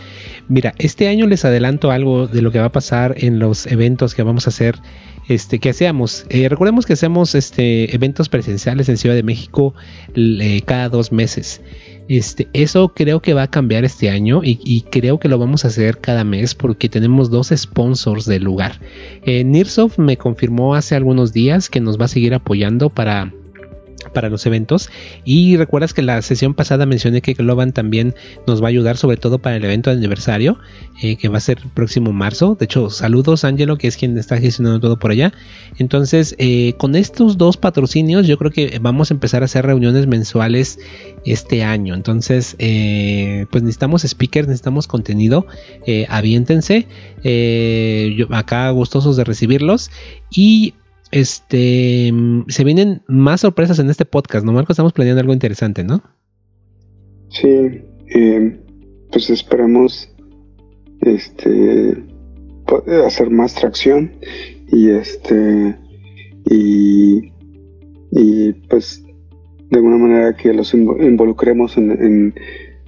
mira, 0.48 0.74
este 0.78 1.08
año 1.08 1.26
les 1.26 1.44
adelanto 1.44 1.90
algo 1.90 2.26
de 2.26 2.40
lo 2.40 2.52
que 2.52 2.60
va 2.60 2.66
a 2.66 2.72
pasar 2.72 3.16
en 3.18 3.38
los 3.38 3.66
eventos 3.66 4.14
que 4.14 4.22
vamos 4.22 4.46
a 4.46 4.50
hacer, 4.50 4.76
este, 5.28 5.58
que 5.58 5.70
hacíamos. 5.70 6.24
Eh, 6.30 6.48
recordemos 6.48 6.86
que 6.86 6.94
hacemos 6.94 7.34
este 7.34 7.94
eventos 7.94 8.28
presenciales 8.28 8.88
en 8.88 8.96
Ciudad 8.96 9.14
de 9.14 9.22
México 9.22 9.74
cada 10.64 10.88
dos 10.88 11.12
meses. 11.12 11.60
Este, 12.10 12.48
eso 12.54 12.88
creo 12.88 13.22
que 13.22 13.34
va 13.34 13.42
a 13.42 13.50
cambiar 13.50 13.84
este 13.84 14.10
año 14.10 14.40
y, 14.42 14.84
creo 14.90 15.20
que 15.20 15.28
lo 15.28 15.38
vamos 15.38 15.64
a 15.64 15.68
hacer 15.68 15.98
cada 15.98 16.24
mes 16.24 16.56
porque 16.56 16.88
tenemos 16.88 17.30
dos 17.30 17.52
sponsors 17.54 18.26
del 18.26 18.42
lugar. 18.42 18.80
Eh, 19.22 19.44
Nirsoft 19.44 19.96
me 19.98 20.16
confirmó 20.16 20.74
hace 20.74 20.96
algunos 20.96 21.32
días 21.32 21.70
que 21.70 21.78
nos 21.78 22.00
va 22.00 22.06
a 22.06 22.08
seguir 22.08 22.34
apoyando 22.34 22.90
para 22.90 23.32
para 24.12 24.28
los 24.28 24.46
eventos. 24.46 24.90
Y 25.24 25.56
recuerdas 25.56 25.94
que 25.94 26.02
la 26.02 26.20
sesión 26.22 26.54
pasada 26.54 26.86
mencioné 26.86 27.22
que 27.22 27.34
Globan 27.34 27.72
también 27.72 28.14
nos 28.46 28.62
va 28.62 28.66
a 28.66 28.68
ayudar, 28.68 28.96
sobre 28.96 29.16
todo 29.16 29.38
para 29.38 29.56
el 29.56 29.64
evento 29.64 29.90
de 29.90 29.96
aniversario, 29.96 30.58
eh, 31.02 31.16
que 31.16 31.28
va 31.28 31.38
a 31.38 31.40
ser 31.40 31.58
el 31.62 31.70
próximo 31.70 32.12
marzo. 32.12 32.56
De 32.58 32.64
hecho, 32.64 32.90
saludos, 32.90 33.44
Angelo, 33.44 33.78
que 33.78 33.88
es 33.88 33.96
quien 33.96 34.16
está 34.18 34.38
gestionando 34.38 34.80
todo 34.80 34.98
por 34.98 35.10
allá. 35.10 35.32
Entonces, 35.78 36.34
eh, 36.38 36.74
con 36.78 36.94
estos 36.96 37.38
dos 37.38 37.56
patrocinios, 37.56 38.26
yo 38.26 38.38
creo 38.38 38.50
que 38.50 38.78
vamos 38.80 39.10
a 39.10 39.14
empezar 39.14 39.42
a 39.42 39.46
hacer 39.46 39.66
reuniones 39.66 40.06
mensuales 40.06 40.78
este 41.24 41.62
año. 41.62 41.94
Entonces, 41.94 42.56
eh, 42.58 43.46
pues 43.50 43.62
necesitamos 43.62 44.02
speakers, 44.02 44.48
necesitamos 44.48 44.86
contenido. 44.86 45.46
aviéntense. 46.08 46.86
acá 48.30 48.70
gustosos 48.70 49.16
de 49.16 49.24
recibirlos. 49.24 49.90
Y 50.30 50.74
este, 51.10 52.12
se 52.48 52.64
vienen 52.64 53.02
más 53.08 53.40
sorpresas 53.40 53.78
en 53.78 53.90
este 53.90 54.04
podcast, 54.04 54.44
¿no, 54.44 54.52
Marco? 54.52 54.72
Estamos 54.72 54.92
planeando 54.92 55.20
algo 55.20 55.32
interesante, 55.32 55.84
¿no? 55.84 56.02
Sí, 57.30 57.82
eh, 58.14 58.60
pues 59.10 59.30
esperemos 59.30 60.08
este 61.00 62.04
hacer 63.04 63.30
más 63.30 63.54
tracción 63.54 64.12
y 64.70 64.90
este 64.90 65.76
y, 66.46 67.32
y 68.12 68.52
pues 68.68 69.02
de 69.70 69.76
alguna 69.76 69.96
manera 69.96 70.36
que 70.36 70.52
los 70.52 70.74
involucremos 70.74 71.76
en, 71.76 72.34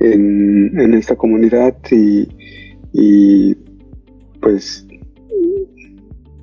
en, 0.01 0.95
esta 0.95 1.17
comunidad 1.17 1.77
y, 1.91 2.29
y 2.93 3.55
pues 4.41 4.87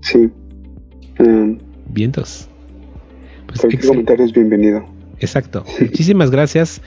sí 0.02 0.30
eh, 1.20 1.58
Vientos. 1.90 2.48
Pues 3.48 3.62
Cualquier 3.62 3.88
comentario 3.88 4.26
es 4.26 4.32
bienvenido. 4.32 4.86
Exacto. 5.20 5.66
Muchísimas 5.80 6.32
gracias. 6.32 6.82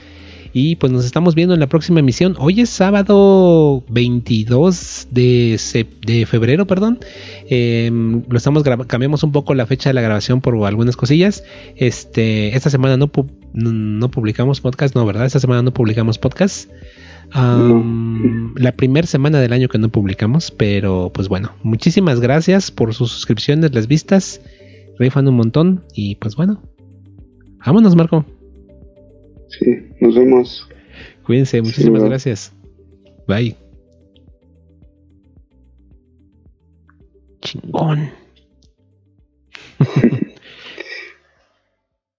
Y 0.55 0.75
pues 0.75 0.91
nos 0.91 1.03
estamos 1.03 1.33
viendo 1.33 1.55
en 1.55 1.59
la 1.59 1.67
próxima 1.67 1.99
emisión. 1.99 2.35
Hoy 2.37 2.61
es 2.61 2.69
sábado 2.69 3.83
22 3.89 5.07
de, 5.09 5.59
de 6.05 6.25
febrero, 6.27 6.67
perdón. 6.67 6.99
Em, 7.49 8.21
lo 8.29 8.37
estamos 8.37 8.63
cambiamos 8.87 9.23
un 9.23 9.31
poco 9.31 9.55
la 9.55 9.65
fecha 9.65 9.89
de 9.89 9.95
la 9.95 10.01
grabación 10.01 10.41
por 10.41 10.63
algunas 10.67 10.95
cosillas. 10.95 11.43
Este, 11.75 12.55
esta 12.55 12.69
semana 12.69 12.97
no, 12.97 13.11
no, 13.53 14.11
publicamos 14.11 14.61
podcast, 14.61 14.95
no, 14.95 15.03
¿verdad? 15.07 15.25
Esta 15.25 15.39
semana 15.39 15.63
no 15.63 15.73
publicamos 15.73 16.19
podcast. 16.19 16.69
La 17.33 18.71
primera 18.73 19.07
semana 19.07 19.39
del 19.39 19.53
año 19.53 19.69
que 19.69 19.79
no 19.79 19.89
publicamos, 19.89 20.51
pero 20.51 21.11
pues 21.11 21.29
bueno, 21.29 21.53
muchísimas 21.63 22.19
gracias 22.19 22.69
por 22.69 22.93
sus 22.93 23.11
suscripciones, 23.11 23.73
las 23.73 23.87
vistas 23.87 24.39
rifan 24.99 25.27
un 25.27 25.35
montón 25.35 25.83
y 25.93 26.15
pues 26.15 26.35
bueno, 26.35 26.61
vámonos 27.65 27.95
Marco. 27.95 28.25
Sí, 29.47 29.89
nos 29.99 30.15
vemos. 30.15 30.67
Cuídense, 31.25 31.61
muchísimas 31.61 32.03
gracias. 32.03 32.53
Bye. 33.27 33.55
Chingón. 37.41 38.09